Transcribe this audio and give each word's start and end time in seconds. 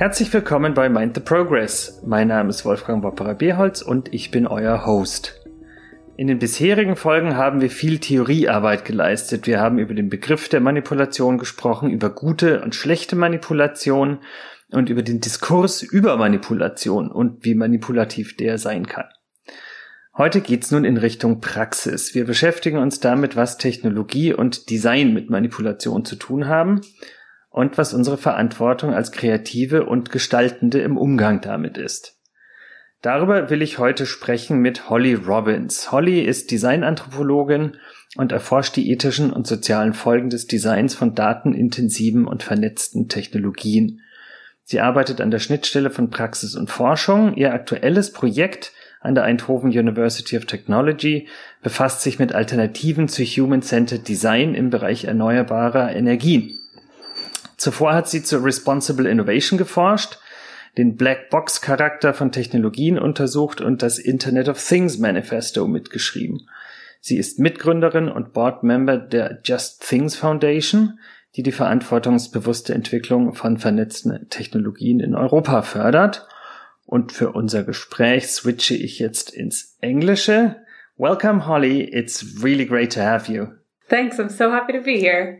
Herzlich 0.00 0.32
willkommen 0.32 0.72
bei 0.72 0.88
Mind 0.88 1.14
the 1.14 1.20
Progress. 1.20 2.00
Mein 2.06 2.28
Name 2.28 2.48
ist 2.48 2.64
Wolfgang 2.64 3.04
Wopperer-Beerholz 3.04 3.82
und 3.82 4.14
ich 4.14 4.30
bin 4.30 4.46
euer 4.46 4.86
Host. 4.86 5.38
In 6.16 6.26
den 6.26 6.38
bisherigen 6.38 6.96
Folgen 6.96 7.36
haben 7.36 7.60
wir 7.60 7.68
viel 7.68 7.98
Theoriearbeit 7.98 8.86
geleistet. 8.86 9.46
Wir 9.46 9.60
haben 9.60 9.78
über 9.78 9.92
den 9.92 10.08
Begriff 10.08 10.48
der 10.48 10.62
Manipulation 10.62 11.36
gesprochen, 11.36 11.90
über 11.90 12.08
gute 12.08 12.62
und 12.62 12.74
schlechte 12.74 13.14
Manipulation 13.14 14.20
und 14.70 14.88
über 14.88 15.02
den 15.02 15.20
Diskurs 15.20 15.82
über 15.82 16.16
Manipulation 16.16 17.10
und 17.10 17.44
wie 17.44 17.54
manipulativ 17.54 18.38
der 18.38 18.56
sein 18.56 18.86
kann. 18.86 19.10
Heute 20.16 20.40
geht's 20.40 20.70
nun 20.70 20.86
in 20.86 20.96
Richtung 20.96 21.42
Praxis. 21.42 22.14
Wir 22.14 22.24
beschäftigen 22.24 22.78
uns 22.78 23.00
damit, 23.00 23.36
was 23.36 23.58
Technologie 23.58 24.32
und 24.32 24.70
Design 24.70 25.12
mit 25.12 25.28
Manipulation 25.28 26.06
zu 26.06 26.16
tun 26.16 26.48
haben 26.48 26.80
und 27.50 27.76
was 27.76 27.92
unsere 27.92 28.16
Verantwortung 28.16 28.94
als 28.94 29.12
Kreative 29.12 29.84
und 29.84 30.10
Gestaltende 30.10 30.80
im 30.80 30.96
Umgang 30.96 31.40
damit 31.40 31.76
ist. 31.76 32.16
Darüber 33.02 33.48
will 33.50 33.62
ich 33.62 33.78
heute 33.78 34.06
sprechen 34.06 34.58
mit 34.58 34.90
Holly 34.90 35.14
Robbins. 35.14 35.90
Holly 35.90 36.20
ist 36.20 36.50
Designanthropologin 36.50 37.78
und 38.16 38.32
erforscht 38.32 38.76
die 38.76 38.90
ethischen 38.90 39.32
und 39.32 39.46
sozialen 39.46 39.94
Folgen 39.94 40.28
des 40.28 40.46
Designs 40.46 40.94
von 40.94 41.14
datenintensiven 41.14 42.26
und 42.26 42.42
vernetzten 42.42 43.08
Technologien. 43.08 44.00
Sie 44.64 44.80
arbeitet 44.80 45.20
an 45.20 45.30
der 45.30 45.38
Schnittstelle 45.38 45.90
von 45.90 46.10
Praxis 46.10 46.54
und 46.54 46.70
Forschung. 46.70 47.34
Ihr 47.34 47.54
aktuelles 47.54 48.12
Projekt 48.12 48.72
an 49.00 49.14
der 49.14 49.24
Eindhoven 49.24 49.70
University 49.70 50.36
of 50.36 50.44
Technology 50.44 51.26
befasst 51.62 52.02
sich 52.02 52.18
mit 52.18 52.34
Alternativen 52.34 53.08
zu 53.08 53.24
Human-Centered 53.24 54.06
Design 54.06 54.54
im 54.54 54.68
Bereich 54.68 55.06
erneuerbarer 55.06 55.96
Energien. 55.96 56.59
Zuvor 57.60 57.94
hat 57.94 58.08
sie 58.08 58.22
zur 58.22 58.44
Responsible 58.44 59.08
Innovation 59.08 59.58
geforscht, 59.58 60.18
den 60.78 60.96
Black-Box-Charakter 60.96 62.14
von 62.14 62.32
Technologien 62.32 62.98
untersucht 62.98 63.60
und 63.60 63.82
das 63.82 63.98
Internet 63.98 64.48
of 64.48 64.62
Things 64.66 64.98
Manifesto 64.98 65.66
mitgeschrieben. 65.66 66.48
Sie 67.00 67.16
ist 67.16 67.38
Mitgründerin 67.38 68.08
und 68.08 68.32
Board-Member 68.32 68.98
der 68.98 69.40
Just 69.44 69.86
Things 69.86 70.16
Foundation, 70.16 70.98
die 71.36 71.42
die 71.42 71.52
verantwortungsbewusste 71.52 72.74
Entwicklung 72.74 73.34
von 73.34 73.58
vernetzten 73.58 74.28
Technologien 74.28 75.00
in 75.00 75.14
Europa 75.14 75.62
fördert– 75.62 76.26
und 76.90 77.12
für 77.12 77.30
unser 77.30 77.62
Gespräch 77.62 78.26
switche 78.26 78.74
ich 78.74 78.98
jetzt 78.98 79.30
ins 79.30 79.76
Englische. 79.80 80.56
Welcome, 80.96 81.46
Holly. 81.46 81.82
It's 81.84 82.42
really 82.42 82.66
great 82.66 82.92
to 82.94 83.00
have 83.00 83.32
you. 83.32 83.46
Thanks. 83.88 84.18
I'm 84.18 84.28
so 84.28 84.50
happy 84.50 84.72
to 84.72 84.82
be 84.82 84.98
here. 84.98 85.38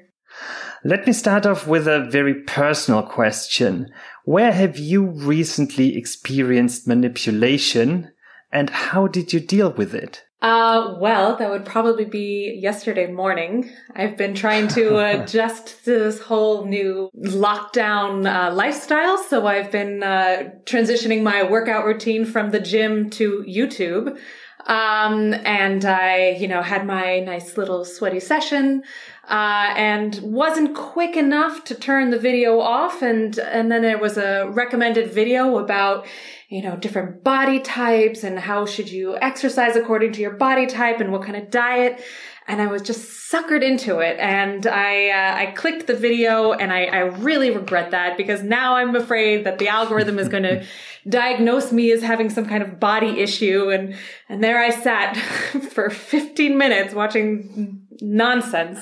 Let 0.83 1.07
me 1.07 1.13
start 1.13 1.45
off 1.45 1.67
with 1.67 1.87
a 1.87 2.09
very 2.09 2.33
personal 2.33 3.03
question. 3.03 3.93
Where 4.25 4.53
have 4.53 4.79
you 4.79 5.05
recently 5.05 5.95
experienced 5.95 6.89
manipulation 6.89 8.13
and 8.51 8.71
how 8.71 9.07
did 9.07 9.35
you 9.35 9.41
deal 9.41 9.73
with 9.73 9.95
it? 9.95 10.25
Uh, 10.41 10.97
well, 10.99 11.37
that 11.37 11.51
would 11.51 11.67
probably 11.67 12.07
be 12.07 12.59
yesterday 12.63 13.13
morning. 13.13 13.71
I've 13.95 14.17
been 14.17 14.35
trying 14.35 14.69
to 14.69 14.97
adjust 15.23 15.85
to 15.85 15.99
this 15.99 16.19
whole 16.19 16.65
new 16.65 17.11
lockdown 17.15 18.25
uh, 18.27 18.55
lifestyle. 18.55 19.19
So 19.19 19.47
I've 19.47 19.71
been 19.71 20.03
uh, 20.03 20.51
transitioning 20.65 21.23
my 21.23 21.43
workout 21.43 21.85
routine 21.85 22.25
from 22.25 22.53
the 22.53 22.61
gym 22.61 23.11
to 23.11 23.45
YouTube. 23.47 24.19
Um, 24.67 25.35
and 25.35 25.85
I, 25.85 26.37
you 26.39 26.49
know, 26.49 26.63
had 26.63 26.87
my 26.87 27.21
nice 27.21 27.57
little 27.57 27.85
sweaty 27.85 28.21
session, 28.21 28.83
uh, 29.29 29.75
and 29.77 30.19
wasn't 30.23 30.75
quick 30.75 31.17
enough 31.17 31.65
to 31.65 31.75
turn 31.75 32.11
the 32.11 32.19
video 32.19 32.59
off. 32.59 33.03
And, 33.03 33.39
and 33.39 33.71
then 33.71 33.83
there 33.83 33.99
was 33.99 34.17
a 34.17 34.49
recommended 34.51 35.13
video 35.13 35.59
about, 35.59 36.07
you 36.49 36.63
know, 36.63 36.77
different 36.77 37.23
body 37.23 37.61
types 37.61 38.25
and 38.25 38.39
how 38.39 38.67
should 38.67 38.91
you 38.91 39.17
exercise 39.19 39.77
according 39.77 40.13
to 40.13 40.21
your 40.21 40.33
body 40.33 40.67
type 40.67 41.01
and 41.01 41.13
what 41.13 41.23
kind 41.23 41.37
of 41.37 41.51
diet. 41.51 42.03
And 42.49 42.61
I 42.61 42.67
was 42.67 42.83
just 42.83 43.31
suckered 43.31 43.63
into 43.63 43.99
it. 44.01 44.19
And 44.19 44.67
I, 44.67 45.11
uh, 45.11 45.37
I 45.37 45.47
clicked 45.53 45.87
the 45.87 45.95
video 45.95 46.53
and 46.53 46.73
I, 46.73 46.87
I 46.87 46.99
really 46.99 47.51
regret 47.51 47.93
that 47.93 48.17
because 48.17 48.43
now 48.43 48.75
I'm 48.75 48.97
afraid 48.97 49.45
that 49.45 49.59
the 49.59 49.69
algorithm 49.69 50.19
is 50.19 50.29
going 50.29 50.43
to 50.45 50.67
diagnose 51.09 51.71
me 51.71 51.93
as 51.93 52.03
having 52.03 52.31
some 52.31 52.47
kind 52.47 52.63
of 52.63 52.81
body 52.81 53.21
issue. 53.21 53.71
And, 53.71 53.95
and 54.29 54.43
there 54.43 54.59
I 54.59 54.71
sat 54.71 55.17
for 55.73 55.91
15 55.91 56.59
minutes 56.59 56.95
watching 56.95 57.87
nonsense. 58.03 58.81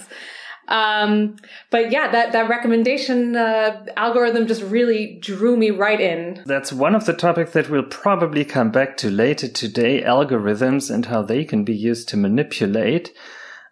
Um, 0.69 1.37
but 1.71 1.91
yeah, 1.91 2.11
that, 2.13 2.33
that 2.33 2.49
recommendation 2.49 3.37
uh, 3.37 3.87
algorithm 3.97 4.47
just 4.47 4.63
really 4.63 5.19
drew 5.21 5.57
me 5.57 5.71
right 5.71 6.01
in. 6.01 6.43
That's 6.45 6.73
one 6.73 6.95
of 6.95 7.07
the 7.07 7.15
topics 7.15 7.53
that 7.53 7.71
we'll 7.71 7.85
probably 7.85 8.45
come 8.45 8.71
back 8.71 8.99
to 8.99 9.11
later 9.11 9.49
today 9.49 10.03
algorithms 10.03 10.91
and 10.91 11.07
how 11.07 11.23
they 11.23 11.45
can 11.45 11.65
be 11.65 11.75
used 11.75 12.09
to 12.11 12.19
manipulate. 12.19 13.15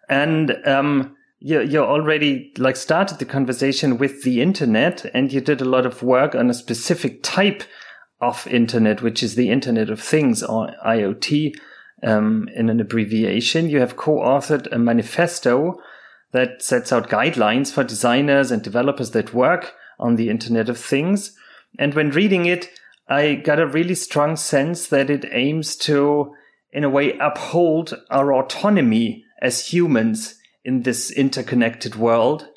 And 0.09 0.57
um, 0.65 1.15
you, 1.39 1.61
you 1.61 1.79
already 1.81 2.51
like 2.57 2.75
started 2.75 3.19
the 3.19 3.25
conversation 3.25 3.99
with 3.99 4.23
the 4.23 4.41
internet 4.41 5.05
and 5.13 5.31
you 5.31 5.39
did 5.39 5.61
a 5.61 5.65
lot 5.65 5.85
of 5.85 6.01
work 6.01 6.33
on 6.33 6.49
a 6.49 6.55
specific 6.55 7.21
type 7.21 7.63
of 8.19 8.47
internet, 8.47 9.01
which 9.01 9.21
is 9.21 9.35
the 9.35 9.51
Internet 9.51 9.89
of 9.89 10.01
Things 10.01 10.41
or 10.41 10.71
IoT 10.85 11.55
um, 12.03 12.49
in 12.55 12.69
an 12.69 12.79
abbreviation. 12.79 13.69
You 13.69 13.79
have 13.79 13.97
co-authored 13.97 14.71
a 14.71 14.79
manifesto 14.79 15.79
that 16.31 16.61
sets 16.61 16.91
out 16.91 17.09
guidelines 17.09 17.71
for 17.71 17.83
designers 17.83 18.51
and 18.51 18.61
developers 18.61 19.11
that 19.11 19.33
work 19.33 19.73
on 19.99 20.15
the 20.15 20.29
Internet 20.29 20.69
of 20.69 20.77
Things. 20.77 21.35
And 21.79 21.93
when 21.93 22.11
reading 22.11 22.45
it, 22.45 22.69
I 23.07 23.35
got 23.35 23.59
a 23.59 23.67
really 23.67 23.95
strong 23.95 24.35
sense 24.35 24.87
that 24.87 25.09
it 25.09 25.25
aims 25.31 25.75
to, 25.77 26.33
in 26.71 26.83
a 26.83 26.89
way, 26.89 27.17
uphold 27.19 27.97
our 28.09 28.33
autonomy 28.33 29.23
as 29.41 29.67
humans 29.67 30.35
in 30.65 30.83
this 30.83 31.09
interconnected 31.11 31.95
world. 31.95 32.49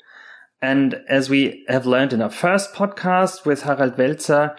And 0.61 1.01
as 1.07 1.29
we 1.29 1.65
have 1.69 1.85
learned 1.85 2.13
in 2.13 2.21
our 2.21 2.29
first 2.29 2.73
podcast 2.73 3.45
with 3.45 3.63
Harald 3.63 3.95
Welzer, 3.95 4.55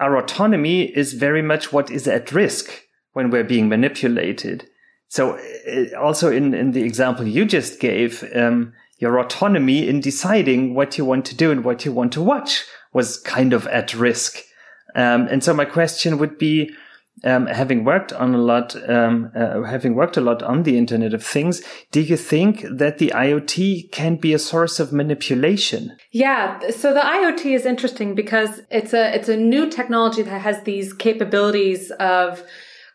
our 0.00 0.16
autonomy 0.16 0.84
is 0.84 1.12
very 1.12 1.42
much 1.42 1.72
what 1.72 1.90
is 1.90 2.06
at 2.08 2.32
risk 2.32 2.87
when 3.12 3.30
we're 3.30 3.44
being 3.44 3.68
manipulated. 3.68 4.68
So 5.08 5.38
uh, 5.38 5.98
also 5.98 6.30
in, 6.30 6.54
in 6.54 6.72
the 6.72 6.82
example 6.82 7.26
you 7.26 7.44
just 7.44 7.80
gave, 7.80 8.24
um, 8.34 8.72
your 8.98 9.18
autonomy 9.20 9.88
in 9.88 10.00
deciding 10.00 10.74
what 10.74 10.98
you 10.98 11.04
want 11.04 11.24
to 11.26 11.36
do 11.36 11.50
and 11.50 11.64
what 11.64 11.84
you 11.84 11.92
want 11.92 12.12
to 12.12 12.22
watch 12.22 12.64
was 12.92 13.18
kind 13.20 13.52
of 13.52 13.66
at 13.68 13.94
risk. 13.94 14.38
Um, 14.94 15.28
and 15.28 15.42
so 15.44 15.54
my 15.54 15.64
question 15.64 16.18
would 16.18 16.38
be, 16.38 16.74
um, 17.24 17.46
having 17.46 17.84
worked 17.84 18.12
on 18.12 18.34
a 18.34 18.38
lot, 18.38 18.76
um, 18.88 19.32
uh, 19.34 19.62
having 19.62 19.94
worked 19.94 20.16
a 20.16 20.20
lot 20.20 20.42
on 20.42 20.62
the 20.62 20.78
Internet 20.78 21.14
of 21.14 21.24
Things, 21.24 21.62
do 21.90 22.00
you 22.00 22.16
think 22.16 22.64
that 22.70 22.98
the 22.98 23.12
IoT 23.14 23.90
can 23.90 24.16
be 24.16 24.32
a 24.32 24.38
source 24.38 24.78
of 24.78 24.92
manipulation? 24.92 25.96
Yeah, 26.12 26.70
so 26.70 26.94
the 26.94 27.00
IoT 27.00 27.54
is 27.56 27.66
interesting 27.66 28.14
because 28.14 28.60
it's 28.70 28.92
a 28.92 29.14
it's 29.14 29.28
a 29.28 29.36
new 29.36 29.68
technology 29.68 30.22
that 30.22 30.40
has 30.42 30.62
these 30.62 30.92
capabilities 30.92 31.90
of 31.98 32.44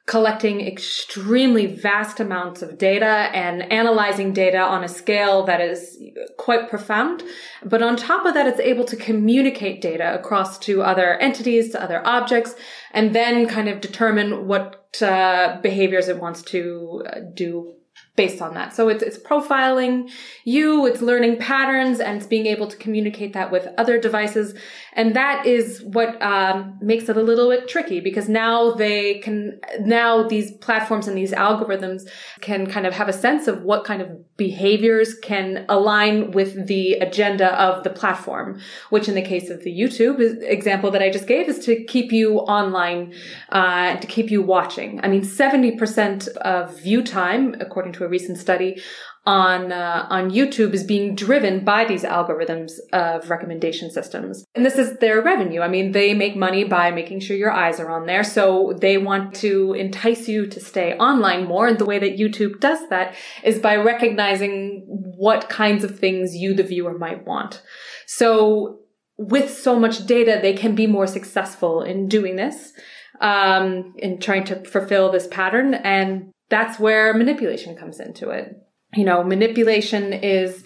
collecting 0.05 0.59
extremely 0.59 1.65
vast 1.65 2.19
amounts 2.19 2.61
of 2.61 2.77
data 2.77 3.29
and 3.33 3.71
analyzing 3.71 4.33
data 4.33 4.59
on 4.59 4.83
a 4.83 4.87
scale 4.89 5.43
that 5.45 5.61
is 5.61 5.97
quite 6.37 6.69
profound. 6.69 7.23
But 7.63 7.81
on 7.81 7.95
top 7.95 8.25
of 8.25 8.33
that, 8.33 8.47
it's 8.47 8.59
able 8.59 8.83
to 8.85 8.97
communicate 8.97 9.81
data 9.81 10.13
across 10.13 10.59
to 10.59 10.83
other 10.83 11.15
entities, 11.19 11.71
to 11.71 11.81
other 11.81 12.05
objects, 12.05 12.55
and 12.91 13.15
then 13.15 13.47
kind 13.47 13.69
of 13.69 13.79
determine 13.79 14.45
what 14.45 15.01
uh, 15.01 15.61
behaviors 15.61 16.09
it 16.09 16.19
wants 16.19 16.41
to 16.43 17.03
uh, 17.07 17.19
do 17.33 17.73
based 18.15 18.43
on 18.43 18.53
that. 18.53 18.75
So 18.75 18.89
it's, 18.89 19.01
it's 19.01 19.17
profiling 19.17 20.11
you, 20.43 20.85
it's 20.85 21.01
learning 21.01 21.37
patterns, 21.37 21.99
and 21.99 22.17
it's 22.17 22.27
being 22.27 22.45
able 22.45 22.67
to 22.67 22.77
communicate 22.77 23.33
that 23.33 23.51
with 23.51 23.67
other 23.79 23.99
devices. 23.99 24.53
And 24.93 25.15
that 25.15 25.47
is 25.47 25.81
what 25.81 26.21
um, 26.21 26.77
makes 26.79 27.09
it 27.09 27.17
a 27.17 27.23
little 27.23 27.49
bit 27.49 27.67
tricky 27.67 27.99
because 27.99 28.29
now 28.29 28.71
they 28.73 29.15
can, 29.19 29.59
now 29.79 30.27
these 30.27 30.51
platforms 30.51 31.07
and 31.07 31.17
these 31.17 31.31
algorithms 31.31 32.07
can 32.41 32.69
kind 32.69 32.85
of 32.85 32.93
have 32.93 33.09
a 33.09 33.13
sense 33.13 33.47
of 33.47 33.63
what 33.63 33.83
kind 33.83 34.03
of 34.03 34.37
behaviors 34.37 35.15
can 35.15 35.65
align 35.67 36.31
with 36.31 36.67
the 36.67 36.93
agenda 36.93 37.59
of 37.59 37.83
the 37.83 37.89
platform, 37.89 38.59
which 38.91 39.07
in 39.07 39.15
the 39.15 39.21
case 39.23 39.49
of 39.49 39.63
the 39.63 39.71
YouTube 39.71 40.19
example 40.43 40.91
that 40.91 41.01
I 41.01 41.09
just 41.09 41.25
gave 41.25 41.49
is 41.49 41.65
to 41.65 41.83
keep 41.85 42.11
you 42.11 42.39
online, 42.39 43.15
uh, 43.49 43.95
to 43.97 44.05
keep 44.05 44.29
you 44.29 44.43
watching. 44.43 44.99
I 45.03 45.07
mean, 45.07 45.21
70% 45.21 46.27
of 46.37 46.79
view 46.79 47.01
time, 47.01 47.55
according 47.59 47.93
to 47.93 48.02
a 48.03 48.09
recent 48.09 48.37
study, 48.37 48.81
on 49.25 49.71
uh, 49.71 50.05
on 50.09 50.31
YouTube 50.31 50.73
is 50.73 50.83
being 50.83 51.15
driven 51.15 51.63
by 51.63 51.85
these 51.85 52.03
algorithms 52.03 52.73
of 52.91 53.29
recommendation 53.29 53.89
systems. 53.89 54.45
And 54.53 54.65
this 54.65 54.77
is 54.77 54.97
their 54.99 55.21
revenue. 55.21 55.61
I 55.61 55.69
mean, 55.69 55.93
they 55.93 56.13
make 56.13 56.35
money 56.35 56.65
by 56.65 56.91
making 56.91 57.21
sure 57.21 57.37
your 57.37 57.51
eyes 57.51 57.79
are 57.79 57.89
on 57.89 58.05
there. 58.05 58.23
So 58.23 58.73
they 58.79 58.97
want 58.97 59.33
to 59.35 59.73
entice 59.73 60.27
you 60.27 60.45
to 60.47 60.59
stay 60.59 60.93
online 60.95 61.45
more. 61.45 61.67
And 61.67 61.79
the 61.79 61.85
way 61.85 61.99
that 61.99 62.17
YouTube 62.17 62.59
does 62.59 62.89
that 62.89 63.15
is 63.43 63.59
by 63.59 63.77
recognizing 63.77 64.83
what 64.87 65.47
kinds 65.47 65.85
of 65.85 65.97
things 65.97 66.35
you, 66.35 66.53
the 66.53 66.63
viewer, 66.63 66.97
might 66.97 67.25
want. 67.25 67.61
So 68.05 68.79
with 69.17 69.49
so 69.53 69.79
much 69.79 70.05
data, 70.05 70.39
they 70.41 70.53
can 70.53 70.75
be 70.75 70.87
more 70.87 71.07
successful 71.07 71.81
in 71.81 72.09
doing 72.09 72.35
this, 72.35 72.73
um, 73.21 73.93
in 73.97 74.19
trying 74.19 74.43
to 74.45 74.65
fulfill 74.65 75.11
this 75.11 75.27
pattern. 75.27 75.75
And 75.75 76.32
that's 76.49 76.79
where 76.79 77.13
manipulation 77.13 77.75
comes 77.75 77.99
into 77.99 78.29
it 78.29 78.55
you 78.95 79.05
know, 79.05 79.23
manipulation 79.23 80.13
is 80.13 80.63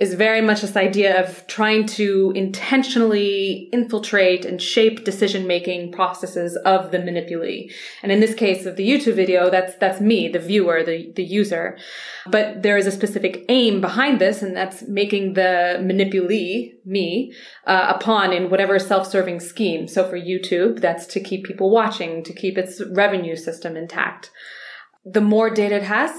is 0.00 0.14
very 0.14 0.40
much 0.40 0.60
this 0.60 0.76
idea 0.76 1.22
of 1.22 1.46
trying 1.46 1.86
to 1.86 2.32
intentionally 2.34 3.68
infiltrate 3.72 4.44
and 4.44 4.60
shape 4.60 5.04
decision 5.04 5.46
making 5.46 5.92
processes 5.92 6.56
of 6.64 6.90
the 6.90 6.98
manipulee. 6.98 7.72
And 8.02 8.10
in 8.10 8.18
this 8.18 8.34
case 8.34 8.66
of 8.66 8.74
the 8.74 8.88
YouTube 8.88 9.14
video, 9.14 9.50
that's 9.50 9.76
that's 9.76 10.00
me, 10.00 10.28
the 10.28 10.40
viewer, 10.40 10.82
the 10.82 11.12
the 11.14 11.22
user. 11.22 11.78
But 12.26 12.62
there 12.62 12.76
is 12.76 12.88
a 12.88 12.90
specific 12.92 13.44
aim 13.48 13.80
behind 13.80 14.20
this, 14.20 14.42
and 14.42 14.56
that's 14.56 14.82
making 14.88 15.34
the 15.34 15.78
manipulee, 15.80 16.72
me, 16.84 17.32
uh, 17.66 17.94
a 17.94 17.98
pawn 18.02 18.32
in 18.32 18.50
whatever 18.50 18.78
self-serving 18.78 19.40
scheme. 19.40 19.86
So 19.86 20.08
for 20.08 20.18
YouTube, 20.18 20.80
that's 20.80 21.06
to 21.06 21.20
keep 21.20 21.44
people 21.44 21.70
watching, 21.70 22.24
to 22.24 22.32
keep 22.32 22.58
its 22.58 22.82
revenue 22.92 23.36
system 23.36 23.76
intact. 23.76 24.30
The 25.04 25.20
more 25.20 25.50
data 25.50 25.76
it 25.76 25.82
has, 25.82 26.10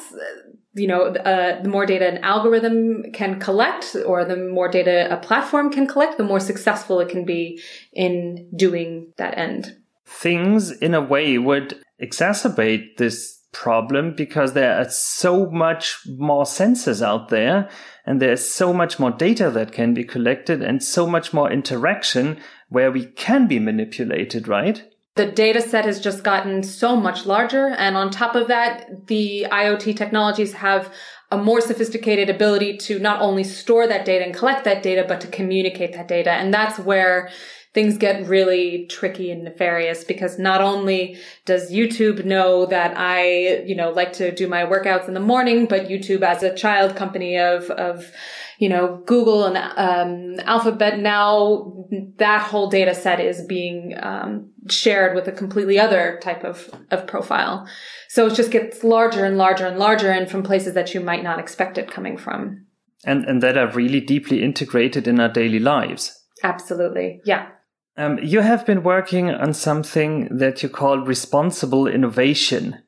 you 0.73 0.87
know, 0.87 1.05
uh, 1.05 1.61
the 1.61 1.69
more 1.69 1.85
data 1.85 2.07
an 2.07 2.23
algorithm 2.23 3.11
can 3.13 3.39
collect 3.39 3.95
or 4.05 4.25
the 4.25 4.35
more 4.35 4.69
data 4.69 5.11
a 5.11 5.17
platform 5.17 5.71
can 5.71 5.87
collect, 5.87 6.17
the 6.17 6.23
more 6.23 6.39
successful 6.39 6.99
it 6.99 7.09
can 7.09 7.25
be 7.25 7.61
in 7.93 8.49
doing 8.55 9.13
that 9.17 9.37
end. 9.37 9.75
Things 10.05 10.71
in 10.71 10.93
a 10.93 11.01
way 11.01 11.37
would 11.37 11.81
exacerbate 12.01 12.97
this 12.97 13.35
problem 13.55 14.13
because 14.13 14.51
there 14.51 14.77
are 14.77 14.89
so 14.89 15.49
much 15.49 15.97
more 16.17 16.43
sensors 16.43 17.01
out 17.01 17.29
there 17.29 17.69
and 18.05 18.21
there's 18.21 18.47
so 18.47 18.73
much 18.73 18.99
more 18.99 19.11
data 19.11 19.49
that 19.49 19.71
can 19.71 19.93
be 19.93 20.03
collected 20.03 20.61
and 20.61 20.83
so 20.83 21.07
much 21.07 21.33
more 21.33 21.49
interaction 21.49 22.37
where 22.67 22.91
we 22.91 23.05
can 23.05 23.47
be 23.47 23.57
manipulated, 23.57 24.47
right? 24.49 24.83
The 25.15 25.25
data 25.25 25.61
set 25.61 25.85
has 25.85 26.01
just 26.01 26.23
gotten 26.23 26.61
so 26.61 26.95
much 26.95 27.25
larger. 27.25 27.69
And 27.69 27.95
on 27.95 28.11
top 28.11 28.35
of 28.35 28.47
that, 28.49 29.07
the 29.07 29.47
IoT 29.49 29.95
technologies 29.95 30.53
have 30.53 30.93
a 31.31 31.37
more 31.37 31.61
sophisticated 31.61 32.29
ability 32.29 32.77
to 32.77 32.99
not 32.99 33.21
only 33.21 33.43
store 33.43 33.87
that 33.87 34.05
data 34.05 34.25
and 34.25 34.35
collect 34.35 34.65
that 34.65 34.83
data, 34.83 35.05
but 35.07 35.21
to 35.21 35.27
communicate 35.27 35.93
that 35.93 36.07
data. 36.07 36.31
And 36.31 36.53
that's 36.53 36.77
where 36.79 37.29
things 37.73 37.97
get 37.97 38.27
really 38.27 38.87
tricky 38.87 39.29
and 39.31 39.43
nefarious 39.43 40.05
because 40.05 40.39
not 40.39 40.61
only 40.61 41.17
does 41.43 41.71
YouTube 41.71 42.23
know 42.23 42.65
that 42.65 42.93
I, 42.95 43.63
you 43.65 43.75
know, 43.75 43.91
like 43.91 44.13
to 44.13 44.33
do 44.33 44.47
my 44.47 44.63
workouts 44.63 45.09
in 45.09 45.13
the 45.13 45.19
morning, 45.19 45.65
but 45.65 45.89
YouTube 45.89 46.21
as 46.21 46.41
a 46.41 46.55
child 46.55 46.95
company 46.95 47.37
of, 47.37 47.69
of, 47.71 48.11
you 48.59 48.69
know, 48.69 49.01
Google 49.05 49.45
and 49.45 49.57
um, 49.57 50.39
Alphabet 50.45 50.99
now 50.99 51.85
that 52.17 52.41
whole 52.41 52.69
data 52.69 52.95
set 52.95 53.19
is 53.19 53.45
being 53.45 53.93
um, 54.01 54.51
shared 54.69 55.15
with 55.15 55.27
a 55.27 55.31
completely 55.31 55.77
other 55.79 56.19
type 56.21 56.43
of, 56.43 56.69
of 56.91 57.07
profile. 57.07 57.67
So 58.09 58.27
it 58.27 58.35
just 58.35 58.51
gets 58.51 58.83
larger 58.83 59.25
and 59.25 59.37
larger 59.37 59.65
and 59.65 59.77
larger 59.77 60.09
and 60.09 60.29
from 60.29 60.43
places 60.43 60.73
that 60.73 60.93
you 60.93 60.99
might 60.99 61.23
not 61.23 61.39
expect 61.39 61.77
it 61.77 61.91
coming 61.91 62.17
from. 62.17 62.65
And, 63.05 63.25
and 63.25 63.43
that 63.43 63.57
are 63.57 63.71
really 63.71 64.01
deeply 64.01 64.43
integrated 64.43 65.07
in 65.07 65.19
our 65.19 65.29
daily 65.29 65.59
lives. 65.59 66.23
Absolutely. 66.43 67.21
Yeah. 67.25 67.49
Um, 67.97 68.19
you 68.21 68.41
have 68.41 68.65
been 68.65 68.83
working 68.83 69.29
on 69.29 69.53
something 69.53 70.37
that 70.37 70.63
you 70.63 70.69
call 70.69 70.99
responsible 70.99 71.87
innovation. 71.87 72.81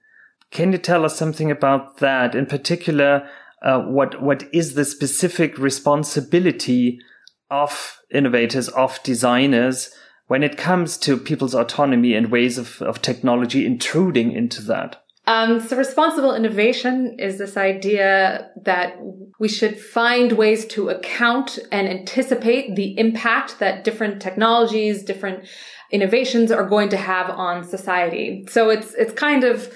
Can 0.52 0.72
you 0.72 0.78
tell 0.78 1.06
us 1.06 1.18
something 1.18 1.52
about 1.52 1.98
that? 1.98 2.36
In 2.36 2.46
particular, 2.46 3.30
uh, 3.64 3.80
what 3.80 4.22
what 4.22 4.44
is 4.54 4.74
the 4.74 4.86
specific 4.86 5.58
responsibility 5.58 7.00
of 7.50 8.00
innovators, 8.12 8.70
of 8.70 9.02
designers, 9.04 9.90
when 10.28 10.44
it 10.44 10.58
comes 10.58 10.98
to 10.98 11.18
people's 11.18 11.56
autonomy 11.56 12.14
and 12.14 12.32
ways 12.32 12.58
of, 12.58 12.82
of 12.82 13.02
technology 13.02 13.66
intruding 13.66 14.32
into 14.32 14.62
that? 14.64 15.04
Um, 15.26 15.60
so 15.60 15.76
responsible 15.76 16.34
innovation 16.34 17.18
is 17.20 17.38
this 17.38 17.58
idea 17.58 18.50
that 18.64 18.98
we 19.40 19.50
should 19.50 19.78
find 19.78 20.32
ways 20.34 20.66
to 20.68 20.90
account 20.90 21.60
and 21.70 21.88
anticipate 21.88 22.78
the 22.78 22.98
impact 22.98 23.60
that 23.60 23.84
different 23.84 24.22
technologies, 24.22 25.04
different 25.04 25.46
innovations 25.92 26.50
are 26.50 26.68
going 26.68 26.88
to 26.90 26.98
have 26.98 27.30
on 27.30 27.66
society. 27.66 28.46
So 28.50 28.70
it's, 28.70 28.94
it's 28.94 29.12
kind 29.14 29.44
of, 29.44 29.72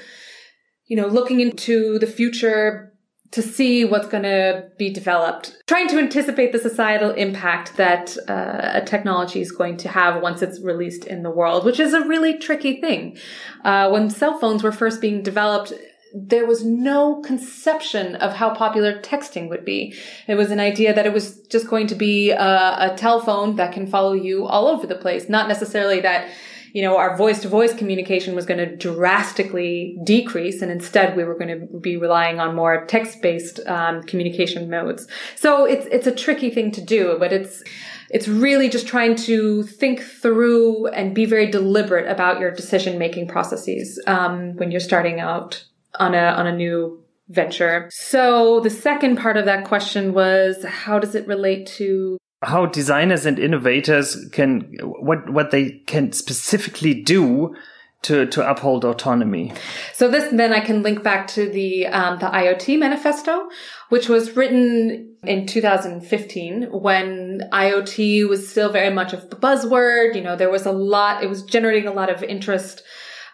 you 0.88 0.96
know, 0.96 1.08
looking 1.08 1.42
into 1.42 2.00
the 2.00 2.08
future 2.08 2.91
to 3.32 3.42
see 3.42 3.86
what's 3.86 4.08
going 4.08 4.24
to 4.24 4.70
be 4.78 4.90
developed, 4.90 5.58
trying 5.66 5.88
to 5.88 5.98
anticipate 5.98 6.52
the 6.52 6.60
societal 6.60 7.12
impact 7.12 7.78
that 7.78 8.18
uh, 8.28 8.72
a 8.74 8.82
technology 8.82 9.40
is 9.40 9.52
going 9.52 9.78
to 9.78 9.88
have 9.88 10.22
once 10.22 10.42
it's 10.42 10.60
released 10.60 11.06
in 11.06 11.24
the 11.24 11.32
world, 11.32 11.64
which 11.64 11.80
is 11.80 11.94
a 11.94 12.02
really 12.02 12.38
tricky 12.38 12.82
thing. 12.82 13.18
Uh, 13.64 13.90
when 13.90 14.10
cell 14.10 14.38
phones 14.38 14.64
were 14.64 14.72
first 14.72 15.00
being 15.00 15.24
developed, 15.24 15.72
there 16.14 16.46
was 16.46 16.66
no 16.66 17.22
conception 17.22 18.16
of 18.16 18.34
how 18.34 18.54
popular 18.54 19.00
texting 19.00 19.48
would 19.48 19.64
be. 19.64 19.96
It 20.28 20.36
was 20.36 20.52
an 20.52 20.60
idea 20.60 20.94
that 20.94 21.06
it 21.06 21.14
was 21.14 21.40
just 21.48 21.70
going 21.70 21.88
to 21.88 21.96
be 21.96 22.32
a, 22.32 22.92
a 22.92 22.94
telephone 22.98 23.56
that 23.56 23.72
can 23.72 23.88
follow 23.88 24.12
you 24.12 24.46
all 24.46 24.68
over 24.68 24.86
the 24.86 24.96
place, 24.96 25.30
not 25.30 25.48
necessarily 25.48 26.02
that 26.02 26.30
you 26.74 26.82
know, 26.82 26.98
our 26.98 27.18
voice 27.18 27.42
to 27.42 27.48
voice 27.48 27.74
communication 27.74 28.36
was 28.36 28.46
going 28.46 28.58
to 28.58 28.75
drastically 28.75 29.98
decrease. 30.04 30.62
And 30.62 30.72
instead 30.72 31.16
we 31.16 31.24
were 31.24 31.38
going 31.38 31.60
to 31.60 31.80
be 31.80 31.98
relying 31.98 32.40
on 32.40 32.56
more 32.56 32.86
text 32.86 33.22
based 33.22 33.60
um, 33.68 34.04
communication 34.04 34.70
modes. 34.70 35.08
So 35.36 35.66
it's, 35.66 35.86
it's 35.88 36.08
a 36.08 36.16
tricky 36.16 36.50
thing 36.50 36.72
to 36.72 36.82
do, 36.82 37.18
but 37.20 37.34
it's, 37.34 37.63
it's 38.10 38.28
really 38.28 38.70
just 38.70 38.88
trying 38.88 39.16
to 39.16 39.63
think 39.63 40.01
through 40.01 40.88
and 40.88 41.16
be 41.16 41.25
very 41.25 41.50
deliberate 41.50 42.10
about 42.10 42.40
your 42.40 42.51
decision 42.51 42.98
making 43.00 43.28
processes 43.28 44.01
um, 44.08 44.56
when 44.58 44.72
you're 44.72 44.80
starting 44.82 45.20
out 45.20 45.63
on 46.00 46.13
a 46.13 46.18
on 46.18 46.48
a 46.48 46.56
new 46.56 47.04
venture. 47.30 47.90
So 47.92 48.60
the 48.60 48.70
second 48.70 49.18
part 49.18 49.38
of 49.38 49.46
that 49.46 49.66
question 49.66 50.13
was 50.13 50.63
how 50.66 51.00
does 51.00 51.16
it 51.16 51.28
relate 51.28 51.66
to 51.78 52.18
how 52.42 52.66
designers 52.66 53.26
and 53.26 53.38
innovators 53.38 54.28
can 54.32 54.62
what 54.82 55.30
what 55.30 55.52
they 55.52 55.72
can 55.86 56.12
specifically 56.12 56.94
do 56.94 57.56
to 58.04 58.26
to 58.26 58.50
uphold 58.50 58.84
autonomy. 58.84 59.54
So 59.94 60.10
this 60.10 60.32
then 60.32 60.52
I 60.52 60.60
can 60.60 60.82
link 60.82 61.04
back 61.04 61.28
to 61.30 61.50
the 61.50 61.88
um, 61.88 62.20
the 62.20 62.26
IoT 62.26 62.80
manifesto, 62.80 63.50
which 63.90 64.10
was 64.10 64.36
written 64.36 65.16
in 65.24 65.46
2015 65.46 66.64
when 66.72 67.48
IoT 67.54 68.28
was 68.28 68.50
still 68.50 68.72
very 68.72 68.92
much 68.92 69.14
of 69.14 69.30
the 69.30 69.36
buzzword. 69.36 70.16
You 70.16 70.22
know, 70.22 70.36
there 70.36 70.50
was 70.50 70.66
a 70.66 70.72
lot. 70.72 71.24
It 71.24 71.28
was 71.28 71.44
generating 71.44 71.88
a 71.88 71.94
lot 71.94 72.10
of 72.10 72.24
interest 72.24 72.82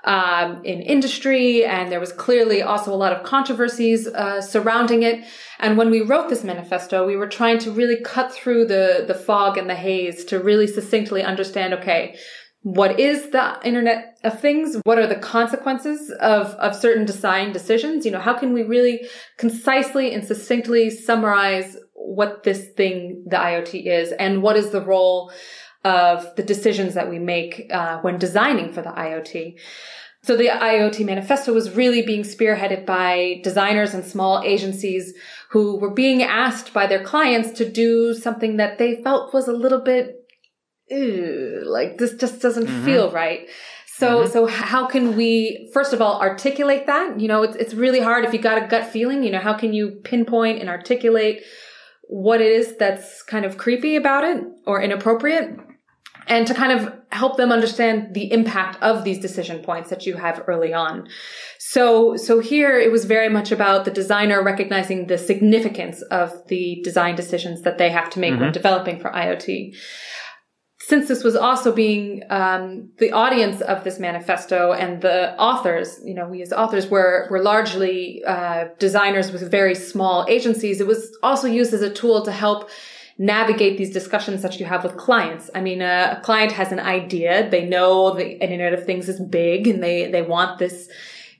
um, 0.08 0.64
in 0.64 0.82
industry, 0.82 1.66
and 1.66 1.92
there 1.92 2.00
was 2.00 2.14
clearly 2.14 2.62
also 2.62 2.94
a 2.94 2.96
lot 2.96 3.12
of 3.12 3.24
controversies 3.24 4.08
uh, 4.08 4.42
surrounding 4.42 5.04
it. 5.04 5.26
And 5.60 5.78
when 5.78 5.90
we 5.90 6.02
wrote 6.02 6.30
this 6.30 6.44
manifesto, 6.44 7.06
we 7.06 7.18
were 7.18 7.28
trying 7.28 7.60
to 7.60 7.72
really 7.72 8.02
cut 8.02 8.32
through 8.32 8.66
the 8.66 9.04
the 9.06 9.14
fog 9.14 9.58
and 9.58 9.70
the 9.70 9.76
haze 9.76 10.24
to 10.26 10.40
really 10.40 10.66
succinctly 10.68 11.24
understand. 11.24 11.74
Okay, 11.74 12.16
what 12.62 13.00
is 13.00 13.30
the 13.32 13.60
internet 13.64 14.18
of 14.24 14.40
things 14.42 14.78
what 14.84 14.98
are 14.98 15.08
the 15.08 15.16
consequences 15.16 16.12
of 16.20 16.48
of 16.56 16.76
certain 16.76 17.06
design 17.06 17.54
decisions 17.54 18.04
you 18.04 18.12
know 18.12 18.20
how 18.20 18.34
can 18.34 18.52
we 18.52 18.64
really 18.64 19.08
concisely 19.38 20.14
and 20.14 20.26
succinctly 20.26 20.90
summarize 20.90 21.78
what 21.94 22.44
this 22.44 22.68
thing 22.76 23.24
the 23.28 23.38
iot 23.38 23.74
is 23.74 24.12
and 24.14 24.42
what 24.42 24.58
is 24.58 24.72
the 24.72 24.82
role 24.82 25.32
of 25.96 26.36
the 26.36 26.44
decisions 26.44 26.94
that 26.94 27.10
we 27.10 27.20
make 27.20 27.52
uh, 27.80 28.00
when 28.06 28.18
designing 28.18 28.70
for 28.74 28.82
the 28.82 28.90
iot 28.90 29.56
so 30.28 30.36
the 30.36 30.48
iot 30.48 31.06
manifesto 31.06 31.54
was 31.54 31.76
really 31.82 32.02
being 32.02 32.24
spearheaded 32.24 32.86
by 32.86 33.40
designers 33.44 33.94
and 33.94 34.04
small 34.04 34.42
agencies 34.44 35.14
who 35.52 35.80
were 35.80 35.94
being 35.94 36.22
asked 36.22 36.74
by 36.74 36.86
their 36.88 37.04
clients 37.04 37.52
to 37.60 37.70
do 37.70 38.14
something 38.14 38.58
that 38.58 38.78
they 38.78 39.02
felt 39.02 39.34
was 39.34 39.48
a 39.48 39.54
little 39.54 39.80
bit 39.80 40.16
like 40.90 41.98
this 41.98 42.14
just 42.16 42.42
doesn't 42.42 42.68
mm-hmm. 42.68 42.86
feel 42.86 43.12
right. 43.12 43.48
So, 43.98 44.20
mm-hmm. 44.20 44.32
so 44.32 44.46
how 44.48 44.86
can 44.88 45.16
we, 45.16 45.70
first 45.74 45.94
of 45.94 46.02
all, 46.02 46.20
articulate 46.20 46.88
that? 46.88 47.20
You 47.20 47.28
know, 47.28 47.44
it's, 47.44 47.56
it's 47.56 47.74
really 47.74 48.00
hard 48.00 48.26
if 48.26 48.34
you 48.34 48.40
got 48.40 48.64
a 48.64 48.68
gut 48.68 48.88
feeling, 48.88 49.24
you 49.24 49.32
know, 49.32 49.40
how 49.40 49.54
can 49.54 49.74
you 49.74 50.00
pinpoint 50.04 50.60
and 50.60 50.70
articulate 50.70 51.42
what 52.04 52.40
it 52.42 52.52
is 52.52 52.78
that's 52.78 53.24
kind 53.24 53.44
of 53.44 53.58
creepy 53.58 53.96
about 53.96 54.24
it 54.24 54.44
or 54.66 54.82
inappropriate? 54.82 55.58
And 56.28 56.46
to 56.48 56.54
kind 56.54 56.78
of 56.78 56.94
help 57.12 57.38
them 57.38 57.52
understand 57.52 58.14
the 58.14 58.32
impact 58.32 58.82
of 58.84 59.04
these 59.04 59.20
decision 59.20 59.64
points 59.64 59.90
that 59.90 60.06
you 60.06 60.16
have 60.16 60.44
early 60.48 60.74
on. 60.74 61.08
So, 61.58 62.18
so 62.18 62.40
here 62.40 62.78
it 62.78 62.92
was 62.92 63.06
very 63.06 63.30
much 63.30 63.52
about 63.52 63.86
the 63.86 63.92
designer 63.92 64.44
recognizing 64.44 65.08
the 65.08 65.18
significance 65.18 66.02
of 66.12 66.48
the 66.48 66.82
design 66.84 67.16
decisions 67.16 67.62
that 67.62 67.78
they 67.78 67.90
have 67.90 68.10
to 68.12 68.20
make 68.20 68.34
mm-hmm. 68.34 68.44
when 68.44 68.52
developing 68.52 69.00
for 69.00 69.10
IoT 69.10 69.74
since 70.88 71.10
this 71.10 71.22
was 71.22 71.36
also 71.36 71.74
being 71.74 72.24
um, 72.30 72.90
the 72.98 73.12
audience 73.12 73.60
of 73.60 73.84
this 73.84 74.00
manifesto 74.00 74.72
and 74.72 75.02
the 75.02 75.36
authors, 75.38 76.00
you 76.06 76.14
know, 76.14 76.26
we 76.30 76.42
as 76.42 76.54
authors 76.54 76.88
were 76.88 77.28
were 77.30 77.44
largely 77.44 78.24
uh, 78.26 78.70
designers 78.80 79.34
with 79.34 79.52
very 79.52 79.76
small 79.76 80.26
agencies. 80.30 80.80
It 80.80 80.88
was 80.88 81.12
also 81.22 81.48
used 81.48 81.74
as 81.74 81.82
a 81.82 81.90
tool 81.90 82.24
to 82.24 82.32
help 82.32 82.70
navigate 83.18 83.78
these 83.78 83.92
discussions 83.92 84.42
that 84.44 84.60
you 84.60 84.66
have 84.66 84.84
with 84.84 84.98
clients. 84.98 85.50
I 85.56 85.62
mean, 85.62 85.82
uh, 85.82 86.18
a 86.18 86.22
client 86.22 86.52
has 86.54 86.72
an 86.72 86.80
idea; 86.80 87.50
they 87.50 87.66
know 87.66 88.14
the 88.14 88.40
Internet 88.42 88.74
of 88.74 88.86
Things 88.86 89.10
is 89.10 89.20
big, 89.20 89.68
and 89.68 89.84
they 89.84 90.10
they 90.12 90.22
want 90.22 90.60
this 90.60 90.90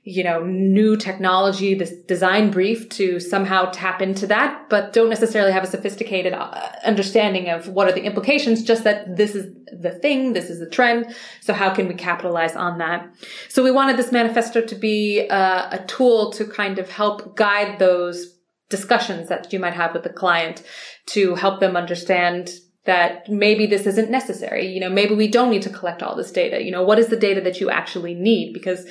you 0.08 0.24
know, 0.24 0.42
new 0.42 0.96
technology, 0.96 1.74
this 1.74 1.90
design 1.90 2.50
brief 2.50 2.88
to 2.88 3.20
somehow 3.20 3.70
tap 3.72 4.00
into 4.00 4.26
that, 4.26 4.66
but 4.70 4.94
don't 4.94 5.10
necessarily 5.10 5.52
have 5.52 5.64
a 5.64 5.66
sophisticated 5.66 6.32
uh, 6.32 6.70
understanding 6.82 7.50
of 7.50 7.68
what 7.68 7.86
are 7.88 7.92
the 7.92 8.04
implications, 8.04 8.62
just 8.62 8.84
that 8.84 9.16
this 9.16 9.34
is 9.34 9.54
the 9.70 9.90
thing, 9.90 10.32
this 10.32 10.48
is 10.48 10.60
the 10.60 10.70
trend. 10.70 11.14
So 11.42 11.52
how 11.52 11.74
can 11.74 11.88
we 11.88 11.94
capitalize 11.94 12.56
on 12.56 12.78
that? 12.78 13.06
So 13.50 13.62
we 13.62 13.70
wanted 13.70 13.98
this 13.98 14.10
manifesto 14.10 14.62
to 14.62 14.74
be 14.74 15.26
a, 15.28 15.28
uh, 15.28 15.68
a 15.72 15.84
tool 15.84 16.32
to 16.32 16.46
kind 16.46 16.78
of 16.78 16.88
help 16.88 17.36
guide 17.36 17.78
those 17.78 18.38
discussions 18.70 19.28
that 19.28 19.52
you 19.52 19.58
might 19.58 19.74
have 19.74 19.92
with 19.92 20.04
the 20.04 20.10
client 20.10 20.62
to 21.08 21.34
help 21.34 21.60
them 21.60 21.76
understand 21.76 22.50
that 22.84 23.28
maybe 23.28 23.66
this 23.66 23.86
isn't 23.86 24.10
necessary. 24.10 24.66
You 24.66 24.80
know, 24.80 24.88
maybe 24.88 25.14
we 25.14 25.28
don't 25.28 25.50
need 25.50 25.62
to 25.62 25.70
collect 25.70 26.02
all 26.02 26.16
this 26.16 26.32
data. 26.32 26.62
You 26.62 26.70
know, 26.70 26.82
what 26.82 26.98
is 26.98 27.08
the 27.08 27.16
data 27.16 27.40
that 27.42 27.60
you 27.60 27.70
actually 27.70 28.14
need? 28.14 28.52
Because 28.52 28.86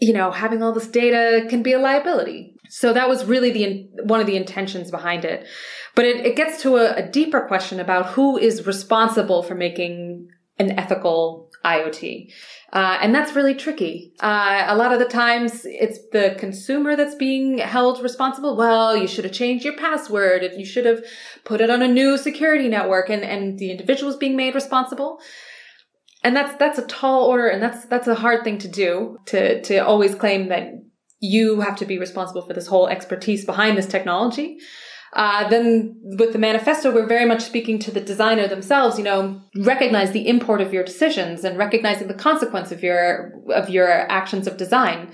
you 0.00 0.12
know, 0.12 0.30
having 0.30 0.62
all 0.62 0.72
this 0.72 0.88
data 0.88 1.46
can 1.48 1.62
be 1.62 1.72
a 1.72 1.78
liability. 1.78 2.56
So 2.68 2.92
that 2.92 3.08
was 3.08 3.24
really 3.24 3.50
the 3.52 3.88
one 4.04 4.20
of 4.20 4.26
the 4.26 4.36
intentions 4.36 4.90
behind 4.90 5.24
it. 5.24 5.46
But 5.94 6.04
it, 6.04 6.26
it 6.26 6.36
gets 6.36 6.62
to 6.62 6.76
a, 6.76 6.94
a 6.96 7.08
deeper 7.08 7.42
question 7.42 7.78
about 7.78 8.06
who 8.06 8.36
is 8.36 8.66
responsible 8.66 9.42
for 9.42 9.54
making 9.54 10.28
an 10.58 10.78
ethical 10.78 11.43
IoT. 11.64 12.32
Uh, 12.72 12.98
and 13.00 13.14
that's 13.14 13.36
really 13.36 13.54
tricky. 13.54 14.12
Uh, 14.20 14.64
a 14.66 14.76
lot 14.76 14.92
of 14.92 14.98
the 14.98 15.04
times 15.04 15.62
it's 15.64 15.98
the 16.12 16.34
consumer 16.38 16.96
that's 16.96 17.14
being 17.14 17.58
held 17.58 18.02
responsible. 18.02 18.56
Well, 18.56 18.96
you 18.96 19.06
should 19.06 19.24
have 19.24 19.32
changed 19.32 19.64
your 19.64 19.76
password. 19.76 20.42
You 20.56 20.64
should 20.64 20.84
have 20.84 21.04
put 21.44 21.60
it 21.60 21.70
on 21.70 21.82
a 21.82 21.88
new 21.88 22.18
security 22.18 22.68
network 22.68 23.10
and, 23.10 23.22
and 23.22 23.58
the 23.58 23.70
individual 23.70 24.10
is 24.10 24.16
being 24.16 24.36
made 24.36 24.54
responsible 24.54 25.20
and 26.24 26.34
that's 26.34 26.56
that's 26.56 26.78
a 26.78 26.86
tall 26.86 27.24
order 27.24 27.46
and 27.46 27.62
that's 27.62 27.84
that's 27.84 28.08
a 28.08 28.14
hard 28.14 28.42
thing 28.42 28.58
to 28.58 28.66
do 28.66 29.18
to 29.26 29.60
to 29.62 29.76
always 29.78 30.14
claim 30.14 30.48
that 30.48 30.72
you 31.20 31.60
have 31.60 31.76
to 31.76 31.86
be 31.86 31.98
responsible 31.98 32.42
for 32.42 32.54
this 32.54 32.66
whole 32.66 32.88
expertise 32.88 33.44
behind 33.44 33.78
this 33.78 33.86
technology 33.86 34.58
uh, 35.14 35.48
then 35.48 35.96
with 36.18 36.32
the 36.32 36.38
manifesto 36.38 36.92
we're 36.92 37.06
very 37.06 37.24
much 37.24 37.42
speaking 37.42 37.78
to 37.78 37.90
the 37.90 38.00
designer 38.00 38.46
themselves 38.46 38.98
you 38.98 39.04
know 39.04 39.40
recognize 39.56 40.12
the 40.12 40.28
import 40.28 40.60
of 40.60 40.72
your 40.72 40.84
decisions 40.84 41.44
and 41.44 41.56
recognizing 41.58 42.08
the 42.08 42.14
consequence 42.14 42.70
of 42.72 42.82
your 42.82 43.32
of 43.54 43.68
your 43.68 43.90
actions 44.10 44.46
of 44.46 44.56
design 44.56 45.12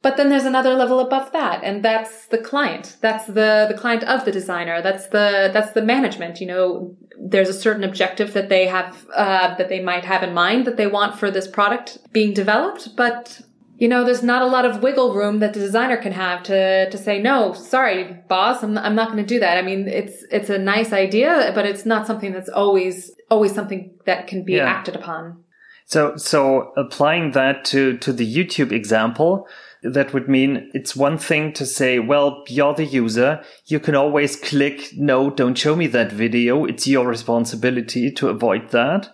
but 0.00 0.16
then 0.16 0.28
there's 0.28 0.44
another 0.44 0.74
level 0.74 1.00
above 1.00 1.32
that, 1.32 1.64
and 1.64 1.84
that's 1.84 2.26
the 2.26 2.38
client. 2.38 2.96
That's 3.00 3.26
the, 3.26 3.66
the 3.68 3.76
client 3.76 4.04
of 4.04 4.24
the 4.24 4.30
designer. 4.30 4.80
That's 4.80 5.08
the, 5.08 5.50
that's 5.52 5.72
the 5.72 5.82
management. 5.82 6.40
You 6.40 6.46
know, 6.46 6.96
there's 7.20 7.48
a 7.48 7.52
certain 7.52 7.82
objective 7.82 8.32
that 8.34 8.48
they 8.48 8.68
have, 8.68 9.06
uh, 9.14 9.56
that 9.56 9.68
they 9.68 9.80
might 9.80 10.04
have 10.04 10.22
in 10.22 10.32
mind 10.32 10.66
that 10.66 10.76
they 10.76 10.86
want 10.86 11.18
for 11.18 11.32
this 11.32 11.48
product 11.48 11.98
being 12.12 12.32
developed, 12.32 12.94
but 12.96 13.40
you 13.78 13.86
know, 13.86 14.04
there's 14.04 14.24
not 14.24 14.42
a 14.42 14.46
lot 14.46 14.64
of 14.64 14.82
wiggle 14.82 15.14
room 15.14 15.38
that 15.38 15.54
the 15.54 15.60
designer 15.60 15.96
can 15.96 16.10
have 16.10 16.42
to, 16.42 16.90
to 16.90 16.98
say, 16.98 17.22
no, 17.22 17.52
sorry, 17.52 18.12
boss, 18.28 18.64
I'm, 18.64 18.76
I'm 18.76 18.96
not 18.96 19.12
going 19.12 19.24
to 19.24 19.34
do 19.34 19.38
that. 19.38 19.56
I 19.56 19.62
mean, 19.62 19.86
it's, 19.86 20.24
it's 20.32 20.50
a 20.50 20.58
nice 20.58 20.92
idea, 20.92 21.52
but 21.54 21.64
it's 21.64 21.86
not 21.86 22.04
something 22.04 22.32
that's 22.32 22.48
always, 22.48 23.12
always 23.30 23.54
something 23.54 23.92
that 24.04 24.26
can 24.26 24.44
be 24.44 24.54
yeah. 24.54 24.64
acted 24.64 24.96
upon. 24.96 25.44
So, 25.86 26.16
so 26.16 26.72
applying 26.76 27.30
that 27.32 27.64
to, 27.66 27.96
to 27.98 28.12
the 28.12 28.26
YouTube 28.26 28.72
example, 28.72 29.46
that 29.84 30.12
would 30.12 30.28
mean 30.28 30.72
it's 30.74 30.96
one 30.96 31.16
thing 31.16 31.52
to 31.52 31.64
say, 31.64 32.00
well, 32.00 32.42
you're 32.48 32.74
the 32.74 32.84
user. 32.84 33.44
You 33.66 33.78
can 33.78 33.94
always 33.94 34.34
click, 34.34 34.90
no, 34.96 35.30
don't 35.30 35.56
show 35.56 35.76
me 35.76 35.86
that 35.86 36.10
video. 36.10 36.64
It's 36.64 36.88
your 36.88 37.06
responsibility 37.06 38.10
to 38.10 38.28
avoid 38.28 38.70
that. 38.70 39.08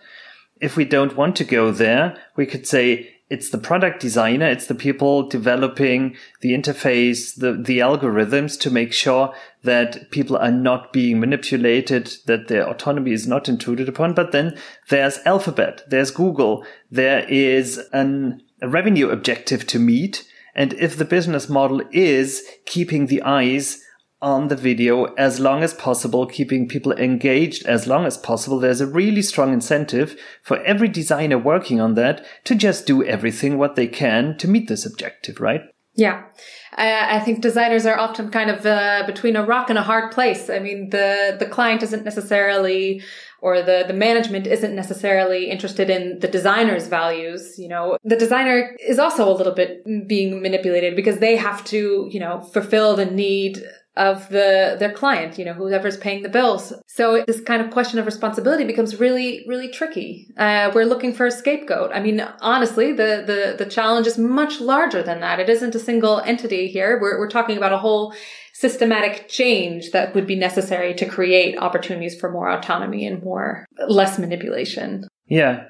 If 0.58 0.74
we 0.78 0.86
don't 0.86 1.18
want 1.18 1.36
to 1.36 1.44
go 1.44 1.70
there, 1.70 2.16
we 2.34 2.46
could 2.46 2.66
say, 2.66 3.13
it's 3.30 3.50
the 3.50 3.58
product 3.58 4.00
designer, 4.00 4.46
it's 4.46 4.66
the 4.66 4.74
people 4.74 5.28
developing 5.28 6.16
the 6.40 6.52
interface, 6.52 7.34
the, 7.34 7.52
the 7.52 7.78
algorithms 7.78 8.58
to 8.60 8.70
make 8.70 8.92
sure 8.92 9.34
that 9.62 10.10
people 10.10 10.36
are 10.36 10.50
not 10.50 10.92
being 10.92 11.20
manipulated, 11.20 12.14
that 12.26 12.48
their 12.48 12.68
autonomy 12.68 13.12
is 13.12 13.26
not 13.26 13.48
intruded 13.48 13.88
upon. 13.88 14.12
But 14.12 14.32
then 14.32 14.58
there's 14.90 15.18
Alphabet, 15.24 15.82
there's 15.88 16.10
Google, 16.10 16.66
there 16.90 17.26
is 17.28 17.78
an, 17.92 18.42
a 18.60 18.68
revenue 18.68 19.08
objective 19.08 19.66
to 19.68 19.78
meet. 19.78 20.28
And 20.54 20.74
if 20.74 20.96
the 20.96 21.06
business 21.06 21.48
model 21.48 21.82
is 21.92 22.46
keeping 22.66 23.06
the 23.06 23.22
eyes 23.22 23.83
on 24.24 24.48
the 24.48 24.56
video 24.56 25.04
as 25.16 25.38
long 25.38 25.62
as 25.62 25.74
possible, 25.74 26.26
keeping 26.26 26.66
people 26.66 26.92
engaged 26.92 27.66
as 27.66 27.86
long 27.86 28.06
as 28.06 28.16
possible, 28.16 28.58
there's 28.58 28.80
a 28.80 28.86
really 28.86 29.20
strong 29.20 29.52
incentive 29.52 30.18
for 30.42 30.60
every 30.62 30.88
designer 30.88 31.36
working 31.36 31.78
on 31.78 31.92
that 31.94 32.24
to 32.44 32.54
just 32.54 32.86
do 32.86 33.04
everything 33.04 33.58
what 33.58 33.76
they 33.76 33.86
can 33.86 34.34
to 34.38 34.48
meet 34.48 34.66
this 34.66 34.86
objective, 34.86 35.40
right? 35.40 35.60
Yeah. 35.94 36.24
I, 36.72 37.20
think 37.20 37.40
designers 37.40 37.86
are 37.86 37.96
often 37.96 38.30
kind 38.30 38.50
of 38.50 38.66
uh, 38.66 39.04
between 39.06 39.36
a 39.36 39.44
rock 39.44 39.70
and 39.70 39.78
a 39.78 39.82
hard 39.82 40.10
place. 40.10 40.50
I 40.50 40.58
mean, 40.58 40.90
the, 40.90 41.36
the 41.38 41.46
client 41.46 41.84
isn't 41.84 42.04
necessarily 42.04 43.02
or 43.40 43.60
the, 43.60 43.84
the 43.86 43.92
management 43.92 44.46
isn't 44.46 44.74
necessarily 44.74 45.50
interested 45.50 45.90
in 45.90 46.18
the 46.20 46.26
designer's 46.26 46.88
values. 46.88 47.58
You 47.58 47.68
know, 47.68 47.98
the 48.02 48.16
designer 48.16 48.74
is 48.80 48.98
also 48.98 49.30
a 49.30 49.36
little 49.36 49.52
bit 49.52 49.84
being 50.08 50.40
manipulated 50.40 50.96
because 50.96 51.18
they 51.18 51.36
have 51.36 51.62
to, 51.66 52.08
you 52.10 52.18
know, 52.18 52.40
fulfill 52.40 52.96
the 52.96 53.04
need 53.04 53.62
of 53.96 54.28
the 54.28 54.76
their 54.78 54.92
client, 54.92 55.38
you 55.38 55.44
know, 55.44 55.52
whoever's 55.52 55.96
paying 55.96 56.22
the 56.22 56.28
bills. 56.28 56.72
So 56.86 57.24
this 57.26 57.40
kind 57.40 57.62
of 57.62 57.70
question 57.70 57.98
of 57.98 58.06
responsibility 58.06 58.64
becomes 58.64 58.98
really, 58.98 59.44
really 59.46 59.68
tricky. 59.68 60.26
Uh, 60.36 60.70
we're 60.74 60.84
looking 60.84 61.14
for 61.14 61.26
a 61.26 61.30
scapegoat. 61.30 61.90
I 61.94 62.00
mean, 62.00 62.20
honestly, 62.40 62.92
the 62.92 63.22
the 63.26 63.54
the 63.64 63.70
challenge 63.70 64.06
is 64.06 64.18
much 64.18 64.60
larger 64.60 65.02
than 65.02 65.20
that. 65.20 65.38
It 65.38 65.48
isn't 65.48 65.74
a 65.74 65.78
single 65.78 66.20
entity 66.20 66.68
here. 66.68 66.98
We're 67.00 67.18
we're 67.18 67.30
talking 67.30 67.56
about 67.56 67.72
a 67.72 67.78
whole 67.78 68.14
systematic 68.52 69.28
change 69.28 69.90
that 69.90 70.14
would 70.14 70.26
be 70.26 70.36
necessary 70.36 70.94
to 70.94 71.06
create 71.06 71.58
opportunities 71.58 72.18
for 72.18 72.30
more 72.30 72.50
autonomy 72.50 73.06
and 73.06 73.22
more 73.22 73.66
less 73.88 74.18
manipulation. 74.18 75.06
Yeah. 75.26 75.64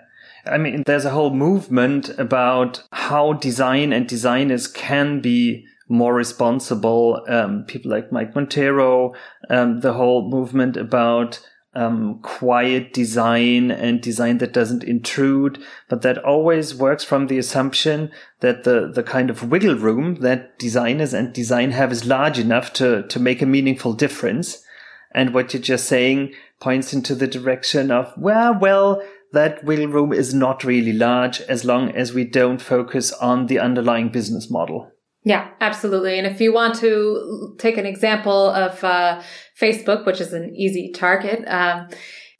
I 0.46 0.58
mean, 0.58 0.82
there's 0.84 1.06
a 1.06 1.10
whole 1.10 1.30
movement 1.30 2.10
about 2.18 2.82
how 2.92 3.32
design 3.32 3.94
and 3.94 4.06
designers 4.06 4.66
can 4.66 5.20
be 5.20 5.66
more 5.88 6.14
responsible. 6.14 7.24
Um, 7.28 7.64
people 7.66 7.90
like 7.90 8.12
Mike 8.12 8.34
Monteiro, 8.34 9.14
um, 9.50 9.80
the 9.80 9.92
whole 9.92 10.28
movement 10.28 10.76
about 10.76 11.40
um, 11.74 12.20
quiet 12.22 12.92
design 12.92 13.70
and 13.70 14.00
design 14.00 14.38
that 14.38 14.52
doesn't 14.52 14.84
intrude, 14.84 15.62
but 15.88 16.02
that 16.02 16.18
always 16.18 16.74
works 16.74 17.02
from 17.02 17.26
the 17.26 17.38
assumption 17.38 18.10
that 18.40 18.64
the, 18.64 18.90
the 18.92 19.02
kind 19.02 19.28
of 19.28 19.50
wiggle 19.50 19.74
room 19.74 20.16
that 20.16 20.58
designers 20.58 21.12
and 21.12 21.32
design 21.32 21.72
have 21.72 21.90
is 21.90 22.06
large 22.06 22.38
enough 22.38 22.72
to, 22.74 23.06
to 23.08 23.18
make 23.18 23.42
a 23.42 23.46
meaningful 23.46 23.92
difference. 23.92 24.62
And 25.12 25.34
what 25.34 25.52
you're 25.52 25.62
just 25.62 25.86
saying 25.86 26.34
points 26.60 26.92
into 26.92 27.14
the 27.14 27.26
direction 27.26 27.90
of, 27.90 28.12
well, 28.16 28.56
well, 28.58 29.02
that 29.32 29.64
wiggle 29.64 29.88
room 29.88 30.12
is 30.12 30.32
not 30.32 30.62
really 30.62 30.92
large 30.92 31.40
as 31.42 31.64
long 31.64 31.90
as 31.90 32.14
we 32.14 32.24
don't 32.24 32.62
focus 32.62 33.12
on 33.12 33.46
the 33.46 33.58
underlying 33.58 34.10
business 34.10 34.48
model. 34.48 34.92
Yeah, 35.24 35.48
absolutely. 35.60 36.18
And 36.18 36.26
if 36.26 36.40
you 36.40 36.52
want 36.52 36.74
to 36.80 37.56
take 37.58 37.78
an 37.78 37.86
example 37.86 38.50
of 38.50 38.84
uh, 38.84 39.22
Facebook, 39.58 40.04
which 40.04 40.20
is 40.20 40.34
an 40.34 40.54
easy 40.54 40.92
target, 40.92 41.44
um, 41.48 41.88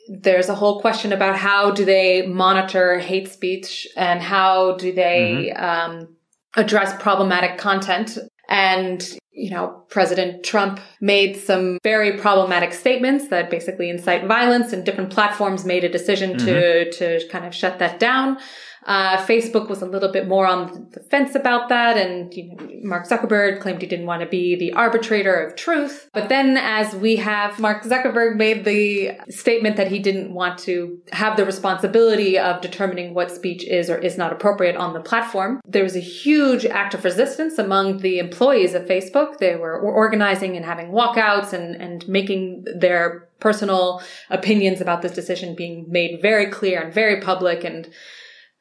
there's 0.08 0.50
a 0.50 0.54
whole 0.54 0.82
question 0.82 1.12
about 1.12 1.36
how 1.36 1.70
do 1.70 1.86
they 1.86 2.26
monitor 2.26 2.98
hate 2.98 3.32
speech 3.32 3.88
and 3.96 4.20
how 4.20 4.76
do 4.76 4.92
they 4.92 5.50
mm-hmm. 5.56 5.64
um, 5.64 6.16
address 6.56 6.94
problematic 7.02 7.56
content. 7.56 8.18
And, 8.50 9.02
you 9.30 9.50
know, 9.50 9.84
President 9.88 10.44
Trump 10.44 10.78
made 11.00 11.36
some 11.36 11.78
very 11.82 12.18
problematic 12.18 12.74
statements 12.74 13.28
that 13.28 13.48
basically 13.48 13.88
incite 13.88 14.26
violence 14.26 14.74
and 14.74 14.84
different 14.84 15.08
platforms 15.08 15.64
made 15.64 15.84
a 15.84 15.88
decision 15.88 16.34
mm-hmm. 16.34 16.44
to, 16.44 16.90
to 16.92 17.28
kind 17.28 17.46
of 17.46 17.54
shut 17.54 17.78
that 17.78 17.98
down. 17.98 18.36
Uh, 18.84 19.16
Facebook 19.24 19.68
was 19.68 19.82
a 19.82 19.86
little 19.86 20.12
bit 20.12 20.28
more 20.28 20.46
on 20.46 20.88
the 20.92 21.00
fence 21.00 21.34
about 21.34 21.68
that. 21.68 21.96
And 21.96 22.32
you 22.34 22.54
know, 22.54 22.68
Mark 22.82 23.06
Zuckerberg 23.06 23.60
claimed 23.60 23.80
he 23.80 23.88
didn't 23.88 24.06
want 24.06 24.22
to 24.22 24.28
be 24.28 24.56
the 24.56 24.72
arbitrator 24.72 25.34
of 25.34 25.56
truth. 25.56 26.08
But 26.12 26.28
then 26.28 26.56
as 26.56 26.94
we 26.94 27.16
have 27.16 27.58
Mark 27.58 27.82
Zuckerberg 27.84 28.36
made 28.36 28.64
the 28.64 29.12
statement 29.30 29.76
that 29.76 29.90
he 29.90 29.98
didn't 29.98 30.32
want 30.32 30.58
to 30.60 31.00
have 31.12 31.36
the 31.36 31.46
responsibility 31.46 32.38
of 32.38 32.60
determining 32.60 33.14
what 33.14 33.30
speech 33.30 33.64
is 33.64 33.88
or 33.88 33.96
is 33.96 34.18
not 34.18 34.32
appropriate 34.32 34.76
on 34.76 34.92
the 34.92 35.00
platform, 35.00 35.60
there 35.66 35.82
was 35.82 35.96
a 35.96 36.00
huge 36.00 36.66
act 36.66 36.94
of 36.94 37.04
resistance 37.04 37.58
among 37.58 37.98
the 37.98 38.18
employees 38.18 38.74
of 38.74 38.82
Facebook. 38.84 39.38
They 39.38 39.56
were 39.56 39.78
organizing 39.78 40.56
and 40.56 40.64
having 40.64 40.88
walkouts 40.88 41.52
and, 41.52 41.80
and 41.80 42.06
making 42.08 42.64
their 42.78 43.28
personal 43.40 44.02
opinions 44.30 44.80
about 44.80 45.02
this 45.02 45.12
decision 45.12 45.54
being 45.54 45.84
made 45.88 46.22
very 46.22 46.46
clear 46.46 46.82
and 46.82 46.94
very 46.94 47.20
public 47.20 47.62
and 47.62 47.90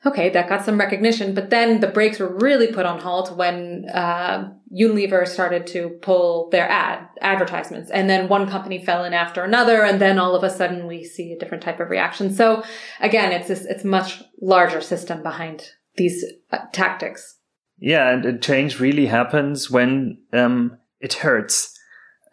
okay, 0.06 0.30
that 0.30 0.50
got 0.50 0.66
some 0.66 0.80
recognition, 0.80 1.34
but 1.34 1.50
then 1.50 1.80
the 1.80 1.88
brakes 1.88 2.20
were 2.20 2.38
really 2.38 2.68
put 2.68 2.86
on 2.86 3.00
halt 3.00 3.36
when 3.38 3.86
uh, 3.94 4.50
Unilever 4.72 5.28
started 5.28 5.66
to 5.68 5.90
pull 6.02 6.50
their 6.50 6.70
ad 6.70 7.08
advertisements, 7.22 7.90
and 7.90 8.10
then 8.10 8.28
one 8.28 8.50
company 8.50 8.84
fell 8.84 9.06
in 9.06 9.14
after 9.14 9.44
another, 9.44 9.84
and 9.84 10.02
then 10.02 10.20
all 10.20 10.36
of 10.36 10.44
a 10.44 10.50
sudden 10.50 10.88
we 10.88 11.04
see 11.04 11.32
a 11.32 11.40
different 11.40 11.64
type 11.64 11.80
of 11.80 11.90
reaction. 11.90 12.34
So 12.34 12.64
again, 13.00 13.32
it's 13.32 13.48
this, 13.48 13.66
it's 13.66 13.84
much 13.84 14.24
larger 14.42 14.82
system 14.82 15.24
behind 15.24 15.70
these 15.96 16.26
uh, 16.52 16.60
tactics. 16.74 17.38
Yeah, 17.78 18.10
and 18.10 18.42
change 18.42 18.80
really 18.80 19.08
happens 19.08 19.70
when 19.70 20.20
um, 20.34 20.78
it 21.00 21.14
hurts. 21.14 21.78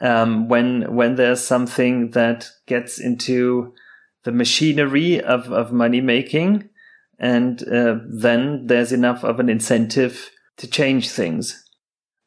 Um, 0.03 0.49
when 0.49 0.95
when 0.95 1.17
there's 1.17 1.47
something 1.47 2.13
that 2.13 2.51
gets 2.67 2.99
into 2.99 3.75
the 4.25 4.33
machinery 4.33 5.21
of, 5.21 5.53
of 5.53 5.73
money 5.73 6.01
making 6.01 6.71
and 7.21 7.63
uh, 7.69 7.97
then 8.09 8.67
there's 8.67 8.93
enough 8.93 9.23
of 9.23 9.39
an 9.39 9.51
incentive 9.51 10.31
to 10.57 10.67
change 10.67 11.11
things. 11.11 11.63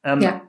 Um, 0.05 0.21
yeah. 0.21 0.41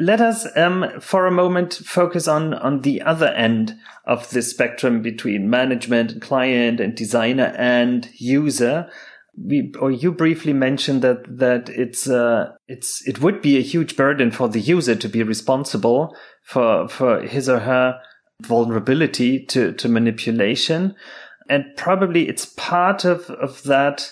let 0.00 0.20
us, 0.20 0.46
um, 0.56 1.00
for 1.00 1.26
a 1.26 1.32
moment, 1.32 1.74
focus 1.74 2.28
on 2.28 2.54
on 2.54 2.82
the 2.82 3.02
other 3.02 3.28
end 3.28 3.76
of 4.06 4.30
the 4.30 4.42
spectrum 4.42 5.02
between 5.02 5.50
management 5.50 6.12
and 6.12 6.22
client 6.22 6.80
and 6.80 6.94
designer 6.94 7.54
and 7.58 8.08
user. 8.18 8.88
We, 9.36 9.72
or 9.80 9.90
you 9.90 10.12
briefly 10.12 10.52
mentioned 10.52 11.02
that 11.02 11.38
that 11.38 11.68
it's 11.70 12.08
uh, 12.08 12.52
it's 12.68 13.06
it 13.08 13.20
would 13.20 13.42
be 13.42 13.56
a 13.56 13.62
huge 13.62 13.96
burden 13.96 14.30
for 14.30 14.48
the 14.48 14.60
user 14.60 14.94
to 14.94 15.08
be 15.08 15.22
responsible 15.22 16.14
for 16.44 16.86
for 16.88 17.22
his 17.22 17.48
or 17.48 17.60
her 17.60 17.98
vulnerability 18.42 19.44
to 19.46 19.72
to 19.72 19.88
manipulation 19.88 20.94
and 21.48 21.64
probably 21.76 22.28
it's 22.28 22.46
part 22.46 23.04
of, 23.04 23.30
of 23.30 23.62
that 23.64 24.10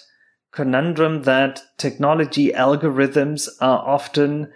conundrum 0.53 1.23
that 1.23 1.63
technology 1.79 2.51
algorithms 2.51 3.49
are 3.61 3.87
often 3.87 4.53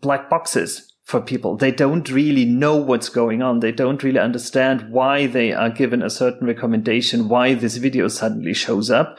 black 0.00 0.28
boxes 0.28 0.92
for 1.04 1.20
people. 1.20 1.56
They 1.56 1.72
don't 1.72 2.10
really 2.10 2.44
know 2.44 2.76
what's 2.76 3.08
going 3.08 3.42
on. 3.42 3.60
They 3.60 3.72
don't 3.72 4.02
really 4.02 4.18
understand 4.18 4.90
why 4.90 5.26
they 5.26 5.52
are 5.52 5.70
given 5.70 6.02
a 6.02 6.10
certain 6.10 6.46
recommendation, 6.46 7.28
why 7.28 7.54
this 7.54 7.76
video 7.76 8.08
suddenly 8.08 8.54
shows 8.54 8.90
up. 8.90 9.18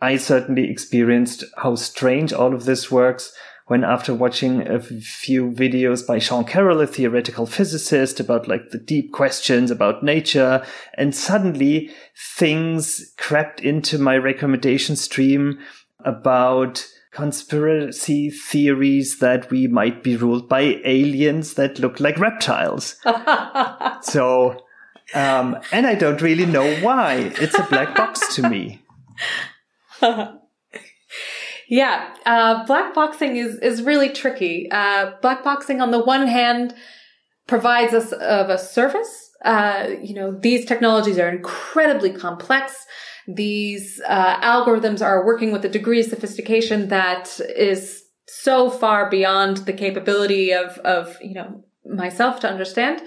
I 0.00 0.16
certainly 0.16 0.70
experienced 0.70 1.44
how 1.56 1.74
strange 1.74 2.32
all 2.32 2.54
of 2.54 2.64
this 2.64 2.90
works 2.90 3.32
when 3.68 3.84
after 3.84 4.14
watching 4.14 4.66
a 4.66 4.80
few 4.80 5.50
videos 5.50 6.06
by 6.06 6.18
Sean 6.18 6.44
Carroll, 6.44 6.80
a 6.80 6.86
theoretical 6.86 7.46
physicist 7.46 8.18
about 8.18 8.48
like 8.48 8.70
the 8.70 8.78
deep 8.78 9.12
questions 9.12 9.70
about 9.70 10.02
nature, 10.02 10.64
and 10.94 11.14
suddenly 11.14 11.90
things 12.36 13.14
crept 13.18 13.60
into 13.60 13.98
my 13.98 14.16
recommendation 14.16 14.96
stream 14.96 15.58
about 16.04 16.86
conspiracy 17.12 18.30
theories 18.30 19.18
that 19.18 19.50
we 19.50 19.66
might 19.66 20.02
be 20.02 20.16
ruled 20.16 20.48
by 20.48 20.80
aliens 20.84 21.54
that 21.54 21.78
look 21.78 22.00
like 22.00 22.18
reptiles. 22.18 22.96
so, 24.00 24.64
um, 25.14 25.58
and 25.72 25.86
I 25.86 25.94
don't 25.94 26.22
really 26.22 26.46
know 26.46 26.74
why. 26.76 27.32
It's 27.40 27.58
a 27.58 27.64
black 27.64 27.94
box 27.94 28.34
to 28.36 28.48
me. 28.48 28.82
Yeah, 31.68 32.14
uh, 32.24 32.64
black 32.64 32.94
boxing 32.94 33.36
is 33.36 33.56
is 33.56 33.82
really 33.82 34.08
tricky. 34.08 34.68
Uh, 34.70 35.12
black 35.20 35.44
boxing, 35.44 35.80
on 35.80 35.90
the 35.90 36.02
one 36.02 36.26
hand, 36.26 36.74
provides 37.46 37.92
us 37.92 38.12
of 38.12 38.48
a 38.48 38.58
service. 38.58 39.30
Uh, 39.44 39.88
you 40.02 40.14
know, 40.14 40.36
these 40.40 40.64
technologies 40.64 41.18
are 41.18 41.28
incredibly 41.28 42.10
complex. 42.10 42.86
These 43.26 44.00
uh, 44.08 44.40
algorithms 44.40 45.02
are 45.02 45.26
working 45.26 45.52
with 45.52 45.64
a 45.64 45.68
degree 45.68 46.00
of 46.00 46.06
sophistication 46.06 46.88
that 46.88 47.38
is 47.54 48.02
so 48.26 48.70
far 48.70 49.10
beyond 49.10 49.58
the 49.58 49.72
capability 49.74 50.52
of 50.52 50.78
of 50.78 51.16
you 51.20 51.34
know 51.34 51.64
myself 51.84 52.40
to 52.40 52.48
understand. 52.48 53.02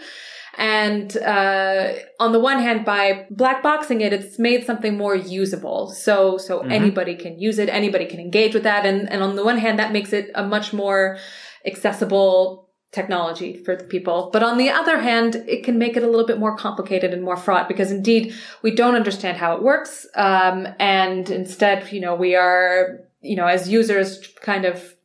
And 0.58 1.16
uh, 1.18 1.94
on 2.20 2.34
the 2.34 2.40
one 2.40 2.60
hand, 2.60 2.84
by 2.84 3.26
black 3.30 3.64
boxing 3.64 4.02
it, 4.02 4.12
it's 4.12 4.38
made 4.38 4.66
something 4.66 4.98
more 4.98 5.16
usable. 5.16 5.90
So 5.92 6.38
so 6.38 6.60
mm-hmm. 6.60 6.72
anybody 6.72 7.16
can 7.16 7.40
use 7.40 7.58
it, 7.58 7.70
anybody 7.70 8.06
can 8.06 8.20
engage 8.20 8.54
with 8.54 8.64
that, 8.64 8.86
and 8.86 9.10
and 9.12 9.24
on 9.24 9.36
the 9.36 9.46
one 9.46 9.58
hand, 9.58 9.80
that 9.80 9.92
makes 9.92 10.12
it 10.14 10.30
a 10.36 10.44
much 10.44 10.74
more 10.74 11.18
accessible 11.66 12.70
technology 12.92 13.56
for 13.64 13.76
the 13.76 13.86
people. 13.86 14.30
But 14.34 14.44
on 14.44 14.58
the 14.58 14.70
other 14.70 15.00
hand, 15.00 15.36
it 15.48 15.64
can 15.64 15.78
make 15.78 15.96
it 15.96 16.04
a 16.04 16.08
little 16.08 16.26
bit 16.26 16.40
more 16.40 16.58
complicated 16.58 17.14
and 17.14 17.24
more 17.24 17.38
fraught 17.38 17.68
because 17.68 17.92
indeed 17.92 18.36
we 18.62 18.76
don't 18.76 18.96
understand 18.96 19.38
how 19.38 19.56
it 19.56 19.64
works. 19.64 20.06
Um, 20.16 20.68
and 20.78 21.30
instead, 21.30 21.92
you 21.92 22.02
know, 22.02 22.16
we 22.16 22.36
are, 22.36 23.00
you 23.22 23.38
know, 23.38 23.48
as 23.48 23.70
users 23.70 24.28
kind 24.42 24.66
of 24.66 24.96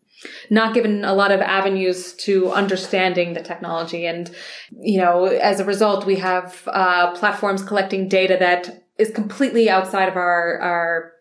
not 0.51 0.75
given 0.75 1.05
a 1.05 1.15
lot 1.15 1.33
of 1.33 1.41
avenues 1.41 2.13
to 2.15 2.51
understanding 2.53 3.35
the 3.35 3.43
technology. 3.43 4.07
And, 4.07 4.31
you 4.71 4.99
know, 4.99 5.25
as 5.25 5.61
a 5.61 5.65
result, 5.65 6.07
we 6.07 6.17
have 6.17 6.63
uh, 6.67 7.13
platforms 7.15 7.63
collecting 7.63 8.09
data 8.09 8.37
that 8.41 8.85
is 8.99 9.11
completely 9.11 9.69
outside 9.69 10.09
of 10.09 10.17
our, 10.17 10.59
our 10.61 11.13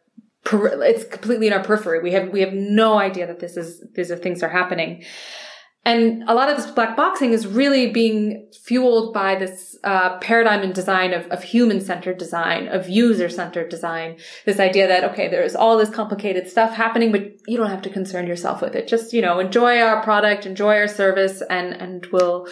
it's 0.54 1.06
completely 1.06 1.48
in 1.48 1.54
our 1.54 1.64
periphery. 1.64 2.02
We 2.02 2.12
have 2.12 2.30
we 2.30 2.42
have 2.42 2.54
no 2.54 3.00
idea 3.00 3.26
that 3.26 3.40
this 3.40 3.58
is 3.58 3.84
these 3.96 4.12
are 4.12 4.16
things 4.16 4.44
are 4.44 4.50
happening. 4.50 5.04
And 5.86 6.24
a 6.28 6.34
lot 6.34 6.50
of 6.50 6.58
this 6.58 6.66
black 6.66 6.98
boxing 6.98 7.32
is 7.32 7.46
really 7.46 7.92
being 7.92 8.48
fueled 8.64 9.14
by 9.14 9.36
this 9.36 9.78
uh, 9.84 10.18
paradigm 10.18 10.64
and 10.64 10.74
design 10.74 11.14
of, 11.14 11.28
of 11.28 11.44
human-centered 11.44 12.18
design, 12.18 12.68
of 12.68 12.90
user-centered 12.90 13.70
design. 13.70 14.18
This 14.48 14.60
idea 14.60 14.88
that 14.88 15.04
okay, 15.12 15.28
there's 15.28 15.56
all 15.56 15.78
this 15.78 15.92
complicated 15.92 16.50
stuff 16.50 16.74
happening, 16.74 17.12
but 17.12 17.22
you 17.48 17.56
don't 17.56 17.70
have 17.70 17.84
to 17.84 17.92
concern 17.92 18.26
yourself 18.26 18.64
with 18.64 18.74
it. 18.74 18.88
Just 18.88 19.14
you 19.14 19.22
know, 19.22 19.38
enjoy 19.38 19.80
our 19.80 20.02
product, 20.02 20.48
enjoy 20.48 20.76
our 20.76 20.88
service, 20.88 21.44
and 21.52 21.74
and 21.74 22.08
we'll 22.08 22.48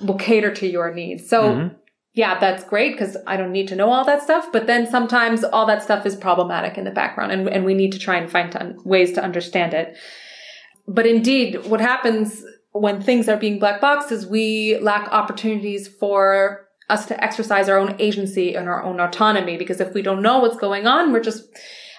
we'll 0.00 0.18
cater 0.18 0.52
to 0.54 0.66
your 0.66 0.92
needs. 0.92 1.28
So. 1.28 1.42
Mm-hmm. 1.42 1.74
Yeah, 2.16 2.38
that's 2.38 2.62
great 2.62 2.92
because 2.92 3.16
I 3.26 3.36
don't 3.36 3.50
need 3.50 3.66
to 3.66 3.74
know 3.74 3.90
all 3.90 4.04
that 4.04 4.22
stuff. 4.22 4.52
But 4.52 4.68
then 4.68 4.88
sometimes 4.88 5.42
all 5.42 5.66
that 5.66 5.82
stuff 5.82 6.06
is 6.06 6.14
problematic 6.14 6.78
in 6.78 6.84
the 6.84 6.92
background 6.92 7.32
and, 7.32 7.48
and 7.48 7.64
we 7.64 7.74
need 7.74 7.90
to 7.90 7.98
try 7.98 8.18
and 8.18 8.30
find 8.30 8.78
ways 8.84 9.10
to 9.14 9.20
understand 9.20 9.74
it. 9.74 9.96
But 10.86 11.06
indeed, 11.06 11.66
what 11.66 11.80
happens 11.80 12.44
when 12.74 13.00
things 13.00 13.28
are 13.28 13.36
being 13.36 13.60
black 13.60 13.80
boxed 13.80 14.10
is 14.10 14.26
we 14.26 14.76
lack 14.78 15.08
opportunities 15.12 15.86
for 15.86 16.66
us 16.90 17.06
to 17.06 17.24
exercise 17.24 17.68
our 17.68 17.78
own 17.78 17.94
agency 18.00 18.54
and 18.56 18.68
our 18.68 18.82
own 18.82 19.00
autonomy. 19.00 19.56
Because 19.56 19.80
if 19.80 19.94
we 19.94 20.02
don't 20.02 20.22
know 20.22 20.40
what's 20.40 20.56
going 20.56 20.86
on, 20.86 21.12
we're 21.12 21.20
just, 21.20 21.44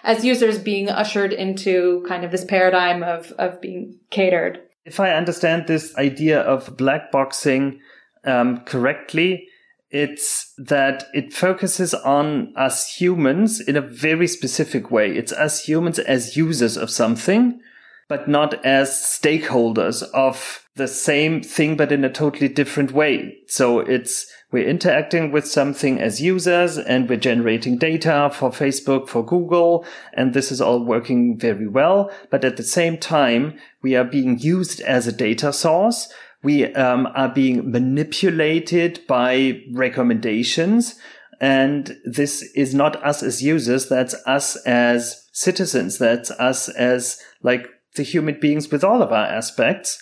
as 0.03 0.25
users, 0.25 0.59
being 0.59 0.89
ushered 0.89 1.31
into 1.31 2.03
kind 2.09 2.25
of 2.25 2.31
this 2.31 2.43
paradigm 2.43 3.03
of, 3.03 3.31
of 3.39 3.61
being 3.61 3.97
catered. 4.11 4.59
If 4.83 4.99
I 4.99 5.11
understand 5.11 5.65
this 5.65 5.95
idea 5.95 6.41
of 6.41 6.75
black 6.75 7.09
boxing 7.09 7.79
um, 8.25 8.59
correctly, 8.65 9.47
it's 9.91 10.53
that 10.57 11.05
it 11.13 11.31
focuses 11.31 11.93
on 11.93 12.53
us 12.57 12.97
humans 12.97 13.61
in 13.61 13.77
a 13.77 13.81
very 13.81 14.27
specific 14.27 14.91
way. 14.91 15.15
It's 15.15 15.31
us 15.31 15.63
humans 15.63 15.99
as 15.99 16.35
users 16.35 16.75
of 16.75 16.89
something, 16.89 17.61
but 18.07 18.27
not 18.27 18.63
as 18.65 18.89
stakeholders 18.89 20.03
of 20.13 20.63
the 20.75 20.87
same 20.87 21.41
thing, 21.41 21.75
but 21.77 21.91
in 21.91 22.03
a 22.03 22.11
totally 22.11 22.47
different 22.47 22.91
way. 22.91 23.37
So 23.47 23.79
it's, 23.79 24.25
we're 24.51 24.67
interacting 24.67 25.31
with 25.31 25.47
something 25.47 25.99
as 25.99 26.21
users 26.21 26.77
and 26.77 27.09
we're 27.09 27.17
generating 27.17 27.77
data 27.77 28.29
for 28.33 28.51
Facebook, 28.51 29.07
for 29.07 29.25
Google. 29.25 29.85
And 30.13 30.33
this 30.33 30.51
is 30.51 30.61
all 30.61 30.85
working 30.85 31.39
very 31.39 31.67
well. 31.67 32.11
But 32.29 32.43
at 32.43 32.57
the 32.57 32.63
same 32.63 32.97
time, 32.97 33.57
we 33.81 33.95
are 33.95 34.03
being 34.03 34.37
used 34.39 34.81
as 34.81 35.07
a 35.07 35.11
data 35.11 35.51
source 35.53 36.13
we 36.45 36.71
um, 36.75 37.07
are 37.15 37.33
being 37.33 37.71
manipulated 37.71 39.01
by 39.07 39.61
recommendations. 39.73 40.95
And 41.41 41.97
this 42.05 42.43
is 42.55 42.73
not 42.73 43.03
us 43.03 43.23
as 43.23 43.41
users. 43.41 43.89
That's 43.89 44.13
us 44.27 44.55
as 44.67 45.27
citizens. 45.33 45.97
That's 45.97 46.29
us 46.31 46.69
as 46.69 47.19
like 47.41 47.67
the 47.95 48.03
human 48.03 48.39
beings 48.39 48.71
with 48.71 48.83
all 48.83 49.01
of 49.01 49.11
our 49.11 49.25
aspects. 49.25 50.01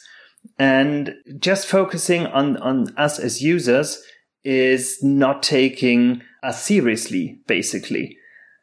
And 0.60 1.16
just 1.40 1.68
focusing 1.68 2.28
on, 2.28 2.58
on 2.58 2.94
us 2.98 3.18
as 3.18 3.42
users 3.42 4.04
is 4.44 5.02
not 5.02 5.42
taking 5.42 6.22
us 6.44 6.64
seriously, 6.64 7.40
basically, 7.48 8.18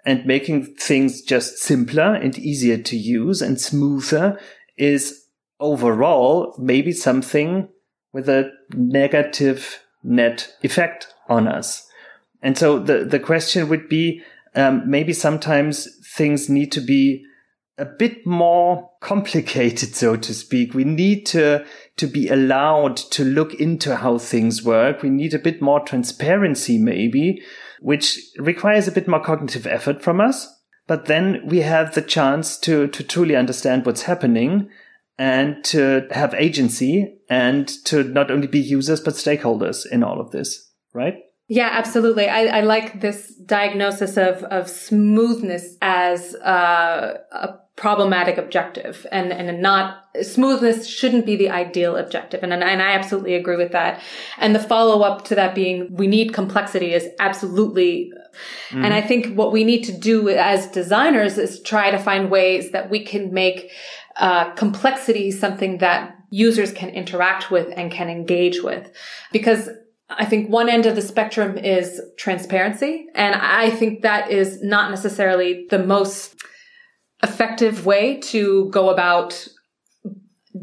and 0.05 0.27
making 0.27 0.75
things 0.77 1.23
just 1.23 1.59
simpler 1.59 2.15
and 2.15 2.39
easier 2.39 2.77
to 2.77 2.97
use 2.97 3.41
and 3.41 3.61
smoother 3.61 4.39
is 4.77 5.25
overall 5.59 6.55
maybe 6.59 6.93
something 6.93 7.69
with 8.13 8.29
a 8.29 8.51
negative 8.75 9.83
net 10.03 10.55
effect 10.63 11.09
on 11.29 11.47
us. 11.47 11.87
And 12.43 12.57
so 12.57 12.79
the, 12.79 13.05
the 13.05 13.21
question 13.21 13.69
would 13.69 13.89
be, 13.89 14.23
um, 14.55 14.83
maybe 14.87 15.13
sometimes 15.13 15.89
things 16.17 16.49
need 16.49 16.73
to 16.73 16.81
be 16.81 17.25
a 17.81 17.87
bit 17.87 18.27
more 18.27 18.91
complicated, 19.01 19.97
so 19.97 20.15
to 20.15 20.35
speak. 20.35 20.75
We 20.75 20.85
need 20.85 21.25
to, 21.27 21.65
to 21.97 22.07
be 22.07 22.29
allowed 22.29 22.99
to 22.99 23.25
look 23.25 23.55
into 23.55 23.97
how 23.97 24.19
things 24.19 24.63
work. 24.63 25.03
We 25.03 25.09
need 25.09 25.33
a 25.33 25.39
bit 25.39 25.63
more 25.63 25.81
transparency, 25.81 26.79
maybe, 26.79 27.43
which 27.81 28.19
requires 28.39 28.87
a 28.87 28.93
bit 28.93 29.09
more 29.09 29.25
cognitive 29.25 29.67
effort 29.67 30.03
from 30.03 30.21
us. 30.21 30.47
But 30.87 31.07
then 31.07 31.41
we 31.47 31.61
have 31.61 31.95
the 31.95 32.03
chance 32.03 32.59
to, 32.59 32.87
to 32.89 33.03
truly 33.03 33.35
understand 33.35 33.87
what's 33.87 34.03
happening 34.03 34.69
and 35.19 35.65
to 35.65 36.07
have 36.11 36.35
agency 36.35 37.19
and 37.31 37.69
to 37.87 38.05
not 38.05 38.31
only 38.31 38.47
be 38.47 38.61
users 38.61 39.01
but 39.01 39.15
stakeholders 39.15 39.87
in 39.91 40.03
all 40.03 40.21
of 40.21 40.33
this, 40.33 40.71
right? 40.93 41.15
Yeah, 41.53 41.69
absolutely. 41.73 42.29
I, 42.29 42.59
I 42.59 42.61
like 42.61 43.01
this 43.01 43.35
diagnosis 43.35 44.17
of 44.17 44.45
of 44.45 44.71
smoothness 44.71 45.77
as 45.83 46.37
uh, 46.37 47.19
a 47.33 47.55
problematic 47.75 48.39
objective, 48.39 49.05
and 49.11 49.33
and 49.33 49.61
not 49.61 50.05
smoothness 50.23 50.87
shouldn't 50.87 51.27
be 51.27 51.35
the 51.35 51.51
ideal 51.51 51.97
objective, 51.97 52.45
and 52.45 52.53
and 52.53 52.63
I 52.63 52.93
absolutely 52.93 53.35
agree 53.35 53.57
with 53.57 53.73
that. 53.73 54.01
And 54.39 54.55
the 54.55 54.61
follow 54.61 55.03
up 55.03 55.25
to 55.25 55.35
that 55.35 55.57
being 55.57 55.89
we 55.91 56.07
need 56.07 56.33
complexity 56.33 56.95
is 56.95 57.09
absolutely. 57.19 58.13
Mm-hmm. 58.69 58.85
And 58.85 58.95
I 58.95 59.01
think 59.01 59.35
what 59.37 59.51
we 59.51 59.65
need 59.65 59.83
to 59.87 59.93
do 59.93 60.29
as 60.29 60.69
designers 60.69 61.37
is 61.37 61.61
try 61.63 61.91
to 61.91 61.99
find 61.99 62.31
ways 62.31 62.71
that 62.71 62.91
we 62.91 63.05
can 63.05 63.35
make 63.35 63.73
uh, 64.19 64.53
complexity 64.53 65.33
something 65.33 65.79
that 65.79 66.15
users 66.31 66.73
can 66.73 66.91
interact 66.91 67.51
with 67.51 67.75
and 67.77 67.91
can 67.91 68.09
engage 68.09 68.63
with. 68.63 68.89
Because 69.33 69.69
I 70.11 70.25
think 70.25 70.51
one 70.51 70.69
end 70.69 70.87
of 70.87 70.97
the 70.97 71.03
spectrum 71.03 71.57
is 71.57 72.01
transparency. 72.19 73.07
And 73.15 73.35
I 73.35 73.71
think 73.71 74.03
that 74.03 74.31
is 74.31 74.63
not 74.63 74.91
necessarily 74.91 75.67
the 75.71 75.79
most 75.79 76.35
effective 77.23 77.87
way 77.87 78.19
to 78.21 78.69
go 78.71 78.91
about 78.91 79.47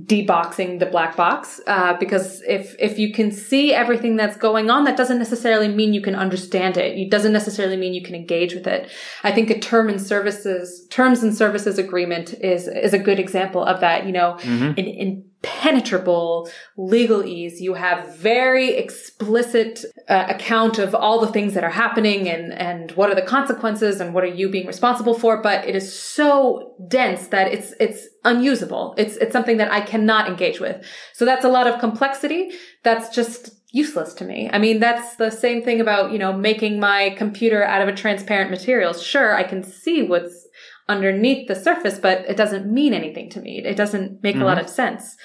deboxing 0.06 0.80
the 0.80 0.86
black 0.86 1.16
box 1.16 1.62
uh, 1.66 1.94
because 1.98 2.42
if 2.42 2.76
if 2.78 3.00
you 3.00 3.14
can 3.14 3.32
see 3.32 3.74
everything 3.74 4.18
that's 4.18 4.36
going 4.36 4.70
on 4.70 4.84
that 4.84 4.98
doesn't 4.98 5.18
necessarily 5.18 5.70
mean 5.70 5.94
you 5.94 6.02
can 6.02 6.14
understand 6.14 6.76
it 6.76 6.98
it 6.98 7.10
doesn't 7.10 7.32
necessarily 7.32 7.78
mean 7.78 7.94
you 7.94 8.04
can 8.04 8.14
engage 8.14 8.54
with 8.54 8.68
it 8.68 8.92
i 9.24 9.32
think 9.32 9.50
a 9.50 9.58
term 9.58 9.88
and 9.88 10.02
services 10.02 10.86
terms 10.90 11.24
and 11.24 11.34
services 11.34 11.78
agreement 11.78 12.34
is 12.42 12.68
is 12.68 12.94
a 12.94 13.00
good 13.00 13.18
example 13.18 13.64
of 13.64 13.80
that 13.80 14.06
you 14.06 14.12
know 14.12 14.38
mm-hmm. 14.42 14.78
in, 14.78 14.86
in 14.86 15.27
impenetrable 15.43 16.50
legalese. 16.78 17.60
You 17.60 17.76
have 17.76 18.15
very 18.15 18.76
explicit 18.76 19.86
uh, 20.08 20.26
account 20.30 20.80
of 20.80 20.95
all 20.95 21.19
the 21.19 21.32
things 21.32 21.54
that 21.54 21.63
are 21.63 21.69
happening 21.69 22.28
and, 22.30 22.54
and 22.54 22.91
what 22.91 23.10
are 23.10 23.15
the 23.15 23.21
consequences 23.21 24.00
and 24.00 24.13
what 24.13 24.23
are 24.23 24.28
you 24.28 24.50
being 24.50 24.67
responsible 24.67 25.13
for. 25.13 25.41
But 25.41 25.67
it 25.67 25.76
is 25.76 25.97
so 25.97 26.76
dense 26.88 27.28
that 27.28 27.52
it's, 27.52 27.73
it's 27.80 28.08
unusable. 28.23 28.95
It's, 28.97 29.15
it's 29.17 29.34
something 29.34 29.58
that 29.58 29.71
I 29.71 29.82
cannot 29.82 30.28
engage 30.28 30.60
with. 30.60 30.84
So 31.13 31.26
that's 31.26 31.45
a 31.45 31.50
lot 31.50 31.67
of 31.67 31.80
complexity. 31.80 32.52
That's 32.84 33.13
just 33.15 33.52
useless 33.71 34.13
to 34.15 34.26
me. 34.26 34.50
I 34.52 34.60
mean, 34.60 34.80
that's 34.80 35.17
the 35.17 35.30
same 35.30 35.62
thing 35.62 35.82
about, 35.82 36.12
you 36.12 36.17
know, 36.17 36.34
making 36.34 36.80
my 36.80 37.13
computer 37.17 37.63
out 37.63 37.82
of 37.82 37.88
a 37.88 37.95
transparent 37.95 38.50
material. 38.50 38.93
Sure, 38.93 39.36
I 39.36 39.43
can 39.43 39.63
see 39.63 40.04
what's 40.04 40.47
underneath 40.89 41.47
the 41.47 41.56
surface, 41.56 42.00
but 42.00 42.26
it 42.30 42.38
doesn't 42.38 42.71
mean 42.71 42.93
anything 42.93 43.30
to 43.32 43.41
me. 43.41 43.62
It 43.63 43.76
doesn't 43.76 44.23
make 44.23 44.36
mm-hmm. 44.36 44.43
a 44.43 44.45
lot 44.45 44.58
mm-hmm. 44.58 44.65
of 44.65 44.71
sense. 44.71 45.15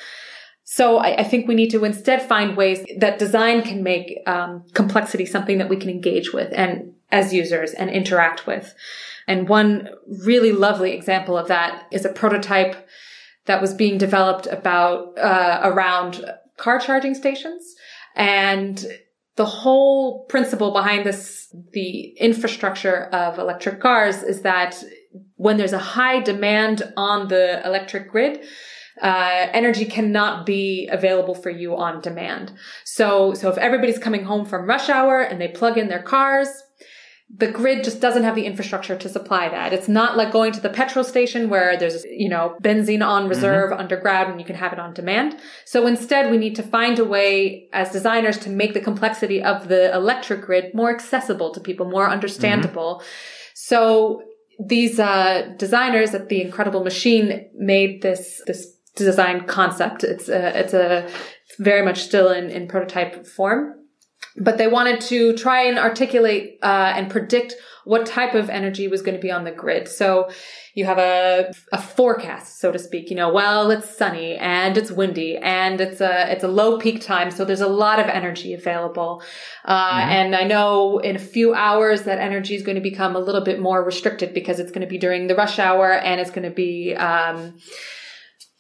So 0.65 0.99
I, 0.99 1.17
I, 1.19 1.25
think 1.25 1.47
we 1.47 1.55
need 1.55 1.71
to 1.71 1.85
instead 1.85 2.23
find 2.23 2.57
ways 2.57 2.85
that 2.99 3.19
design 3.19 3.63
can 3.63 3.83
make 3.83 4.19
um, 4.27 4.65
complexity 4.73 5.27
something 5.27 5.59
that 5.59 5.69
we 5.69 5.77
can 5.77 5.91
engage 5.91 6.33
with 6.33 6.51
and 6.53 6.95
as 7.11 7.35
users 7.35 7.73
and 7.73 7.91
interact 7.91 8.47
with. 8.47 8.75
And 9.29 9.49
one 9.49 9.91
really 10.25 10.53
lovely 10.53 10.93
example 10.93 11.37
of 11.37 11.49
that 11.49 11.87
is 11.91 12.05
a 12.05 12.13
prototype 12.13 12.89
that 13.45 13.61
was 13.61 13.75
being 13.75 13.99
developed 13.99 14.47
about 14.47 15.19
uh, 15.19 15.61
around 15.63 16.25
car 16.57 16.79
charging 16.79 17.15
stations 17.15 17.75
and 18.15 18.87
the 19.37 19.47
whole 19.47 20.25
principle 20.27 20.73
behind 20.73 21.07
this 21.07 21.55
the 21.73 22.15
infrastructure 22.19 23.05
of 23.07 23.39
electric 23.39 23.81
cars 23.81 24.23
is 24.23 24.43
that 24.43 24.83
when 25.37 25.57
there's 25.57 25.73
a 25.73 25.79
high 25.79 26.21
demand 26.21 26.83
on 26.97 27.29
the 27.29 27.65
electric 27.65 28.11
grid, 28.11 28.45
uh, 29.01 29.49
energy 29.53 29.85
cannot 29.85 30.47
be 30.47 30.89
available 30.93 31.35
for 31.35 31.51
you 31.51 31.77
on 31.77 32.01
demand. 32.01 32.53
So, 32.85 33.35
so 33.35 33.51
if 33.51 33.59
everybody's 33.59 33.99
coming 33.99 34.25
home 34.25 34.45
from 34.45 34.67
rush 34.67 34.89
hour 34.89 35.21
and 35.21 35.41
they 35.41 35.49
plug 35.49 35.79
in 35.79 35.89
their 35.89 36.03
cars, 36.03 36.49
the 37.35 37.51
grid 37.51 37.83
just 37.83 38.01
doesn't 38.01 38.25
have 38.25 38.35
the 38.35 38.45
infrastructure 38.45 38.95
to 38.95 39.09
supply 39.09 39.49
that. 39.49 39.73
It's 39.73 39.89
not 39.89 40.19
like 40.19 40.33
going 40.33 40.53
to 40.53 40.61
the 40.61 40.69
petrol 40.69 41.03
station 41.03 41.49
where 41.49 41.79
there's, 41.79 42.05
you 42.05 42.29
know, 42.29 42.57
benzene 42.63 43.05
on 43.05 43.27
reserve 43.27 43.71
mm-hmm. 43.71 43.81
underground 43.81 44.31
and 44.31 44.39
you 44.39 44.45
can 44.45 44.57
have 44.57 44.75
it 44.75 44.79
on 44.79 44.93
demand. 44.93 45.39
So 45.65 45.87
instead, 45.87 46.31
we 46.31 46.37
need 46.37 46.55
to 46.57 46.63
find 46.63 46.99
a 46.99 47.07
way 47.07 47.71
as 47.73 47.91
designers 47.91 48.37
to 48.41 48.51
make 48.51 48.75
the 48.75 48.81
complexity 48.81 49.43
of 49.43 49.69
the 49.69 49.95
electric 49.95 50.43
grid 50.43 50.75
more 50.75 50.95
accessible 50.95 51.55
to 51.55 51.61
people, 51.61 51.89
more 51.89 52.11
understandable. 52.11 52.97
Mm-hmm. 52.97 53.07
So 53.55 54.23
these 54.59 54.99
uh, 54.99 55.55
designers 55.59 56.15
at 56.15 56.29
the 56.29 56.43
Incredible 56.43 56.85
Machine 56.85 57.49
made 57.55 58.03
this 58.03 58.43
this 58.47 58.77
design 58.95 59.47
concept. 59.47 60.05
It's 60.05 60.29
a, 60.29 60.59
it's 60.59 60.75
a 60.75 61.09
very 61.59 61.83
much 61.85 62.03
still 62.03 62.31
in, 62.31 62.51
in 62.51 62.69
prototype 62.69 63.27
form, 63.27 63.75
but 64.37 64.59
they 64.59 64.69
wanted 64.69 65.01
to 65.03 65.37
try 65.37 65.63
and 65.63 65.79
articulate 65.79 66.59
uh, 66.63 66.93
and 66.95 67.11
predict 67.11 67.55
what 67.85 68.07
type 68.07 68.35
of 68.35 68.49
energy 68.49 68.89
was 68.89 69.03
going 69.03 69.17
to 69.17 69.21
be 69.21 69.31
on 69.31 69.45
the 69.45 69.51
grid. 69.51 69.89
So 69.89 70.31
you 70.75 70.85
have 70.85 70.99
a, 70.99 71.53
a 71.73 71.81
forecast, 71.81 72.61
so 72.61 72.73
to 72.73 72.79
speak, 72.79 73.11
you 73.11 73.17
know, 73.17 73.33
well, 73.33 73.71
it's 73.71 73.97
sunny 73.97 74.37
and 74.37 74.77
it's 74.79 74.91
windy 74.91 75.37
and 75.37 75.81
it's 75.81 76.01
a, 76.01 76.31
it's 76.33 76.45
a 76.45 76.49
low 76.49 76.79
peak 76.79 77.01
time. 77.01 77.31
So 77.31 77.45
there's 77.45 77.61
a 77.61 77.69
lot 77.69 77.99
of 77.99 78.07
energy 78.07 78.55
available. 78.55 79.23
Uh, 79.65 80.01
mm-hmm. 80.01 80.11
and 80.11 80.37
I 80.37 80.45
know 80.45 80.99
in 80.99 81.17
a 81.17 81.21
few 81.21 81.55
hours 81.55 82.03
that 82.03 82.19
energy 82.19 82.55
is 82.55 82.63
going 82.63 82.77
to 82.77 82.83
become 82.83 83.17
a 83.17 83.21
little 83.21 83.43
bit 83.43 83.61
more 83.61 83.85
restricted 83.85 84.33
because 84.33 84.61
it's 84.61 84.71
going 84.71 84.83
to 84.83 84.87
be 84.87 84.99
during 84.99 85.27
the 85.27 85.35
rush 85.35 85.59
hour 85.59 85.93
and 85.93 86.21
it's 86.21 86.31
going 86.31 86.49
to 86.49 86.55
be, 86.55 86.95
um, 86.95 87.55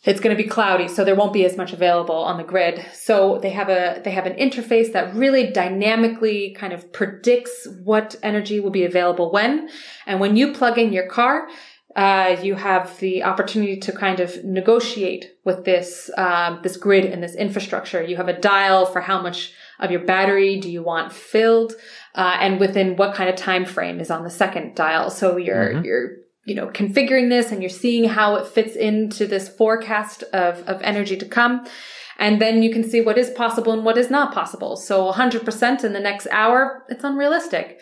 it's 0.05 0.21
going 0.21 0.37
to 0.37 0.43
be 0.43 0.49
cloudy 0.49 0.89
so 0.89 1.05
there 1.05 1.15
won't 1.15 1.33
be 1.33 1.45
as 1.45 1.57
much 1.57 1.73
available 1.73 2.17
on 2.17 2.37
the 2.37 2.45
grid. 2.45 2.85
So 2.93 3.39
they 3.39 3.51
have 3.51 3.69
a 3.69 4.01
they 4.05 4.11
have 4.11 4.27
an 4.27 4.35
interface 4.35 4.93
that 4.93 5.15
really 5.15 5.51
dynamically 5.51 6.55
kind 6.59 6.73
of 6.73 6.93
predicts 6.93 7.69
what 7.85 8.17
energy 8.23 8.61
will 8.61 8.71
be 8.71 8.85
available 8.85 9.31
when. 9.31 9.69
And 10.07 10.21
when 10.21 10.37
you 10.37 10.53
plug 10.53 10.79
in 10.79 10.93
your 10.93 11.07
car 11.09 11.49
uh, 11.95 12.37
you 12.43 12.55
have 12.55 12.99
the 13.01 13.23
opportunity 13.23 13.77
to 13.77 13.93
kind 13.93 14.21
of 14.21 14.43
negotiate 14.45 15.35
with 15.45 15.65
this 15.65 16.11
um, 16.17 16.61
this 16.63 16.77
grid 16.77 17.05
and 17.05 17.23
this 17.23 17.35
infrastructure. 17.35 18.03
You 18.03 18.17
have 18.17 18.29
a 18.29 18.39
dial 18.39 18.87
for 18.87 19.01
how 19.03 19.21
much 19.21 19.53
of 19.79 19.91
your 19.91 20.01
battery 20.01 20.59
do 20.59 20.71
you 20.71 20.83
want 20.83 21.13
filled 21.13 21.75
uh, 22.15 22.39
and 22.41 22.59
within 22.59 22.97
what 22.97 23.15
kind 23.15 23.29
of 23.29 23.37
time 23.37 23.67
frame 23.67 24.01
is 24.01 24.11
on 24.11 24.25
the 24.25 24.31
second 24.31 24.75
dial. 24.75 25.11
So 25.11 25.37
you're 25.37 25.75
mm-hmm. 25.75 25.85
you're 25.85 26.17
you 26.45 26.55
know, 26.55 26.67
configuring 26.69 27.29
this 27.29 27.53
and 27.53 27.63
you're 27.63 27.71
seeing 27.71 28.05
how 28.05 28.37
it 28.37 28.47
fits 28.47 28.75
into 28.75 29.27
this 29.27 29.49
forecast 29.49 30.23
of, 30.33 30.67
of 30.69 30.81
energy 30.83 31.17
to 31.17 31.27
come. 31.27 31.67
And 32.19 32.41
then 32.41 32.63
you 32.63 32.73
can 32.73 32.89
see 32.89 33.01
what 33.01 33.19
is 33.19 33.31
possible 33.31 33.73
and 33.73 33.85
what 33.85 33.99
is 33.99 34.11
not 34.11 34.35
possible. 34.35 34.77
So 34.77 35.13
100% 35.13 35.85
in 35.85 35.93
the 35.93 36.01
next 36.01 36.27
hour, 36.31 36.85
it's 36.89 37.05
unrealistic. 37.05 37.81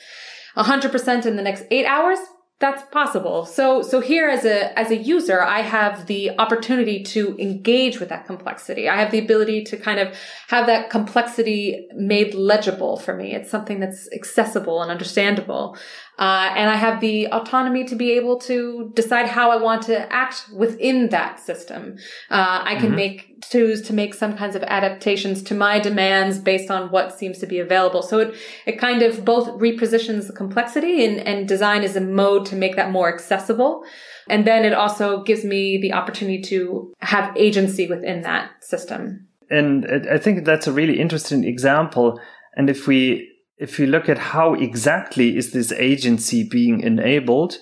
100% 0.56 1.26
in 1.26 1.36
the 1.36 1.42
next 1.42 1.64
eight 1.70 1.86
hours, 1.86 2.18
that's 2.60 2.82
possible. 2.90 3.46
So, 3.46 3.80
so 3.80 4.00
here 4.00 4.28
as 4.28 4.44
a, 4.44 4.78
as 4.78 4.90
a 4.90 4.96
user, 4.96 5.42
I 5.42 5.62
have 5.62 6.06
the 6.06 6.38
opportunity 6.38 7.02
to 7.04 7.34
engage 7.38 7.98
with 7.98 8.10
that 8.10 8.26
complexity. 8.26 8.86
I 8.86 8.96
have 8.96 9.10
the 9.10 9.18
ability 9.18 9.64
to 9.64 9.78
kind 9.78 9.98
of 9.98 10.14
have 10.48 10.66
that 10.66 10.90
complexity 10.90 11.88
made 11.94 12.34
legible 12.34 12.98
for 12.98 13.16
me. 13.16 13.34
It's 13.34 13.50
something 13.50 13.80
that's 13.80 14.12
accessible 14.12 14.82
and 14.82 14.90
understandable. 14.90 15.78
Uh, 16.18 16.52
and 16.54 16.68
I 16.68 16.76
have 16.76 17.00
the 17.00 17.28
autonomy 17.28 17.84
to 17.84 17.96
be 17.96 18.12
able 18.12 18.38
to 18.40 18.92
decide 18.94 19.26
how 19.26 19.50
I 19.50 19.56
want 19.56 19.84
to 19.84 20.12
act 20.12 20.44
within 20.54 21.08
that 21.08 21.40
system. 21.40 21.96
Uh, 22.30 22.60
I 22.62 22.74
can 22.74 22.88
mm-hmm. 22.88 22.96
make 22.96 23.30
choose 23.42 23.80
to 23.80 23.94
make 23.94 24.12
some 24.12 24.36
kinds 24.36 24.54
of 24.54 24.62
adaptations 24.64 25.42
to 25.42 25.54
my 25.54 25.78
demands 25.78 26.38
based 26.38 26.70
on 26.70 26.90
what 26.90 27.18
seems 27.18 27.38
to 27.38 27.46
be 27.46 27.58
available. 27.58 28.02
So 28.02 28.18
it, 28.18 28.34
it 28.66 28.78
kind 28.78 29.02
of 29.02 29.24
both 29.24 29.48
repositions 29.58 30.26
the 30.26 30.34
complexity 30.34 31.04
and, 31.04 31.20
and 31.20 31.48
design 31.48 31.82
as 31.82 31.96
a 31.96 32.02
mode 32.02 32.44
to 32.50 32.56
make 32.56 32.76
that 32.76 32.90
more 32.90 33.12
accessible. 33.12 33.82
And 34.28 34.46
then 34.46 34.64
it 34.64 34.72
also 34.72 35.22
gives 35.22 35.44
me 35.44 35.78
the 35.80 35.92
opportunity 35.92 36.42
to 36.42 36.92
have 36.98 37.36
agency 37.36 37.88
within 37.88 38.22
that 38.22 38.50
system. 38.62 39.26
And 39.50 39.86
I 40.08 40.18
think 40.18 40.44
that's 40.44 40.66
a 40.66 40.72
really 40.72 41.00
interesting 41.00 41.44
example. 41.44 42.20
And 42.56 42.70
if 42.70 42.86
we 42.86 43.28
if 43.58 43.78
you 43.78 43.86
look 43.86 44.08
at 44.08 44.18
how 44.18 44.54
exactly 44.54 45.36
is 45.36 45.52
this 45.52 45.70
agency 45.72 46.48
being 46.48 46.80
enabled, 46.80 47.58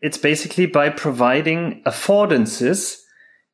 it's 0.00 0.16
basically 0.16 0.66
by 0.66 0.88
providing 0.90 1.82
affordances 1.84 2.96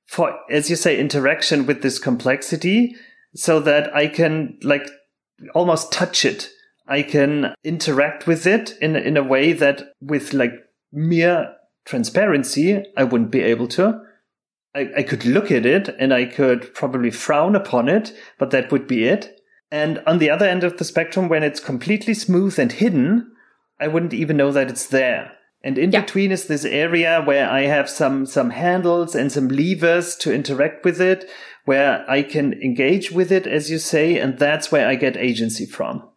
for, 0.06 0.38
as 0.50 0.68
you 0.68 0.76
say, 0.76 0.98
interaction 0.98 1.66
with 1.66 1.82
this 1.82 1.98
complexity 1.98 2.94
so 3.34 3.60
that 3.60 3.94
I 3.96 4.08
can 4.08 4.58
like 4.62 4.86
almost 5.54 5.90
touch 5.90 6.24
it. 6.24 6.50
I 6.86 7.02
can 7.02 7.54
interact 7.64 8.26
with 8.26 8.46
it 8.46 8.74
in, 8.80 8.94
in 8.94 9.16
a 9.16 9.24
way 9.24 9.52
that 9.54 9.82
with 10.00 10.32
like 10.32 10.52
mere 10.96 11.54
transparency, 11.84 12.82
I 12.96 13.04
wouldn't 13.04 13.30
be 13.30 13.42
able 13.42 13.68
to. 13.68 14.00
I, 14.74 14.88
I 14.98 15.02
could 15.02 15.24
look 15.24 15.52
at 15.52 15.64
it 15.64 15.88
and 15.98 16.12
I 16.12 16.24
could 16.24 16.74
probably 16.74 17.10
frown 17.10 17.54
upon 17.54 17.88
it, 17.88 18.12
but 18.38 18.50
that 18.50 18.72
would 18.72 18.88
be 18.88 19.04
it. 19.04 19.40
And 19.70 20.02
on 20.06 20.18
the 20.18 20.30
other 20.30 20.46
end 20.46 20.64
of 20.64 20.78
the 20.78 20.84
spectrum, 20.84 21.28
when 21.28 21.42
it's 21.42 21.60
completely 21.60 22.14
smooth 22.14 22.58
and 22.58 22.72
hidden, 22.72 23.32
I 23.78 23.88
wouldn't 23.88 24.14
even 24.14 24.36
know 24.36 24.52
that 24.52 24.70
it's 24.70 24.86
there. 24.86 25.32
And 25.62 25.78
in 25.78 25.90
yeah. 25.90 26.02
between 26.02 26.30
is 26.30 26.46
this 26.46 26.64
area 26.64 27.22
where 27.22 27.50
I 27.50 27.62
have 27.62 27.90
some, 27.90 28.26
some 28.26 28.50
handles 28.50 29.14
and 29.14 29.32
some 29.32 29.48
levers 29.48 30.14
to 30.16 30.32
interact 30.32 30.84
with 30.84 31.00
it, 31.00 31.28
where 31.64 32.08
I 32.08 32.22
can 32.22 32.52
engage 32.62 33.10
with 33.10 33.32
it, 33.32 33.46
as 33.46 33.70
you 33.70 33.78
say, 33.78 34.18
and 34.18 34.38
that's 34.38 34.70
where 34.70 34.86
I 34.86 34.94
get 34.94 35.16
agency 35.16 35.66
from. 35.66 36.08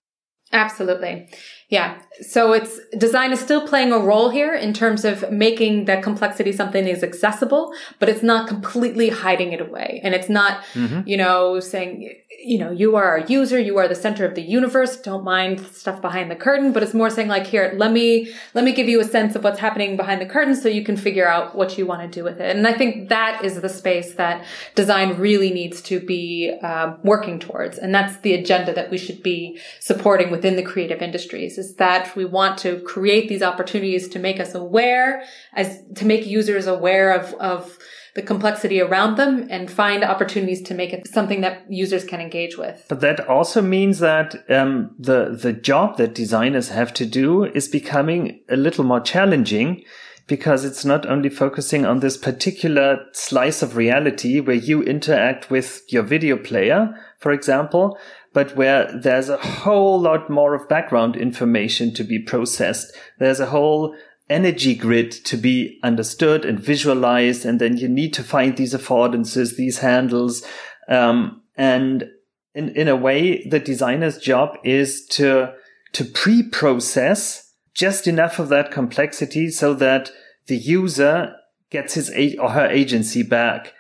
Absolutely. 0.52 1.30
Yeah. 1.70 2.02
So 2.22 2.52
it's 2.54 2.80
design 2.98 3.32
is 3.32 3.40
still 3.40 3.66
playing 3.66 3.92
a 3.92 4.00
role 4.00 4.30
here 4.30 4.56
in 4.56 4.74
terms 4.74 5.06
of 5.06 5.32
making 5.32 5.86
that 5.86 6.02
complexity 6.02 6.52
something 6.52 6.88
is 6.88 7.04
accessible, 7.04 7.74
but 8.00 8.10
it's 8.10 8.24
not 8.24 8.48
completely 8.48 9.10
hiding 9.10 9.54
it 9.54 9.62
away. 9.62 10.02
And 10.04 10.16
it's 10.16 10.30
not, 10.30 10.64
mm-hmm. 10.74 11.08
you 11.08 11.16
know, 11.16 11.60
saying, 11.60 12.16
you 12.44 12.58
know, 12.58 12.72
you 12.72 12.96
are 12.96 13.18
a 13.18 13.28
user, 13.28 13.60
you 13.60 13.78
are 13.78 13.88
the 13.88 13.96
center 13.96 14.26
of 14.26 14.34
the 14.34 14.42
universe. 14.42 14.98
Don't 14.98 15.24
mind 15.24 15.60
stuff 15.68 16.02
behind 16.02 16.32
the 16.32 16.36
curtain, 16.36 16.74
but 16.74 16.82
it's 16.82 16.96
more 16.96 17.10
saying 17.12 17.28
like, 17.28 17.46
here, 17.46 17.74
let 17.78 17.92
me, 17.92 18.34
let 18.56 18.66
me 18.66 18.72
give 18.74 18.90
you 18.90 19.00
a 19.00 19.04
sense 19.04 19.36
of 19.36 19.44
what's 19.44 19.60
happening 19.60 19.96
behind 19.96 20.20
the 20.20 20.26
curtain 20.26 20.56
so 20.56 20.68
you 20.70 20.84
can 20.84 20.98
figure 20.98 21.28
out 21.28 21.56
what 21.56 21.78
you 21.78 21.86
want 21.86 22.02
to 22.02 22.08
do 22.08 22.24
with 22.24 22.42
it. 22.42 22.56
And 22.56 22.68
I 22.68 22.74
think 22.74 23.10
that 23.10 23.46
is 23.46 23.62
the 23.62 23.70
space 23.70 24.16
that 24.16 24.44
design 24.74 25.18
really 25.18 25.52
needs 25.52 25.82
to 25.84 26.00
be 26.00 26.58
um, 26.64 26.98
working 27.04 27.40
towards. 27.40 27.78
And 27.78 27.94
that's 27.94 28.18
the 28.22 28.34
agenda 28.34 28.74
that 28.74 28.90
we 28.90 28.98
should 28.98 29.22
be 29.22 29.60
supporting 29.80 30.32
within 30.32 30.56
the 30.56 30.64
creative 30.64 31.02
industries 31.02 31.59
is 31.60 31.76
that 31.76 32.16
we 32.16 32.26
want 32.26 32.58
to 32.60 32.80
create 32.82 33.30
these 33.30 33.44
opportunities 33.44 34.08
to 34.10 34.18
make 34.18 34.40
us 34.40 34.56
aware 34.56 35.24
as 35.54 35.84
to 35.96 36.06
make 36.06 36.26
users 36.26 36.66
aware 36.66 37.12
of, 37.12 37.34
of, 37.36 37.78
the 38.16 38.22
complexity 38.24 38.82
around 38.82 39.18
them 39.18 39.48
and 39.52 39.70
find 39.70 40.04
opportunities 40.04 40.64
to 40.64 40.74
make 40.74 40.92
it 40.92 41.08
something 41.08 41.42
that 41.42 41.64
users 41.70 42.04
can 42.04 42.20
engage 42.20 42.58
with. 42.58 42.84
But 42.90 43.02
that 43.02 43.20
also 43.30 43.62
means 43.62 44.00
that 44.00 44.44
um, 44.50 44.96
the 44.98 45.38
the 45.42 45.54
job 45.54 45.98
that 45.98 46.16
designers 46.16 46.70
have 46.70 46.92
to 46.96 47.06
do 47.06 47.46
is 47.46 47.68
becoming 47.68 48.42
a 48.50 48.58
little 48.58 48.84
more 48.84 49.00
challenging 49.00 49.86
because 50.30 50.64
it's 50.64 50.86
not 50.86 51.06
only 51.08 51.28
focusing 51.28 51.86
on 51.86 52.00
this 52.00 52.16
particular 52.16 53.04
slice 53.14 53.62
of 53.62 53.76
reality 53.76 54.40
where 54.40 54.56
you 54.56 54.84
interact 54.84 55.50
with 55.50 55.82
your 55.90 56.04
video 56.04 56.38
player, 56.38 56.96
for 57.18 57.32
example, 57.32 57.98
but 58.34 58.56
where 58.56 58.92
there's 58.92 59.30
a 59.30 59.38
whole 59.38 60.00
lot 60.00 60.30
more 60.30 60.54
of 60.54 60.70
background 60.70 61.16
information 61.16 61.94
to 61.96 62.04
be 62.04 62.20
processed. 62.20 62.96
There's 63.18 63.40
a 63.40 63.48
whole 63.48 63.96
energy 64.30 64.76
grid 64.76 65.12
to 65.12 65.36
be 65.36 65.80
understood 65.84 66.46
and 66.46 66.60
visualized. 66.60 67.46
And 67.46 67.60
then 67.60 67.78
you 67.78 67.90
need 67.90 68.14
to 68.14 68.24
find 68.24 68.56
these 68.56 68.74
affordances, 68.74 69.56
these 69.56 69.80
handles. 69.80 70.46
Um, 70.88 71.42
and 71.56 72.06
in, 72.54 72.70
in 72.70 72.88
a 72.88 72.96
way, 72.96 73.44
the 73.48 73.60
designer's 73.60 74.18
job 74.18 74.58
is 74.64 75.06
to, 75.08 75.54
to 75.94 76.06
pre-process 76.06 77.54
just 77.74 78.08
enough 78.08 78.40
of 78.40 78.50
that 78.50 78.72
complexity 78.72 79.50
so 79.50 79.74
that 79.74 80.12
the 80.48 80.58
user 80.58 81.36
gets 81.72 81.94
his 81.96 82.12
or 82.40 82.52
her 82.52 82.68
agency 82.68 83.24
back. 83.24 83.74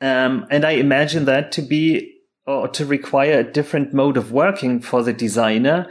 Um, 0.00 0.46
and 0.50 0.64
I 0.64 0.72
imagine 0.72 1.24
that 1.26 1.52
to 1.52 1.62
be 1.62 2.19
or 2.46 2.68
to 2.68 2.84
require 2.84 3.38
a 3.38 3.52
different 3.52 3.92
mode 3.92 4.16
of 4.16 4.32
working 4.32 4.80
for 4.80 5.02
the 5.02 5.12
designer 5.12 5.90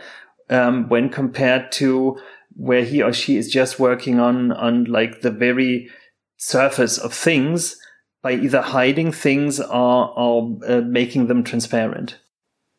um, 0.49 0.89
when 0.89 1.09
compared 1.09 1.71
to 1.71 2.19
where 2.55 2.83
he 2.83 3.01
or 3.01 3.13
she 3.13 3.37
is 3.37 3.49
just 3.49 3.79
working 3.79 4.19
on 4.19 4.51
on 4.51 4.83
like 4.85 5.21
the 5.21 5.31
very 5.31 5.89
surface 6.37 6.97
of 6.97 7.13
things 7.13 7.77
by 8.21 8.33
either 8.33 8.61
hiding 8.61 9.11
things 9.11 9.59
or, 9.59 10.19
or 10.19 10.57
uh, 10.67 10.81
making 10.81 11.27
them 11.27 11.43
transparent. 11.43 12.17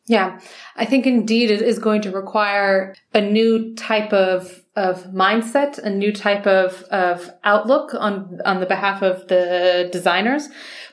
Yeah, 0.05 0.39
I 0.75 0.85
think 0.85 1.05
indeed 1.05 1.51
it 1.51 1.61
is 1.61 1.79
going 1.79 2.01
to 2.01 2.11
require 2.11 2.95
a 3.13 3.21
new 3.21 3.73
type 3.75 4.11
of 4.13 4.61
of 4.75 5.03
mindset, 5.05 5.77
a 5.79 5.89
new 5.89 6.11
type 6.11 6.47
of 6.47 6.83
of 6.83 7.29
outlook 7.43 7.93
on 7.93 8.39
on 8.45 8.59
the 8.59 8.65
behalf 8.65 9.01
of 9.01 9.27
the 9.27 9.89
designers. 9.91 10.49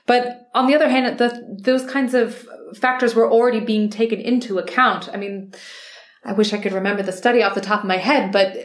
But 0.06 0.48
on 0.54 0.66
the 0.66 0.74
other 0.74 0.88
hand, 0.88 1.18
the, 1.18 1.58
those 1.60 1.84
kinds 1.84 2.14
of 2.14 2.46
factors 2.74 3.14
were 3.14 3.30
already 3.30 3.60
being 3.60 3.90
taken 3.90 4.20
into 4.20 4.58
account. 4.58 5.08
I 5.12 5.16
mean, 5.16 5.52
I 6.24 6.32
wish 6.32 6.52
I 6.52 6.58
could 6.58 6.72
remember 6.72 7.02
the 7.02 7.12
study 7.12 7.42
off 7.42 7.54
the 7.54 7.60
top 7.60 7.80
of 7.80 7.86
my 7.86 7.96
head, 7.96 8.32
but 8.32 8.56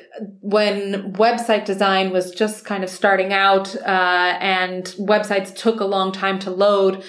when 0.42 1.14
website 1.14 1.66
design 1.66 2.12
was 2.12 2.32
just 2.32 2.66
kind 2.66 2.84
of 2.84 2.90
starting 2.90 3.32
out, 3.32 3.76
uh, 3.76 4.38
and 4.40 4.86
websites 5.00 5.56
took 5.56 5.80
a 5.80 5.86
long 5.86 6.12
time 6.12 6.40
to 6.40 6.50
load, 6.50 7.04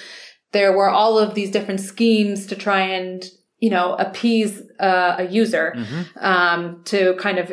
there 0.52 0.76
were 0.76 0.90
all 0.90 1.18
of 1.18 1.34
these 1.34 1.50
different 1.50 1.80
schemes 1.80 2.46
to 2.46 2.56
try 2.56 2.80
and, 2.80 3.24
you 3.58 3.70
know, 3.70 3.94
appease 3.94 4.62
uh, 4.78 5.16
a 5.18 5.24
user, 5.24 5.72
mm-hmm. 5.76 6.24
um, 6.24 6.82
to 6.84 7.14
kind 7.14 7.38
of 7.38 7.50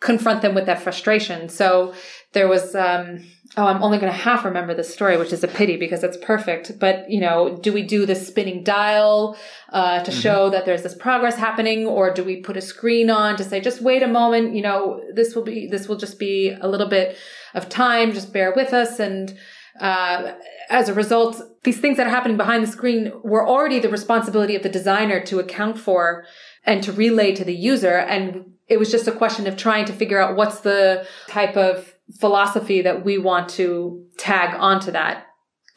confront 0.00 0.42
them 0.42 0.54
with 0.54 0.66
that 0.66 0.82
frustration. 0.82 1.48
So 1.48 1.94
there 2.32 2.48
was, 2.48 2.74
um, 2.74 3.24
oh, 3.56 3.66
I'm 3.66 3.82
only 3.82 3.98
going 3.98 4.12
to 4.12 4.18
half 4.18 4.44
remember 4.44 4.74
this 4.74 4.92
story, 4.92 5.16
which 5.16 5.32
is 5.32 5.44
a 5.44 5.48
pity 5.48 5.76
because 5.76 6.02
it's 6.02 6.16
perfect. 6.16 6.78
But, 6.78 7.08
you 7.08 7.20
know, 7.20 7.56
do 7.56 7.72
we 7.72 7.82
do 7.82 8.04
the 8.04 8.14
spinning 8.14 8.64
dial 8.64 9.36
uh, 9.72 10.02
to 10.02 10.10
mm-hmm. 10.10 10.20
show 10.20 10.50
that 10.50 10.64
there's 10.64 10.82
this 10.82 10.94
progress 10.94 11.36
happening? 11.36 11.86
Or 11.86 12.12
do 12.12 12.24
we 12.24 12.36
put 12.36 12.56
a 12.56 12.60
screen 12.60 13.10
on 13.10 13.36
to 13.36 13.44
say, 13.44 13.60
just 13.60 13.80
wait 13.80 14.02
a 14.02 14.08
moment, 14.08 14.54
you 14.54 14.62
know, 14.62 15.00
this 15.12 15.34
will 15.34 15.44
be, 15.44 15.68
this 15.68 15.88
will 15.88 15.96
just 15.96 16.18
be 16.18 16.56
a 16.60 16.66
little 16.66 16.88
bit 16.88 17.16
of 17.54 17.68
time, 17.68 18.12
just 18.12 18.32
bear 18.32 18.52
with 18.54 18.72
us. 18.72 18.98
And 18.98 19.38
uh, 19.80 20.32
as 20.68 20.88
a 20.88 20.94
result, 20.94 21.40
these 21.62 21.80
things 21.80 21.96
that 21.96 22.06
are 22.06 22.10
happening 22.10 22.36
behind 22.36 22.62
the 22.62 22.70
screen 22.70 23.12
were 23.22 23.46
already 23.46 23.78
the 23.78 23.88
responsibility 23.88 24.56
of 24.56 24.62
the 24.62 24.68
designer 24.68 25.20
to 25.26 25.38
account 25.38 25.78
for 25.78 26.24
and 26.64 26.82
to 26.82 26.92
relay 26.92 27.34
to 27.34 27.44
the 27.44 27.54
user. 27.54 27.98
And 27.98 28.52
it 28.68 28.78
was 28.78 28.90
just 28.90 29.06
a 29.06 29.12
question 29.12 29.46
of 29.46 29.56
trying 29.56 29.84
to 29.84 29.92
figure 29.92 30.20
out 30.20 30.36
what's 30.36 30.60
the 30.60 31.06
type 31.28 31.56
of 31.56 31.93
philosophy 32.18 32.82
that 32.82 33.04
we 33.04 33.18
want 33.18 33.48
to 33.50 34.04
tag 34.18 34.54
onto 34.58 34.90
that. 34.92 35.26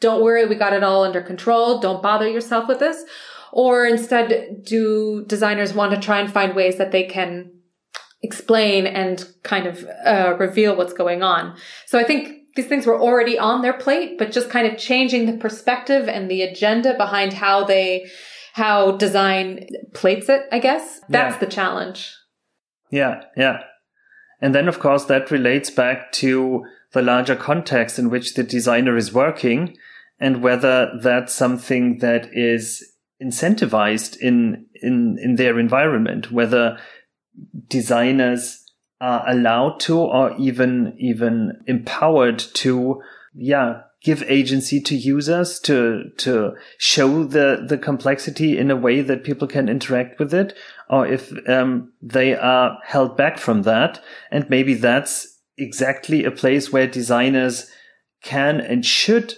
Don't 0.00 0.22
worry, 0.22 0.46
we 0.46 0.54
got 0.54 0.72
it 0.72 0.84
all 0.84 1.04
under 1.04 1.20
control. 1.20 1.80
Don't 1.80 2.02
bother 2.02 2.28
yourself 2.28 2.68
with 2.68 2.78
this. 2.78 3.04
Or 3.52 3.86
instead, 3.86 4.62
do 4.64 5.24
designers 5.26 5.72
want 5.72 5.94
to 5.94 6.00
try 6.00 6.20
and 6.20 6.32
find 6.32 6.54
ways 6.54 6.76
that 6.76 6.92
they 6.92 7.04
can 7.04 7.50
explain 8.22 8.86
and 8.86 9.26
kind 9.42 9.66
of 9.66 9.84
uh, 10.04 10.36
reveal 10.38 10.76
what's 10.76 10.92
going 10.92 11.22
on? 11.22 11.56
So 11.86 11.98
I 11.98 12.04
think 12.04 12.38
these 12.54 12.66
things 12.66 12.86
were 12.86 13.00
already 13.00 13.38
on 13.38 13.62
their 13.62 13.72
plate, 13.72 14.18
but 14.18 14.32
just 14.32 14.50
kind 14.50 14.66
of 14.66 14.78
changing 14.78 15.26
the 15.26 15.38
perspective 15.38 16.08
and 16.08 16.30
the 16.30 16.42
agenda 16.42 16.94
behind 16.96 17.32
how 17.32 17.64
they, 17.64 18.10
how 18.52 18.96
design 18.96 19.66
plates 19.94 20.28
it, 20.28 20.42
I 20.52 20.58
guess. 20.58 21.00
That's 21.08 21.34
yeah. 21.34 21.40
the 21.40 21.46
challenge. 21.46 22.14
Yeah, 22.90 23.22
yeah. 23.36 23.60
And 24.40 24.54
then, 24.54 24.68
of 24.68 24.78
course, 24.78 25.04
that 25.06 25.30
relates 25.30 25.70
back 25.70 26.12
to 26.12 26.64
the 26.92 27.02
larger 27.02 27.36
context 27.36 27.98
in 27.98 28.10
which 28.10 28.34
the 28.34 28.42
designer 28.42 28.96
is 28.96 29.12
working 29.12 29.76
and 30.20 30.42
whether 30.42 30.90
that's 31.00 31.34
something 31.34 31.98
that 31.98 32.28
is 32.32 32.92
incentivized 33.22 34.16
in, 34.18 34.66
in, 34.82 35.18
in 35.20 35.36
their 35.36 35.58
environment, 35.58 36.30
whether 36.30 36.78
designers 37.68 38.64
are 39.00 39.28
allowed 39.28 39.78
to 39.80 39.98
or 39.98 40.36
even, 40.38 40.94
even 40.98 41.52
empowered 41.66 42.38
to, 42.38 43.00
yeah, 43.34 43.82
give 44.02 44.22
agency 44.24 44.80
to 44.80 44.96
users 44.96 45.58
to, 45.60 46.04
to 46.16 46.52
show 46.78 47.24
the, 47.24 47.64
the 47.68 47.78
complexity 47.78 48.56
in 48.56 48.70
a 48.70 48.76
way 48.76 49.00
that 49.02 49.24
people 49.24 49.48
can 49.48 49.68
interact 49.68 50.18
with 50.18 50.32
it, 50.32 50.56
or 50.90 51.06
if, 51.06 51.32
um, 51.48 51.92
they 52.00 52.34
are 52.34 52.78
held 52.84 53.16
back 53.16 53.38
from 53.38 53.62
that. 53.62 54.02
And 54.30 54.48
maybe 54.48 54.74
that's 54.74 55.38
exactly 55.56 56.24
a 56.24 56.30
place 56.30 56.72
where 56.72 56.86
designers 56.86 57.70
can 58.22 58.60
and 58.60 58.84
should 58.84 59.34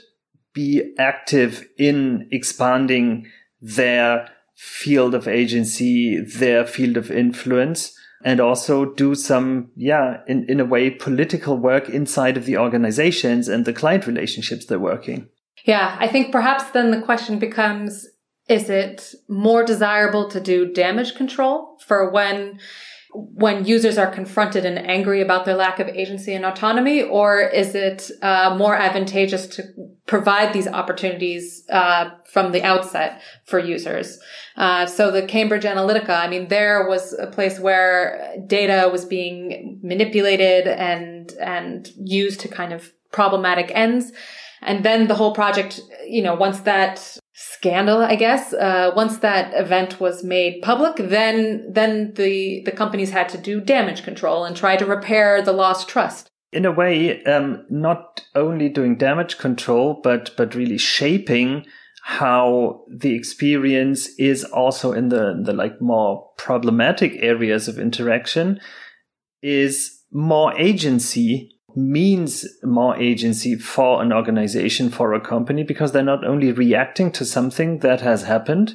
be 0.54 0.94
active 0.98 1.66
in 1.78 2.28
expanding 2.30 3.26
their 3.60 4.28
field 4.56 5.14
of 5.14 5.28
agency, 5.28 6.20
their 6.20 6.66
field 6.66 6.96
of 6.96 7.10
influence, 7.10 7.96
and 8.22 8.40
also 8.40 8.84
do 8.84 9.14
some, 9.14 9.70
yeah, 9.76 10.18
in, 10.26 10.44
in 10.48 10.60
a 10.60 10.64
way, 10.64 10.90
political 10.90 11.56
work 11.56 11.88
inside 11.88 12.36
of 12.36 12.44
the 12.44 12.58
organizations 12.58 13.48
and 13.48 13.64
the 13.64 13.72
client 13.72 14.06
relationships 14.06 14.66
they're 14.66 14.78
working. 14.78 15.28
Yeah, 15.64 15.96
I 15.98 16.08
think 16.08 16.32
perhaps 16.32 16.70
then 16.70 16.90
the 16.90 17.00
question 17.00 17.38
becomes 17.38 18.06
is 18.50 18.68
it 18.68 19.14
more 19.28 19.64
desirable 19.64 20.28
to 20.28 20.40
do 20.40 20.72
damage 20.72 21.14
control 21.14 21.78
for 21.86 22.10
when 22.10 22.58
when 23.12 23.64
users 23.64 23.98
are 23.98 24.08
confronted 24.08 24.64
and 24.64 24.78
angry 24.78 25.20
about 25.20 25.44
their 25.44 25.56
lack 25.56 25.80
of 25.80 25.88
agency 25.88 26.32
and 26.32 26.44
autonomy, 26.44 27.02
or 27.02 27.40
is 27.40 27.74
it 27.74 28.08
uh, 28.22 28.54
more 28.56 28.76
advantageous 28.76 29.48
to 29.48 29.64
provide 30.06 30.52
these 30.52 30.68
opportunities 30.68 31.64
uh, 31.70 32.10
from 32.32 32.52
the 32.52 32.62
outset 32.62 33.20
for 33.46 33.58
users? 33.58 34.20
Uh, 34.56 34.86
so 34.86 35.10
the 35.10 35.22
Cambridge 35.22 35.64
Analytica, 35.64 36.10
I 36.10 36.28
mean, 36.28 36.46
there 36.48 36.88
was 36.88 37.12
a 37.18 37.26
place 37.26 37.58
where 37.58 38.36
data 38.46 38.88
was 38.92 39.04
being 39.04 39.80
manipulated 39.82 40.68
and 40.68 41.32
and 41.40 41.88
used 41.96 42.38
to 42.40 42.48
kind 42.48 42.72
of 42.72 42.92
problematic 43.10 43.72
ends. 43.74 44.12
And 44.62 44.84
then 44.84 45.08
the 45.08 45.14
whole 45.14 45.34
project, 45.34 45.80
you 46.06 46.22
know, 46.22 46.34
once 46.34 46.60
that 46.60 47.18
scandal, 47.60 48.02
I 48.02 48.16
guess. 48.16 48.54
Uh, 48.54 48.90
once 48.96 49.18
that 49.18 49.52
event 49.54 50.00
was 50.00 50.24
made 50.24 50.62
public, 50.62 50.96
then 50.96 51.66
then 51.70 52.14
the 52.14 52.62
the 52.64 52.72
companies 52.72 53.10
had 53.10 53.28
to 53.30 53.38
do 53.38 53.60
damage 53.60 54.02
control 54.02 54.44
and 54.44 54.56
try 54.56 54.76
to 54.76 54.86
repair 54.86 55.42
the 55.42 55.52
lost 55.52 55.86
trust. 55.88 56.28
In 56.52 56.64
a 56.64 56.72
way, 56.72 57.22
um, 57.24 57.66
not 57.68 58.22
only 58.34 58.70
doing 58.70 58.96
damage 58.96 59.36
control, 59.36 60.00
but 60.02 60.34
but 60.38 60.54
really 60.54 60.78
shaping 60.78 61.66
how 62.02 62.84
the 62.88 63.14
experience 63.14 64.08
is 64.18 64.42
also 64.44 64.92
in 64.92 65.10
the 65.10 65.38
the 65.44 65.52
like 65.52 65.82
more 65.82 66.30
problematic 66.38 67.12
areas 67.16 67.68
of 67.68 67.78
interaction 67.78 68.58
is 69.42 70.00
more 70.10 70.58
agency 70.58 71.59
means 71.76 72.46
more 72.62 72.96
agency 72.96 73.56
for 73.56 74.02
an 74.02 74.12
organization, 74.12 74.90
for 74.90 75.14
a 75.14 75.20
company, 75.20 75.62
because 75.62 75.92
they're 75.92 76.02
not 76.02 76.24
only 76.24 76.52
reacting 76.52 77.10
to 77.12 77.24
something 77.24 77.78
that 77.78 78.00
has 78.00 78.22
happened, 78.24 78.74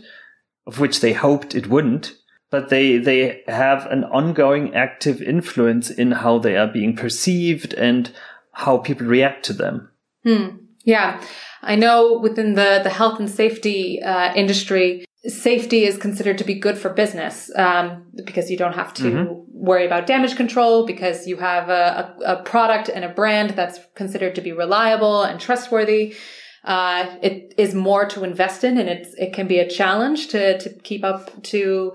of 0.68 0.80
which 0.80 1.02
they 1.02 1.14
hoped 1.14 1.56
it 1.56 1.68
wouldn't, 1.68 2.14
but 2.50 2.70
they, 2.70 2.98
they 2.98 3.42
have 3.48 3.86
an 3.88 4.04
ongoing 4.06 4.74
active 4.74 5.22
influence 5.22 5.90
in 5.90 6.12
how 6.12 6.40
they 6.40 6.56
are 6.56 6.72
being 6.72 6.96
perceived 6.96 7.74
and 7.74 8.12
how 8.52 8.78
people 8.78 9.08
react 9.08 9.44
to 9.46 9.54
them. 9.54 9.90
Hmm. 10.24 10.58
Yeah. 10.84 11.22
I 11.62 11.76
know 11.76 12.20
within 12.20 12.54
the, 12.54 12.80
the 12.84 12.90
health 12.90 13.20
and 13.20 13.30
safety 13.30 14.02
uh, 14.02 14.34
industry, 14.36 15.06
safety 15.28 15.86
is 15.86 15.98
considered 15.98 16.38
to 16.38 16.44
be 16.44 16.56
good 16.56 16.78
for 16.78 16.90
business 16.90 17.52
um, 17.56 18.06
because 18.26 18.52
you 18.52 18.58
don't 18.58 18.76
have 18.76 18.94
to 18.94 19.04
mm-hmm. 19.04 19.34
worry 19.48 19.86
about 19.86 20.08
damage 20.08 20.36
control 20.36 20.86
because 20.86 21.28
you 21.28 21.38
have 21.38 21.70
a, 21.70 22.16
a, 22.26 22.34
a, 22.34 22.44
product 22.44 22.90
and 22.90 23.04
a 23.04 23.10
brand 23.10 23.52
that's 23.52 23.80
considered 23.96 24.36
to 24.36 24.42
be 24.42 24.52
reliable 24.52 25.24
and 25.24 25.40
trustworthy. 25.40 26.16
Uh, 26.64 27.16
it 27.22 27.54
is 27.58 27.74
more 27.74 28.06
to 28.06 28.24
invest 28.24 28.64
in 28.64 28.78
and 28.78 28.90
it's, 28.90 29.14
it 29.16 29.34
can 29.34 29.48
be 29.48 29.60
a 29.60 29.70
challenge 29.70 30.28
to, 30.28 30.58
to 30.60 30.70
keep 30.82 31.04
up 31.04 31.42
to 31.44 31.94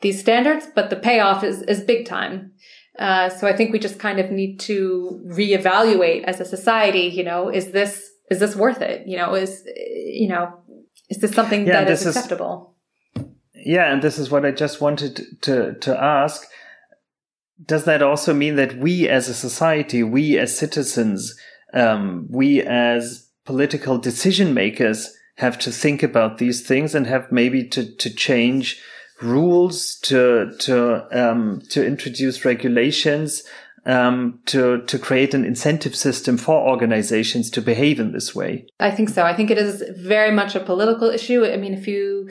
these 0.00 0.18
standards, 0.18 0.66
but 0.74 0.90
the 0.90 0.96
payoff 0.96 1.44
is, 1.44 1.62
is 1.62 1.80
big 1.80 2.06
time. 2.06 2.52
Uh, 2.98 3.28
so 3.30 3.46
I 3.46 3.56
think 3.56 3.72
we 3.72 3.78
just 3.78 3.98
kind 3.98 4.18
of 4.18 4.30
need 4.30 4.58
to 4.60 5.22
reevaluate 5.26 6.24
as 6.24 6.40
a 6.40 6.44
society, 6.44 7.06
you 7.06 7.24
know, 7.24 7.48
is 7.48 7.72
this, 7.72 8.10
is 8.30 8.38
this 8.38 8.54
worth 8.54 8.80
it? 8.80 9.06
You 9.06 9.16
know, 9.16 9.34
is, 9.34 9.62
you 9.66 10.28
know, 10.28 10.60
is 11.08 11.18
this 11.18 11.32
something 11.32 11.66
yeah, 11.66 11.84
that 11.84 11.90
is 11.90 12.06
acceptable? 12.06 12.71
Yeah, 13.64 13.92
and 13.92 14.02
this 14.02 14.18
is 14.18 14.30
what 14.30 14.44
I 14.44 14.50
just 14.50 14.80
wanted 14.80 15.40
to 15.42 15.74
to 15.74 16.02
ask. 16.02 16.46
Does 17.64 17.84
that 17.84 18.02
also 18.02 18.34
mean 18.34 18.56
that 18.56 18.76
we 18.76 19.08
as 19.08 19.28
a 19.28 19.34
society, 19.34 20.02
we 20.02 20.38
as 20.38 20.56
citizens, 20.56 21.36
um, 21.72 22.26
we 22.28 22.62
as 22.62 23.28
political 23.44 23.98
decision 23.98 24.52
makers 24.52 25.16
have 25.36 25.58
to 25.60 25.70
think 25.70 26.02
about 26.02 26.38
these 26.38 26.66
things 26.66 26.94
and 26.94 27.06
have 27.06 27.30
maybe 27.30 27.66
to, 27.68 27.94
to 27.96 28.14
change 28.14 28.80
rules, 29.20 29.96
to 30.02 30.52
to 30.58 31.06
um, 31.12 31.62
to 31.70 31.86
introduce 31.86 32.44
regulations, 32.44 33.44
um, 33.86 34.40
to 34.46 34.82
to 34.82 34.98
create 34.98 35.34
an 35.34 35.44
incentive 35.44 35.94
system 35.94 36.36
for 36.36 36.68
organizations 36.68 37.50
to 37.50 37.62
behave 37.62 38.00
in 38.00 38.12
this 38.12 38.34
way? 38.34 38.66
I 38.80 38.90
think 38.90 39.08
so. 39.08 39.22
I 39.22 39.34
think 39.34 39.50
it 39.50 39.58
is 39.58 39.84
very 39.98 40.32
much 40.32 40.54
a 40.54 40.60
political 40.60 41.08
issue. 41.08 41.44
I 41.44 41.56
mean, 41.56 41.74
if 41.74 41.86
you 41.86 42.28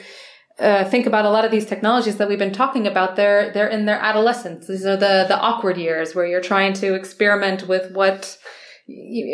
uh, 0.62 0.90
think 0.90 1.06
about 1.06 1.26
a 1.26 1.30
lot 1.30 1.44
of 1.44 1.52
these 1.52 1.66
technologies 1.66 2.18
that 2.18 2.30
we've 2.30 2.40
been 2.40 2.54
talking 2.54 2.86
about, 2.86 3.16
they're 3.16 3.52
they're 3.52 3.68
in 3.68 3.86
their 3.86 4.00
adolescence. 4.00 4.68
These 4.68 4.86
are 4.86 4.98
the 4.98 5.26
the 5.28 5.40
awkward 5.40 5.78
years 5.78 6.14
where 6.14 6.26
you're 6.26 6.42
trying 6.42 6.74
to 6.74 6.94
experiment 6.94 7.68
with 7.68 7.92
what 7.92 8.38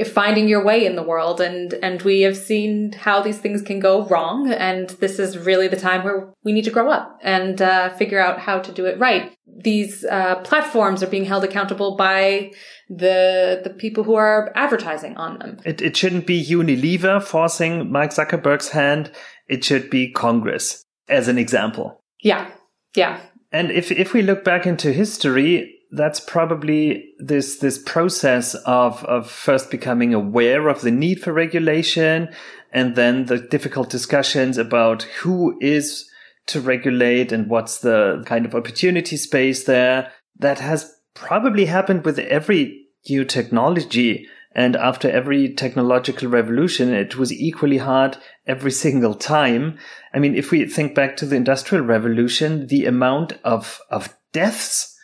finding 0.05 0.47
your 0.47 0.63
way 0.63 0.85
in 0.85 0.95
the 0.95 1.03
world 1.03 1.41
and 1.41 1.73
and 1.81 2.01
we 2.03 2.21
have 2.21 2.37
seen 2.37 2.91
how 2.91 3.21
these 3.21 3.39
things 3.39 3.61
can 3.61 3.79
go 3.79 4.05
wrong 4.05 4.51
and 4.51 4.89
this 4.99 5.19
is 5.19 5.37
really 5.37 5.67
the 5.67 5.75
time 5.75 6.03
where 6.03 6.31
we 6.43 6.51
need 6.51 6.65
to 6.65 6.69
grow 6.69 6.91
up 6.91 7.17
and 7.23 7.61
uh, 7.61 7.89
figure 7.95 8.19
out 8.19 8.39
how 8.39 8.59
to 8.59 8.71
do 8.71 8.85
it 8.85 8.99
right. 8.99 9.33
These 9.63 10.05
uh, 10.05 10.35
platforms 10.43 11.01
are 11.01 11.07
being 11.07 11.25
held 11.25 11.43
accountable 11.43 11.95
by 11.95 12.51
the 12.89 13.61
the 13.63 13.71
people 13.71 14.03
who 14.03 14.15
are 14.15 14.51
advertising 14.55 15.17
on 15.17 15.39
them. 15.39 15.57
It, 15.65 15.81
it 15.81 15.97
shouldn't 15.97 16.27
be 16.27 16.45
unilever 16.45 17.23
forcing 17.23 17.91
mark 17.91 18.11
zuckerberg's 18.11 18.69
hand. 18.69 19.11
It 19.47 19.63
should 19.63 19.89
be 19.89 20.11
congress 20.11 20.86
as 21.09 21.27
an 21.27 21.37
example. 21.37 22.01
Yeah. 22.21 22.49
Yeah. 22.95 23.19
And 23.51 23.71
if, 23.71 23.91
if 23.91 24.13
we 24.13 24.21
look 24.21 24.43
back 24.43 24.65
into 24.65 24.91
history, 24.91 25.73
that's 25.91 26.19
probably 26.19 27.13
this, 27.19 27.59
this 27.59 27.77
process 27.77 28.55
of, 28.65 29.03
of 29.05 29.29
first 29.29 29.71
becoming 29.71 30.13
aware 30.13 30.67
of 30.67 30.81
the 30.81 30.91
need 30.91 31.21
for 31.21 31.31
regulation 31.31 32.29
and 32.73 32.95
then 32.95 33.25
the 33.25 33.39
difficult 33.39 33.89
discussions 33.89 34.57
about 34.57 35.03
who 35.03 35.57
is 35.61 36.09
to 36.47 36.59
regulate 36.59 37.31
and 37.31 37.49
what's 37.49 37.79
the 37.79 38.23
kind 38.25 38.45
of 38.45 38.55
opportunity 38.55 39.17
space 39.17 39.63
there. 39.63 40.11
That 40.39 40.59
has 40.59 40.93
probably 41.13 41.65
happened 41.65 42.05
with 42.05 42.19
every 42.19 42.85
new 43.09 43.25
technology. 43.25 44.27
And 44.53 44.75
after 44.75 45.09
every 45.09 45.53
technological 45.53 46.29
revolution, 46.29 46.93
it 46.93 47.15
was 47.15 47.31
equally 47.31 47.77
hard 47.77 48.17
every 48.47 48.71
single 48.71 49.13
time. 49.13 49.77
I 50.13 50.19
mean, 50.19 50.35
if 50.35 50.51
we 50.51 50.65
think 50.65 50.95
back 50.95 51.17
to 51.17 51.25
the 51.25 51.35
industrial 51.35 51.85
revolution, 51.85 52.67
the 52.67 52.85
amount 52.85 53.33
of, 53.43 53.79
of 53.91 54.15
deaths 54.33 54.95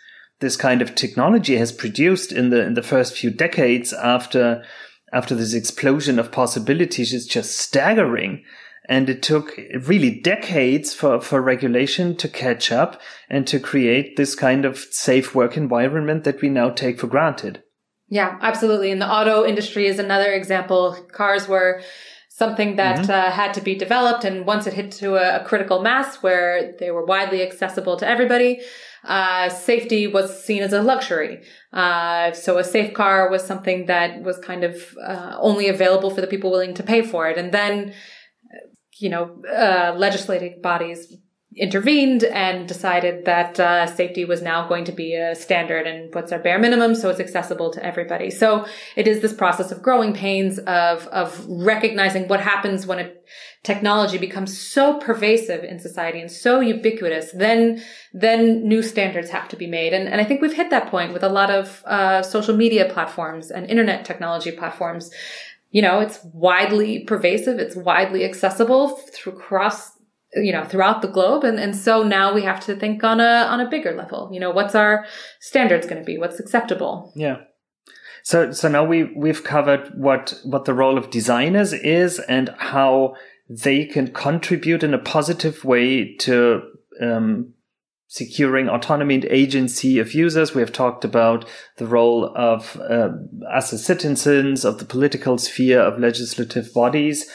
this 0.43 0.58
kind 0.58 0.82
of 0.82 0.93
technology 0.93 1.56
has 1.56 1.71
produced 1.71 2.32
in 2.32 2.49
the, 2.49 2.63
in 2.63 2.73
the 2.73 2.84
first 2.84 3.17
few 3.17 3.32
decades 3.32 3.93
after, 3.93 4.63
after 5.13 5.34
this 5.34 5.53
explosion 5.53 6.19
of 6.19 6.32
possibilities 6.32 7.13
is 7.13 7.25
just 7.25 7.58
staggering. 7.58 8.43
And 8.89 9.10
it 9.10 9.23
took 9.23 9.58
really 9.88 10.19
decades 10.19 10.93
for, 10.93 11.21
for 11.21 11.41
regulation 11.41 12.18
to 12.18 12.28
catch 12.28 12.72
up 12.72 12.99
and 13.30 13.47
to 13.47 13.59
create 13.59 14.18
this 14.18 14.36
kind 14.36 14.65
of 14.65 14.78
safe 14.78 15.34
work 15.34 15.55
environment 15.55 16.26
that 16.26 16.41
we 16.41 16.49
now 16.49 16.70
take 16.70 16.99
for 16.99 17.07
granted. 17.07 17.62
Yeah, 18.14 18.38
absolutely. 18.41 18.91
And 18.91 19.01
the 19.01 19.11
auto 19.11 19.43
industry 19.43 19.88
is 19.88 19.97
another 19.97 20.32
example. 20.34 20.95
Cars 21.11 21.47
were 21.47 21.82
something 22.30 22.76
that 22.76 22.99
mm-hmm. 22.99 23.11
uh, 23.11 23.32
had 23.32 23.55
to 23.55 23.61
be 23.61 23.74
developed. 23.74 24.24
And 24.24 24.45
once 24.45 24.68
it 24.68 24.74
hit 24.74 24.91
to 25.01 25.16
a, 25.16 25.41
a, 25.41 25.43
critical 25.43 25.82
mass 25.82 26.18
where 26.18 26.74
they 26.78 26.91
were 26.91 27.03
widely 27.03 27.41
accessible 27.41 27.97
to 27.97 28.07
everybody, 28.07 28.61
uh, 29.03 29.49
safety 29.49 30.05
was 30.05 30.43
seen 30.45 30.61
as 30.61 30.74
a 30.74 30.84
luxury. 30.84 31.41
Uh, 31.72 32.34
so 32.34 32.59
a 32.59 32.64
safe 32.64 32.93
car 32.93 33.32
was 33.32 33.43
something 33.43 33.88
that 33.88 34.22
was 34.22 34.38
kind 34.38 34.64
of 34.64 34.76
uh, 35.03 35.36
only 35.39 35.68
available 35.68 36.11
for 36.11 36.22
the 36.22 36.28
people 36.28 36.51
willing 36.51 36.76
to 36.76 36.84
pay 36.84 37.01
for 37.01 37.28
it. 37.28 37.39
And 37.39 37.51
then, 37.51 37.95
you 38.99 39.09
know, 39.09 39.41
uh, 39.51 39.95
legislative 39.97 40.61
bodies 40.61 41.18
intervened 41.56 42.24
and 42.24 42.68
decided 42.68 43.26
that 43.26 43.60
uh, 43.60 43.86
safety 43.86 44.26
was 44.26 44.41
now 44.41 44.68
going 44.68 44.86
to 44.86 44.91
be 44.91 45.16
a 45.16 45.36
standard 45.36 45.86
and 45.86 46.14
what's 46.14 46.32
our 46.32 46.39
bare 46.39 46.58
minimum 46.58 46.95
so 46.95 47.10
it's 47.10 47.20
accessible 47.20 47.70
to 47.72 47.84
everybody 47.86 48.30
so 48.30 48.66
it 48.95 49.08
is 49.08 49.22
this 49.22 49.34
process 49.34 49.72
of 49.72 49.82
growing 49.82 50.14
pains 50.14 50.58
of 50.60 51.08
of 51.08 51.45
recognizing 51.47 52.28
what 52.28 52.39
happens 52.39 52.88
when 52.88 52.99
a 52.99 53.12
technology 53.64 54.18
becomes 54.18 54.58
so 54.58 54.99
pervasive 54.99 55.64
in 55.64 55.80
society 55.80 56.20
and 56.20 56.32
so 56.32 56.60
ubiquitous 56.60 57.32
then 57.34 57.82
then 58.14 58.68
new 58.68 58.82
standards 58.82 59.30
have 59.30 59.47
to 59.47 59.56
be 59.56 59.68
made 59.68 59.93
and, 59.93 60.08
and 60.08 60.20
i 60.20 60.24
think 60.24 60.41
we've 60.41 60.54
hit 60.54 60.70
that 60.70 60.88
point 60.88 61.14
with 61.14 61.24
a 61.24 61.30
lot 61.30 61.49
of 61.49 61.84
uh, 61.86 62.22
social 62.22 62.56
media 62.56 62.91
platforms 62.91 63.51
and 63.51 63.70
internet 63.70 64.06
technology 64.06 64.51
platforms 64.51 65.12
you 65.74 65.82
know, 65.82 66.01
it's 66.01 66.20
widely 66.34 66.99
pervasive. 66.99 67.58
It's 67.58 67.76
widely 67.76 68.24
accessible 68.24 68.89
through 68.89 69.34
across 69.34 69.93
you 70.36 70.51
know 70.51 70.65
throughout 70.65 71.01
the 71.01 71.07
globe. 71.07 71.43
And 71.43 71.59
and 71.59 71.75
so 71.75 72.03
now 72.03 72.34
we 72.34 72.43
have 72.43 72.59
to 72.65 72.75
think 72.75 73.03
on 73.03 73.19
a 73.19 73.47
on 73.49 73.59
a 73.59 73.69
bigger 73.69 73.93
level. 73.93 74.29
You 74.31 74.39
know 74.39 74.51
what's 74.51 74.75
our 74.75 75.05
standards 75.39 75.86
going 75.86 76.01
to 76.01 76.05
be? 76.05 76.17
What's 76.17 76.39
acceptable? 76.39 77.11
Yeah. 77.15 77.38
So 78.23 78.51
so 78.51 78.69
now 78.69 78.84
we 78.84 79.03
we've 79.15 79.43
covered 79.43 79.91
what 79.95 80.39
what 80.43 80.65
the 80.65 80.73
role 80.73 80.97
of 80.97 81.09
designers 81.09 81.73
is 81.73 82.19
and 82.19 82.49
how 82.57 83.15
they 83.49 83.86
can 83.86 84.11
contribute 84.11 84.84
in 84.84 84.93
a 84.93 84.99
positive 84.99 85.65
way 85.65 86.15
to 86.17 86.61
um, 87.01 87.53
securing 88.07 88.69
autonomy 88.69 89.15
and 89.15 89.25
agency 89.25 89.99
of 89.99 90.13
users. 90.13 90.55
We 90.55 90.61
have 90.61 90.71
talked 90.71 91.03
about 91.03 91.45
the 91.77 91.86
role 91.88 92.31
of 92.36 92.79
uh, 92.79 93.09
us 93.51 93.73
as 93.73 93.86
citizens, 93.86 94.63
of 94.63 94.79
the 94.79 94.86
political 94.86 95.38
sphere, 95.38 95.81
of 95.81 95.99
legislative 95.99 96.73
bodies. 96.73 97.29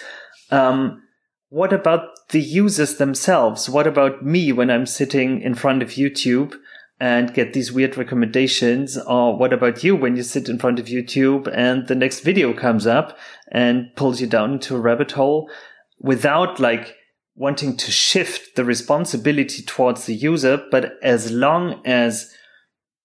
Um, 0.50 1.02
what 1.50 1.72
about 1.72 2.28
the 2.28 2.40
users 2.40 2.96
themselves? 2.96 3.68
What 3.68 3.86
about 3.86 4.24
me 4.24 4.52
when 4.52 4.70
I'm 4.70 4.86
sitting 4.86 5.40
in 5.40 5.54
front 5.54 5.82
of 5.82 5.90
YouTube 5.90 6.54
and 7.00 7.32
get 7.32 7.52
these 7.52 7.72
weird 7.72 7.96
recommendations? 7.96 8.98
Or 8.98 9.36
what 9.36 9.52
about 9.52 9.82
you 9.82 9.96
when 9.96 10.16
you 10.16 10.22
sit 10.22 10.48
in 10.48 10.58
front 10.58 10.78
of 10.78 10.86
YouTube 10.86 11.50
and 11.54 11.86
the 11.88 11.94
next 11.94 12.20
video 12.20 12.52
comes 12.52 12.86
up 12.86 13.16
and 13.50 13.90
pulls 13.96 14.20
you 14.20 14.26
down 14.26 14.54
into 14.54 14.76
a 14.76 14.80
rabbit 14.80 15.12
hole 15.12 15.50
without 15.98 16.60
like 16.60 16.94
wanting 17.34 17.76
to 17.76 17.90
shift 17.90 18.56
the 18.56 18.64
responsibility 18.64 19.62
towards 19.62 20.04
the 20.04 20.14
user? 20.14 20.62
But 20.70 20.98
as 21.02 21.30
long 21.30 21.80
as 21.86 22.30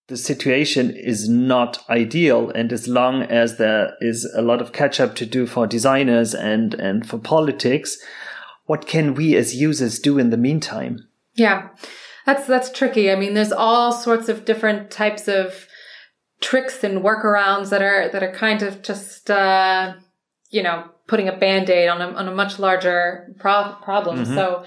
the 0.10 0.18
situation 0.18 0.92
is 0.92 1.30
not 1.30 1.82
ideal 1.90 2.50
and 2.50 2.74
as 2.74 2.90
long 2.90 3.24
as 3.24 3.58
there 3.58 3.94
is 4.02 4.30
a 4.36 4.42
lot 4.42 4.62
of 4.62 4.74
catch 4.74 5.00
up 5.00 5.16
to 5.16 5.26
do 5.26 5.48
for 5.48 5.66
designers 5.66 6.36
and, 6.36 6.74
and 6.74 7.08
for 7.08 7.18
politics, 7.18 7.98
what 8.66 8.88
can 8.88 9.14
we 9.14 9.36
as 9.36 9.56
users 9.56 10.00
do 10.00 10.18
in 10.18 10.30
the 10.30 10.38
meantime? 10.38 11.08
Yeah, 11.36 11.70
that's 12.26 12.48
that's 12.48 12.72
tricky. 12.72 13.12
I 13.12 13.16
mean, 13.16 13.34
there's 13.34 13.52
all 13.52 13.92
sorts 13.92 14.30
of 14.30 14.46
different 14.46 14.92
types 14.92 15.28
of 15.28 15.68
tricks 16.42 16.84
and 16.84 17.04
workarounds 17.04 17.70
that 17.70 17.82
are 17.82 18.10
that 18.10 18.24
are 18.24 18.34
kind 18.34 18.62
of 18.62 18.82
just 18.82 19.30
uh, 19.30 19.94
you 20.50 20.64
know 20.64 20.90
putting 21.08 21.28
a 21.28 21.36
band-aid 21.36 21.90
on 21.90 22.02
a 22.02 22.08
on 22.10 22.28
a 22.28 22.36
much 22.36 22.60
larger 22.60 23.34
pro- 23.40 23.76
problem. 23.82 24.20
Mm-hmm. 24.20 24.36
So 24.36 24.66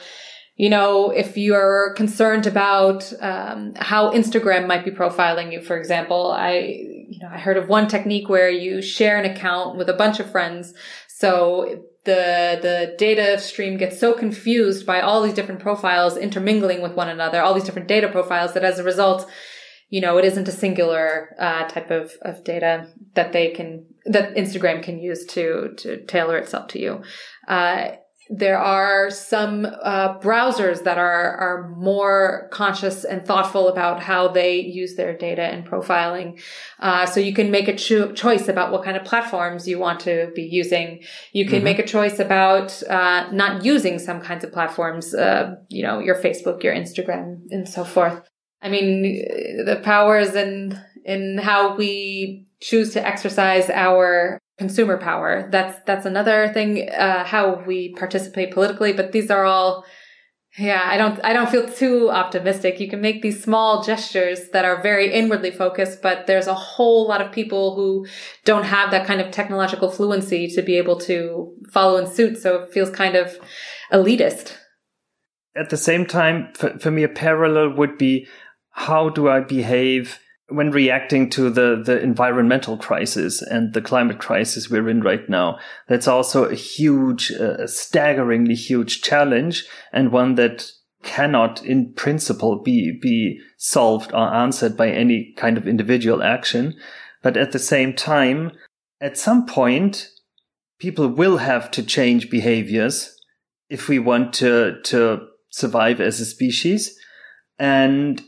you 0.56 0.70
know, 0.70 1.10
if 1.10 1.36
you're 1.36 1.92
concerned 1.94 2.46
about 2.46 3.12
um, 3.20 3.74
how 3.76 4.12
Instagram 4.12 4.66
might 4.66 4.86
be 4.86 4.90
profiling 4.90 5.52
you, 5.52 5.60
for 5.60 5.76
example, 5.76 6.32
I, 6.32 6.54
you 7.10 7.18
know, 7.20 7.28
I 7.30 7.38
heard 7.38 7.58
of 7.58 7.68
one 7.68 7.88
technique 7.88 8.30
where 8.30 8.48
you 8.48 8.80
share 8.80 9.18
an 9.18 9.30
account 9.30 9.76
with 9.76 9.90
a 9.90 9.92
bunch 9.92 10.18
of 10.18 10.30
friends. 10.30 10.72
So 11.08 11.84
the 12.06 12.58
the 12.62 12.94
data 12.96 13.38
stream 13.38 13.76
gets 13.76 14.00
so 14.00 14.14
confused 14.14 14.86
by 14.86 15.00
all 15.00 15.22
these 15.22 15.34
different 15.34 15.60
profiles 15.60 16.16
intermingling 16.16 16.80
with 16.80 16.92
one 16.92 17.10
another, 17.10 17.42
all 17.42 17.52
these 17.52 17.64
different 17.64 17.88
data 17.88 18.08
profiles 18.08 18.54
that 18.54 18.64
as 18.64 18.78
a 18.78 18.84
result, 18.84 19.28
you 19.90 20.00
know, 20.00 20.16
it 20.16 20.24
isn't 20.24 20.48
a 20.48 20.52
singular 20.52 21.36
uh, 21.38 21.68
type 21.68 21.90
of, 21.90 22.12
of 22.22 22.42
data 22.44 22.88
that 23.14 23.32
they 23.32 23.50
can 23.50 23.86
that 24.06 24.34
Instagram 24.34 24.82
can 24.82 24.98
use 24.98 25.26
to 25.26 25.74
to 25.76 26.04
tailor 26.06 26.38
itself 26.38 26.68
to 26.68 26.80
you. 26.80 27.02
Uh, 27.46 27.88
there 28.28 28.58
are 28.58 29.10
some 29.10 29.66
uh, 29.66 30.18
browsers 30.18 30.82
that 30.84 30.98
are 30.98 31.36
are 31.36 31.68
more 31.76 32.48
conscious 32.52 33.04
and 33.04 33.24
thoughtful 33.24 33.68
about 33.68 34.02
how 34.02 34.28
they 34.28 34.58
use 34.60 34.96
their 34.96 35.16
data 35.16 35.42
and 35.42 35.64
profiling. 35.64 36.40
Uh, 36.80 37.06
so 37.06 37.20
you 37.20 37.32
can 37.32 37.50
make 37.50 37.68
a 37.68 37.76
cho- 37.76 38.12
choice 38.12 38.48
about 38.48 38.72
what 38.72 38.84
kind 38.84 38.96
of 38.96 39.04
platforms 39.04 39.68
you 39.68 39.78
want 39.78 40.00
to 40.00 40.30
be 40.34 40.42
using. 40.42 41.02
You 41.32 41.44
can 41.44 41.56
mm-hmm. 41.56 41.64
make 41.64 41.78
a 41.78 41.86
choice 41.86 42.18
about 42.18 42.82
uh, 42.84 43.30
not 43.32 43.64
using 43.64 43.98
some 43.98 44.20
kinds 44.20 44.42
of 44.42 44.52
platforms. 44.52 45.14
Uh, 45.14 45.54
you 45.68 45.84
know, 45.84 46.00
your 46.00 46.16
Facebook, 46.16 46.62
your 46.62 46.74
Instagram, 46.74 47.42
and 47.50 47.68
so 47.68 47.84
forth. 47.84 48.28
I 48.60 48.68
mean, 48.68 49.02
the 49.64 49.80
powers 49.84 50.34
in 50.34 50.80
in 51.04 51.38
how 51.38 51.76
we 51.76 52.46
choose 52.60 52.92
to 52.94 53.06
exercise 53.06 53.70
our 53.70 54.40
consumer 54.58 54.98
power. 54.98 55.48
That's 55.50 55.78
that's 55.86 56.06
another 56.06 56.48
thing. 56.52 56.88
Uh, 56.88 57.24
how 57.24 57.62
we 57.66 57.94
participate 57.94 58.52
politically, 58.52 58.92
but 58.92 59.12
these 59.12 59.30
are 59.30 59.44
all. 59.44 59.84
Yeah, 60.58 60.82
I 60.84 60.96
don't. 60.96 61.22
I 61.22 61.34
don't 61.34 61.50
feel 61.50 61.68
too 61.68 62.08
optimistic. 62.10 62.80
You 62.80 62.88
can 62.88 63.02
make 63.02 63.20
these 63.20 63.42
small 63.42 63.82
gestures 63.82 64.48
that 64.54 64.64
are 64.64 64.80
very 64.80 65.12
inwardly 65.12 65.50
focused, 65.50 66.00
but 66.00 66.26
there's 66.26 66.46
a 66.46 66.54
whole 66.54 67.06
lot 67.06 67.20
of 67.20 67.30
people 67.30 67.74
who 67.74 68.06
don't 68.46 68.64
have 68.64 68.90
that 68.90 69.06
kind 69.06 69.20
of 69.20 69.30
technological 69.30 69.90
fluency 69.90 70.48
to 70.48 70.62
be 70.62 70.78
able 70.78 70.98
to 71.00 71.52
follow 71.70 71.98
in 71.98 72.06
suit. 72.06 72.38
So 72.38 72.62
it 72.62 72.72
feels 72.72 72.88
kind 72.88 73.16
of 73.16 73.38
elitist. 73.92 74.56
At 75.54 75.68
the 75.68 75.76
same 75.76 76.06
time, 76.06 76.52
for, 76.54 76.78
for 76.78 76.90
me, 76.90 77.02
a 77.02 77.08
parallel 77.08 77.74
would 77.76 77.98
be 77.98 78.26
how 78.70 79.10
do 79.10 79.28
I 79.28 79.40
behave 79.40 80.18
when 80.48 80.70
reacting 80.70 81.28
to 81.30 81.50
the, 81.50 81.82
the 81.84 82.00
environmental 82.00 82.76
crisis 82.76 83.42
and 83.42 83.74
the 83.74 83.82
climate 83.82 84.18
crisis 84.18 84.70
we're 84.70 84.88
in 84.88 85.00
right 85.02 85.28
now. 85.28 85.58
That's 85.88 86.06
also 86.06 86.44
a 86.44 86.54
huge, 86.54 87.32
uh, 87.32 87.66
staggeringly 87.66 88.54
huge 88.54 89.02
challenge 89.02 89.64
and 89.92 90.12
one 90.12 90.36
that 90.36 90.70
cannot 91.02 91.64
in 91.64 91.92
principle 91.94 92.62
be, 92.62 92.96
be 93.00 93.40
solved 93.58 94.12
or 94.12 94.32
answered 94.34 94.76
by 94.76 94.90
any 94.90 95.34
kind 95.36 95.58
of 95.58 95.66
individual 95.66 96.22
action. 96.22 96.74
But 97.22 97.36
at 97.36 97.52
the 97.52 97.58
same 97.58 97.92
time, 97.92 98.52
at 99.00 99.18
some 99.18 99.46
point, 99.46 100.08
people 100.78 101.08
will 101.08 101.38
have 101.38 101.70
to 101.72 101.82
change 101.82 102.30
behaviors 102.30 103.16
if 103.68 103.88
we 103.88 103.98
want 103.98 104.32
to, 104.34 104.80
to 104.84 105.26
survive 105.50 106.00
as 106.00 106.20
a 106.20 106.24
species. 106.24 106.96
And 107.58 108.22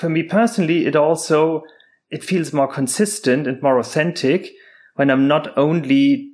for 0.00 0.08
me 0.08 0.22
personally, 0.22 0.86
it 0.86 0.96
also, 0.96 1.62
it 2.08 2.24
feels 2.24 2.52
more 2.52 2.66
consistent 2.66 3.46
and 3.46 3.62
more 3.62 3.78
authentic 3.78 4.50
when 4.96 5.10
I'm 5.10 5.28
not 5.28 5.56
only 5.58 6.32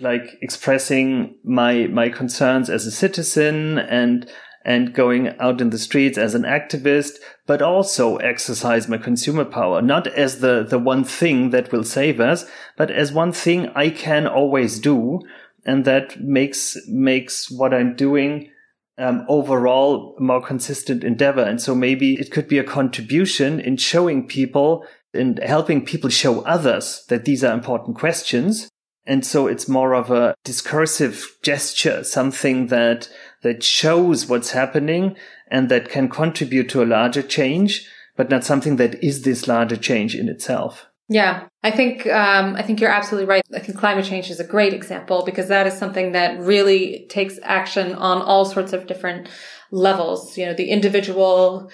like 0.00 0.26
expressing 0.42 1.38
my, 1.44 1.86
my 1.86 2.08
concerns 2.08 2.68
as 2.68 2.84
a 2.84 2.90
citizen 2.90 3.78
and, 3.78 4.28
and 4.64 4.92
going 4.92 5.28
out 5.38 5.60
in 5.60 5.70
the 5.70 5.78
streets 5.78 6.18
as 6.18 6.34
an 6.34 6.42
activist, 6.42 7.12
but 7.46 7.62
also 7.62 8.16
exercise 8.16 8.88
my 8.88 8.98
consumer 8.98 9.44
power, 9.44 9.80
not 9.80 10.08
as 10.08 10.40
the, 10.40 10.66
the 10.68 10.78
one 10.78 11.04
thing 11.04 11.50
that 11.50 11.70
will 11.70 11.84
save 11.84 12.20
us, 12.20 12.44
but 12.76 12.90
as 12.90 13.12
one 13.12 13.32
thing 13.32 13.68
I 13.74 13.88
can 13.88 14.26
always 14.26 14.80
do. 14.80 15.20
And 15.64 15.84
that 15.84 16.20
makes, 16.20 16.76
makes 16.88 17.50
what 17.50 17.72
I'm 17.72 17.94
doing 17.94 18.50
um, 18.98 19.24
overall 19.28 20.16
more 20.18 20.42
consistent 20.42 21.04
endeavor. 21.04 21.42
And 21.42 21.60
so 21.60 21.74
maybe 21.74 22.14
it 22.14 22.30
could 22.30 22.48
be 22.48 22.58
a 22.58 22.64
contribution 22.64 23.60
in 23.60 23.76
showing 23.76 24.26
people 24.26 24.86
and 25.12 25.38
helping 25.40 25.84
people 25.84 26.10
show 26.10 26.40
others 26.42 27.04
that 27.08 27.24
these 27.24 27.44
are 27.44 27.54
important 27.54 27.96
questions. 27.96 28.68
And 29.06 29.24
so 29.24 29.46
it's 29.46 29.68
more 29.68 29.94
of 29.94 30.10
a 30.10 30.34
discursive 30.44 31.36
gesture, 31.42 32.02
something 32.02 32.66
that, 32.68 33.08
that 33.42 33.62
shows 33.62 34.28
what's 34.28 34.50
happening 34.50 35.16
and 35.48 35.68
that 35.68 35.88
can 35.88 36.08
contribute 36.08 36.68
to 36.70 36.82
a 36.82 36.84
larger 36.84 37.22
change, 37.22 37.88
but 38.16 38.30
not 38.30 38.44
something 38.44 38.76
that 38.76 39.02
is 39.04 39.22
this 39.22 39.46
larger 39.46 39.76
change 39.76 40.14
in 40.14 40.28
itself. 40.28 40.86
Yeah, 41.08 41.46
I 41.62 41.70
think 41.70 42.06
um, 42.08 42.56
I 42.56 42.62
think 42.62 42.80
you're 42.80 42.90
absolutely 42.90 43.28
right. 43.28 43.42
I 43.54 43.60
think 43.60 43.78
climate 43.78 44.04
change 44.04 44.28
is 44.28 44.40
a 44.40 44.44
great 44.46 44.72
example 44.74 45.22
because 45.24 45.48
that 45.48 45.66
is 45.66 45.78
something 45.78 46.12
that 46.12 46.38
really 46.40 47.06
takes 47.08 47.38
action 47.44 47.94
on 47.94 48.22
all 48.22 48.44
sorts 48.44 48.72
of 48.72 48.88
different 48.88 49.28
levels. 49.70 50.36
You 50.36 50.46
know, 50.46 50.54
the 50.54 50.68
individual 50.70 51.70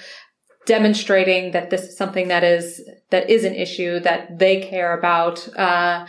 demonstrating 0.67 1.53
that 1.53 1.71
this 1.71 1.83
is 1.83 1.97
something 1.97 2.29
that 2.29 2.45
is 2.45 2.83
that 3.11 3.31
is 3.31 3.45
an 3.45 3.55
issue 3.55 4.01
that 4.01 4.39
they 4.39 4.61
care 4.61 4.97
about. 4.99 5.49
Uh, 5.57 6.07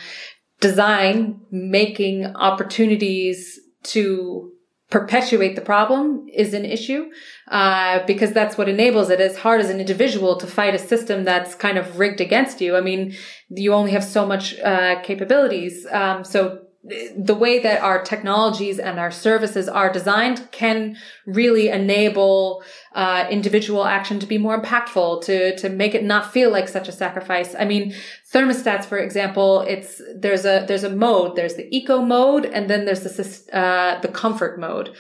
design 0.60 1.42
making 1.52 2.26
opportunities 2.38 3.60
to 3.84 4.53
perpetuate 4.94 5.56
the 5.56 5.62
problem 5.62 6.28
is 6.32 6.54
an 6.54 6.66
issue 6.66 7.10
uh, 7.48 8.06
because 8.06 8.32
that's 8.32 8.60
what 8.60 8.70
enables 8.70 9.10
it. 9.10 9.20
As 9.20 9.36
hard 9.36 9.60
as 9.60 9.72
an 9.72 9.80
individual 9.80 10.38
to 10.38 10.46
fight 10.46 10.76
a 10.76 10.78
system 10.78 11.24
that's 11.24 11.56
kind 11.56 11.80
of 11.80 11.98
rigged 11.98 12.22
against 12.22 12.62
you. 12.62 12.78
I 12.78 12.82
mean, 12.82 13.16
you 13.50 13.74
only 13.74 13.90
have 13.90 14.04
so 14.04 14.24
much 14.24 14.60
uh, 14.60 15.02
capabilities. 15.02 15.88
Um, 15.92 16.24
so 16.24 16.63
the 16.84 17.36
way 17.36 17.60
that 17.60 17.82
our 17.82 18.04
technologies 18.04 18.78
and 18.78 19.00
our 19.00 19.12
services 19.12 19.70
are 19.70 19.92
designed 19.92 20.52
can 20.52 20.98
really 21.26 21.70
enable 21.70 22.62
uh, 22.94 23.26
individual 23.30 23.86
action 23.86 24.20
to 24.20 24.26
be 24.26 24.38
more 24.38 24.62
impactful, 24.62 25.24
to 25.24 25.56
to 25.56 25.70
make 25.70 25.96
it 25.96 26.04
not 26.04 26.34
feel 26.34 26.52
like 26.52 26.68
such 26.68 26.90
a 26.90 26.92
sacrifice. 26.92 27.56
I 27.58 27.64
mean, 27.64 27.94
thermostats, 28.34 28.84
for 28.84 28.98
example, 28.98 29.62
it's 29.62 30.02
there's 30.14 30.44
a 30.44 30.66
there's 30.68 30.84
a 30.84 30.90
mode. 30.90 31.38
There's 31.38 31.56
the 31.56 31.74
eco 31.76 32.02
mode, 32.02 32.46
and 32.46 32.70
then 32.70 32.84
there's 32.84 33.02
the 33.02 33.58
uh, 33.58 34.02
the 34.02 34.10
comfort 34.10 34.60
mode 34.60 34.94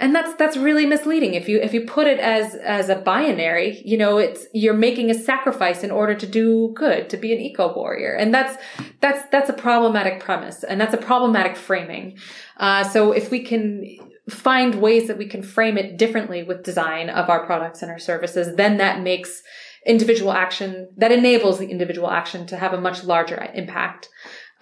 and 0.00 0.12
that's 0.14 0.34
that's 0.34 0.56
really 0.56 0.86
misleading. 0.86 1.34
If 1.34 1.48
you 1.48 1.60
if 1.60 1.72
you 1.72 1.82
put 1.82 2.06
it 2.06 2.18
as 2.18 2.54
as 2.56 2.88
a 2.88 2.96
binary 2.96 3.80
you 3.84 3.96
know 3.96 4.18
it's 4.18 4.46
you're 4.52 4.74
making 4.74 5.10
a 5.10 5.14
sacrifice 5.14 5.84
in 5.84 5.90
order 5.90 6.14
to 6.14 6.26
do 6.26 6.72
good 6.74 7.08
to 7.10 7.16
be 7.16 7.32
an 7.32 7.38
eco 7.38 7.72
warrior. 7.74 8.14
And 8.14 8.34
that's 8.34 8.60
that's 9.00 9.28
that's 9.30 9.48
a 9.48 9.52
problematic 9.52 10.20
premise 10.20 10.64
and 10.64 10.80
that's 10.80 10.94
a 10.94 10.98
problematic 10.98 11.56
framing. 11.56 12.18
Uh, 12.56 12.82
so 12.82 13.12
if 13.12 13.30
we 13.30 13.44
can 13.44 13.98
find 14.28 14.80
ways 14.80 15.06
that 15.06 15.18
we 15.18 15.26
can 15.26 15.42
frame 15.42 15.76
it 15.76 15.96
differently 15.96 16.42
with 16.42 16.64
design 16.64 17.10
of 17.10 17.28
our 17.28 17.44
products 17.44 17.82
and 17.82 17.90
our 17.90 17.98
services 17.98 18.56
then 18.56 18.78
that 18.78 19.02
makes 19.02 19.42
individual 19.86 20.32
action 20.32 20.88
that 20.96 21.12
enables 21.12 21.58
the 21.58 21.68
individual 21.68 22.10
action 22.10 22.46
to 22.46 22.56
have 22.56 22.72
a 22.72 22.80
much 22.80 23.04
larger 23.04 23.50
impact 23.52 24.08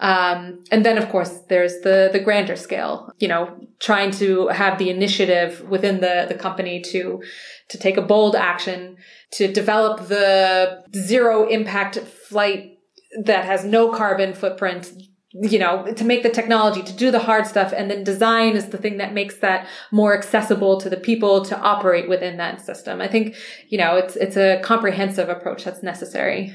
um, 0.03 0.61
and 0.69 0.85
then 0.85 0.97
of 0.97 1.07
course 1.07 1.39
there's 1.47 1.79
the, 1.79 2.09
the 2.11 2.19
grander 2.19 2.57
scale, 2.57 3.09
you 3.19 3.27
know, 3.29 3.57
trying 3.79 4.11
to 4.11 4.49
have 4.49 4.77
the 4.77 4.89
initiative 4.89 5.61
within 5.69 6.01
the, 6.01 6.25
the 6.27 6.35
company 6.35 6.81
to, 6.81 7.23
to 7.69 7.77
take 7.77 7.95
a 7.95 8.01
bold 8.01 8.35
action, 8.35 8.97
to 9.31 9.51
develop 9.51 10.09
the 10.09 10.83
zero 10.93 11.47
impact 11.47 11.97
flight 11.97 12.77
that 13.23 13.45
has 13.45 13.63
no 13.63 13.93
carbon 13.93 14.33
footprint, 14.33 14.91
you 15.31 15.57
know, 15.57 15.85
to 15.93 16.03
make 16.03 16.21
the 16.21 16.29
technology, 16.29 16.83
to 16.83 16.93
do 16.93 17.09
the 17.09 17.19
hard 17.19 17.47
stuff. 17.47 17.73
And 17.75 17.89
then 17.89 18.03
design 18.03 18.57
is 18.57 18.67
the 18.67 18.77
thing 18.77 18.97
that 18.97 19.13
makes 19.13 19.37
that 19.37 19.67
more 19.89 20.17
accessible 20.17 20.81
to 20.81 20.89
the 20.89 20.97
people 20.97 21.45
to 21.45 21.57
operate 21.57 22.09
within 22.09 22.35
that 22.37 22.59
system. 22.59 22.99
I 22.99 23.07
think, 23.07 23.37
you 23.69 23.77
know, 23.77 23.95
it's, 23.95 24.17
it's 24.17 24.35
a 24.35 24.59
comprehensive 24.61 25.29
approach 25.29 25.63
that's 25.63 25.81
necessary. 25.81 26.53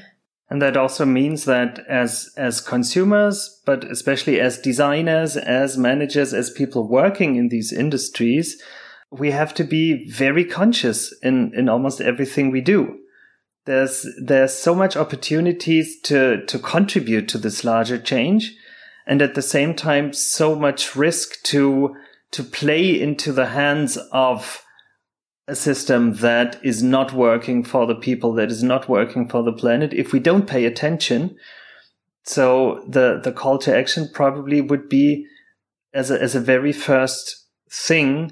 And 0.49 0.61
that 0.61 0.75
also 0.75 1.05
means 1.05 1.45
that 1.45 1.79
as, 1.87 2.31
as 2.35 2.59
consumers, 2.59 3.61
but 3.65 3.83
especially 3.83 4.39
as 4.39 4.57
designers, 4.57 5.37
as 5.37 5.77
managers, 5.77 6.33
as 6.33 6.49
people 6.49 6.87
working 6.87 7.35
in 7.35 7.49
these 7.49 7.71
industries, 7.71 8.59
we 9.11 9.31
have 9.31 9.53
to 9.55 9.63
be 9.63 10.09
very 10.09 10.43
conscious 10.43 11.13
in, 11.21 11.51
in 11.55 11.69
almost 11.69 12.01
everything 12.01 12.49
we 12.49 12.61
do. 12.61 12.97
There's, 13.65 14.07
there's 14.19 14.53
so 14.53 14.73
much 14.73 14.97
opportunities 14.97 15.99
to, 16.01 16.43
to 16.45 16.57
contribute 16.57 17.27
to 17.29 17.37
this 17.37 17.63
larger 17.63 17.99
change. 17.99 18.55
And 19.05 19.21
at 19.21 19.35
the 19.35 19.43
same 19.43 19.75
time, 19.75 20.13
so 20.13 20.55
much 20.55 20.95
risk 20.95 21.41
to, 21.43 21.95
to 22.31 22.43
play 22.43 22.99
into 22.99 23.31
the 23.31 23.47
hands 23.47 23.97
of 24.11 24.63
a 25.49 25.55
system 25.55 26.13
that 26.15 26.59
is 26.63 26.83
not 26.83 27.11
working 27.11 27.63
for 27.63 27.87
the 27.87 27.95
people, 27.95 28.33
that 28.33 28.51
is 28.51 28.61
not 28.61 28.87
working 28.87 29.27
for 29.27 29.43
the 29.43 29.51
planet, 29.51 29.93
if 29.93 30.13
we 30.13 30.19
don't 30.19 30.47
pay 30.47 30.65
attention. 30.65 31.35
So 32.23 32.85
the, 32.87 33.19
the 33.23 33.31
call 33.31 33.57
to 33.59 33.75
action 33.75 34.09
probably 34.13 34.61
would 34.61 34.87
be 34.87 35.25
as 35.93 36.11
a, 36.11 36.21
as 36.21 36.35
a 36.35 36.39
very 36.39 36.71
first 36.71 37.47
thing 37.71 38.31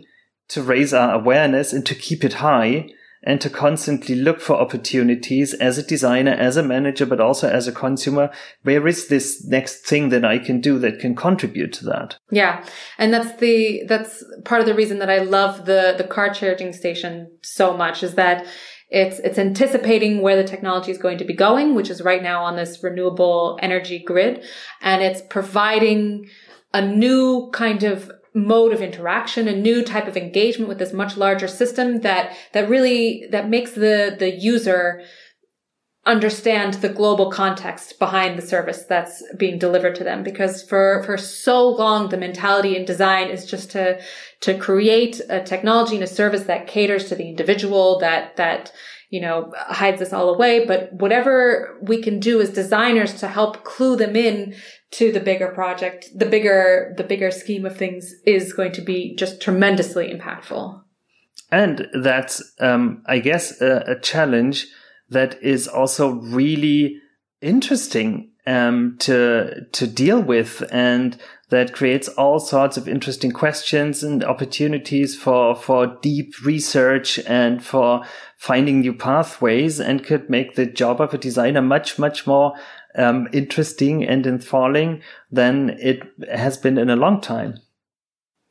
to 0.50 0.62
raise 0.62 0.94
our 0.94 1.14
awareness 1.14 1.74
and 1.74 1.86
to 1.88 1.96
keep 1.96 2.24
it 2.24 2.34
high 2.34 2.90
and 3.28 3.42
to 3.42 3.50
constantly 3.50 4.16
look 4.16 4.40
for 4.40 4.56
opportunities 4.56 5.54
as 5.56 5.78
a 5.78 5.84
designer, 5.84 6.32
as 6.32 6.56
a 6.56 6.64
manager, 6.64 7.06
but 7.06 7.20
also 7.20 7.50
as 7.50 7.68
a 7.68 7.74
consumer. 7.74 8.32
Where 8.64 8.88
is 8.88 9.10
this 9.10 9.46
next 9.46 9.86
thing 9.86 10.08
that 10.10 10.24
I 10.24 10.40
can 10.40 10.62
do 10.62 10.80
that 10.80 11.00
can 11.00 11.14
contribute 11.14 11.74
to 11.74 11.86
that? 11.88 12.16
Yeah. 12.32 12.66
And 12.98 13.14
that's 13.14 13.38
the, 13.42 13.84
that's 13.86 14.24
part 14.46 14.62
of 14.62 14.66
the 14.66 14.74
reason 14.74 15.00
that 15.00 15.10
I 15.10 15.20
love 15.20 15.66
the, 15.66 15.94
the 15.98 16.06
car 16.06 16.34
charging 16.34 16.72
station 16.72 17.30
so 17.42 17.76
much 17.76 18.02
is 18.02 18.16
that 18.16 18.48
it's, 18.90 19.20
it's 19.20 19.38
anticipating 19.38 20.22
where 20.22 20.42
the 20.42 20.48
technology 20.48 20.92
is 20.92 20.98
going 20.98 21.18
to 21.18 21.26
be 21.26 21.34
going, 21.34 21.76
which 21.76 21.90
is 21.90 22.02
right 22.02 22.24
now 22.24 22.46
on 22.46 22.56
this 22.56 22.82
renewable 22.82 23.60
energy 23.62 24.00
grid. 24.00 24.42
And 24.82 25.04
it's 25.04 25.22
providing 25.30 26.30
a 26.74 26.82
new 26.82 27.50
kind 27.52 27.84
of 27.84 28.10
mode 28.34 28.74
of 28.74 28.82
interaction, 28.82 29.48
a 29.48 29.56
new 29.56 29.84
type 29.84 30.08
of 30.08 30.18
engagement 30.18 30.70
with 30.70 30.80
this 30.80 30.94
much 30.94 31.18
larger 31.18 31.48
system 31.48 32.02
that, 32.02 32.36
that 32.54 32.70
really, 32.70 33.28
that 33.32 33.50
makes 33.50 33.72
the, 33.72 34.16
the 34.18 34.32
user 34.32 35.04
understand 36.08 36.76
the 36.76 36.90
global 36.90 37.30
context 37.30 38.00
behind 38.00 38.38
the 38.38 38.48
service 38.48 38.86
that's 38.86 39.22
being 39.38 39.60
delivered 39.60 39.94
to 39.96 40.04
them. 40.04 40.24
Because 40.24 40.64
for 40.64 41.04
for 41.06 41.18
so 41.18 41.68
long 41.68 42.10
the 42.10 42.18
mentality 42.18 42.76
in 42.76 42.86
design 42.86 43.30
is 43.30 43.46
just 43.46 43.70
to 43.72 44.00
to 44.42 44.58
create 44.58 45.20
a 45.30 45.44
technology 45.44 45.96
and 45.96 46.04
a 46.04 46.08
service 46.08 46.44
that 46.44 46.66
caters 46.66 47.10
to 47.10 47.16
the 47.16 47.28
individual 47.28 48.00
that 48.00 48.38
that 48.38 48.72
you 49.10 49.20
know 49.20 49.54
hides 49.56 50.00
this 50.00 50.14
all 50.14 50.34
away. 50.34 50.66
But 50.66 50.94
whatever 50.94 51.78
we 51.82 52.02
can 52.02 52.20
do 52.20 52.40
as 52.40 52.50
designers 52.50 53.16
to 53.16 53.28
help 53.28 53.66
clue 53.66 53.98
them 53.98 54.16
in 54.16 54.56
to 54.92 55.12
the 55.12 55.20
bigger 55.20 55.50
project, 55.50 56.10
the 56.16 56.26
bigger, 56.26 56.94
the 56.98 57.04
bigger 57.04 57.32
scheme 57.32 57.66
of 57.66 57.78
things 57.78 58.14
is 58.26 58.54
going 58.54 58.72
to 58.74 58.82
be 58.82 59.16
just 59.16 59.42
tremendously 59.42 60.14
impactful. 60.14 60.82
And 61.52 61.88
that's, 61.94 62.42
um, 62.60 63.04
I 63.06 63.20
guess, 63.20 63.62
a, 63.62 63.84
a, 63.88 64.00
challenge 64.00 64.68
that 65.10 65.42
is 65.42 65.68
also 65.68 66.10
really 66.10 67.00
interesting 67.42 68.32
um, 68.46 68.98
to 69.00 69.66
to 69.74 69.88
deal 69.88 70.22
with, 70.22 70.64
and 70.72 71.18
that 71.50 71.74
creates 71.74 72.10
all 72.10 72.40
sorts 72.40 72.76
of 72.76 72.88
interesting 72.88 73.32
questions 73.32 74.04
and 74.04 74.24
opportunities 74.24 75.16
for 75.16 75.56
for 75.56 75.98
deep 76.02 76.34
research 76.44 77.20
and 77.20 77.64
for 77.64 78.04
finding 78.38 78.82
new 78.82 78.94
pathways, 78.94 79.80
and 79.80 80.06
could 80.06 80.30
make 80.30 80.56
the 80.56 80.66
job 80.66 81.00
of 81.00 81.14
a 81.14 81.18
designer 81.18 81.62
much 81.62 82.00
much 82.00 82.28
more 82.28 82.54
um, 82.98 83.28
interesting 83.32 84.04
and 84.04 84.26
enthralling 84.26 85.02
than 85.32 85.72
it 85.80 86.04
has 86.32 86.58
been 86.58 86.78
in 86.78 86.90
a 86.90 86.96
long 86.96 87.22
time. 87.22 87.56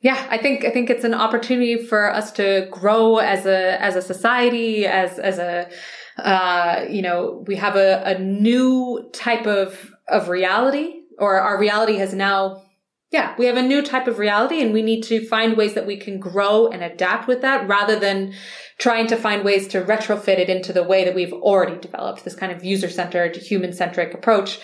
Yeah, 0.01 0.27
I 0.29 0.37
think 0.37 0.63
I 0.63 0.69
think 0.69 0.89
it's 0.89 1.03
an 1.03 1.15
opportunity 1.15 1.77
for 1.83 2.13
us 2.13 2.31
to 2.33 2.67
grow 2.71 3.17
as 3.17 3.45
a 3.45 3.81
as 3.81 3.95
a 3.95 4.01
society, 4.01 4.85
as 4.85 5.17
as 5.17 5.39
a 5.39 5.69
uh, 6.17 6.85
you 6.89 7.01
know, 7.01 7.43
we 7.47 7.55
have 7.55 7.75
a, 7.75 8.03
a 8.05 8.19
new 8.19 9.09
type 9.13 9.45
of 9.45 9.93
of 10.07 10.29
reality, 10.29 11.01
or 11.19 11.39
our 11.39 11.59
reality 11.59 11.97
has 11.97 12.13
now 12.13 12.63
yeah, 13.09 13.35
we 13.37 13.45
have 13.45 13.55
a 13.55 13.61
new 13.61 13.81
type 13.81 14.07
of 14.07 14.19
reality 14.19 14.61
and 14.61 14.73
we 14.73 14.81
need 14.81 15.01
to 15.03 15.25
find 15.27 15.55
ways 15.55 15.75
that 15.75 15.87
we 15.87 15.95
can 15.97 16.19
grow 16.19 16.67
and 16.67 16.83
adapt 16.83 17.27
with 17.27 17.41
that 17.41 17.67
rather 17.67 17.97
than 17.97 18.33
trying 18.79 19.07
to 19.07 19.15
find 19.15 19.45
ways 19.45 19.67
to 19.69 19.81
retrofit 19.81 20.39
it 20.39 20.49
into 20.49 20.73
the 20.73 20.83
way 20.83 21.05
that 21.05 21.15
we've 21.15 21.31
already 21.31 21.79
developed 21.79 22.25
this 22.25 22.35
kind 22.35 22.51
of 22.51 22.65
user 22.65 22.89
centered, 22.89 23.37
human 23.37 23.71
centric 23.71 24.13
approach. 24.13 24.59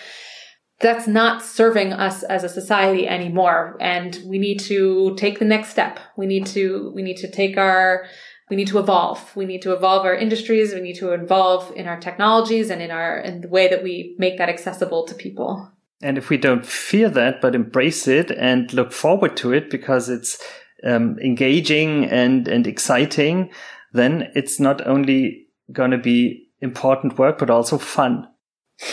That's 0.80 1.06
not 1.06 1.42
serving 1.42 1.94
us 1.94 2.22
as 2.22 2.44
a 2.44 2.48
society 2.48 3.08
anymore. 3.08 3.78
And 3.80 4.18
we 4.26 4.38
need 4.38 4.58
to 4.60 5.14
take 5.16 5.38
the 5.38 5.46
next 5.46 5.70
step. 5.70 5.98
We 6.18 6.26
need 6.26 6.44
to, 6.48 6.92
we 6.94 7.02
need 7.02 7.16
to 7.18 7.30
take 7.30 7.56
our, 7.56 8.04
we 8.50 8.56
need 8.56 8.68
to 8.68 8.78
evolve. 8.78 9.34
We 9.34 9.46
need 9.46 9.62
to 9.62 9.72
evolve 9.72 10.04
our 10.04 10.14
industries. 10.14 10.74
We 10.74 10.82
need 10.82 10.96
to 10.96 11.12
evolve 11.12 11.72
in 11.74 11.88
our 11.88 11.98
technologies 11.98 12.68
and 12.68 12.82
in 12.82 12.90
our, 12.90 13.18
in 13.20 13.40
the 13.40 13.48
way 13.48 13.68
that 13.68 13.82
we 13.82 14.16
make 14.18 14.36
that 14.36 14.50
accessible 14.50 15.06
to 15.06 15.14
people. 15.14 15.70
And 16.02 16.18
if 16.18 16.28
we 16.28 16.36
don't 16.36 16.66
fear 16.66 17.08
that, 17.10 17.40
but 17.40 17.54
embrace 17.54 18.08
it 18.08 18.30
and 18.30 18.72
look 18.72 18.92
forward 18.92 19.36
to 19.38 19.52
it 19.52 19.70
because 19.70 20.08
it's 20.08 20.42
um, 20.84 21.18
engaging 21.20 22.04
and, 22.04 22.46
and 22.48 22.66
exciting, 22.66 23.50
then 23.92 24.30
it's 24.34 24.60
not 24.60 24.86
only 24.86 25.46
going 25.72 25.92
to 25.92 25.98
be 25.98 26.48
important 26.60 27.18
work, 27.18 27.38
but 27.38 27.50
also 27.50 27.78
fun. 27.78 28.28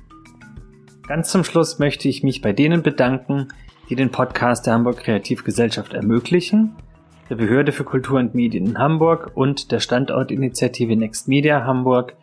Ganz 1.07 1.29
zum 1.29 1.43
Schluss 1.43 1.77
möchte 1.77 2.07
ich 2.07 2.23
mich 2.23 2.41
bei 2.41 2.53
denen 2.53 2.81
bedanken, 2.81 3.49
die 3.89 3.95
den 3.95 4.11
Podcast 4.11 4.65
der 4.65 4.73
Hamburg 4.73 4.97
Kreativgesellschaft 4.97 5.93
ermöglichen, 5.93 6.75
der 7.29 7.35
Behörde 7.35 7.71
für 7.71 7.83
Kultur 7.83 8.17
und 8.19 8.33
Medien 8.33 8.65
in 8.65 8.79
Hamburg 8.79 9.29
und 9.35 9.71
der 9.71 9.79
Standortinitiative 9.79 10.95
Next 10.95 11.27
Media 11.27 11.63
Hamburg, 11.63 12.15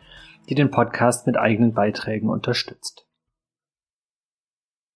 die 0.49 0.55
den 0.55 0.71
Podcast 0.71 1.27
mit 1.27 1.37
eigenen 1.37 1.73
Beiträgen 1.73 2.29
unterstützt. 2.29 3.05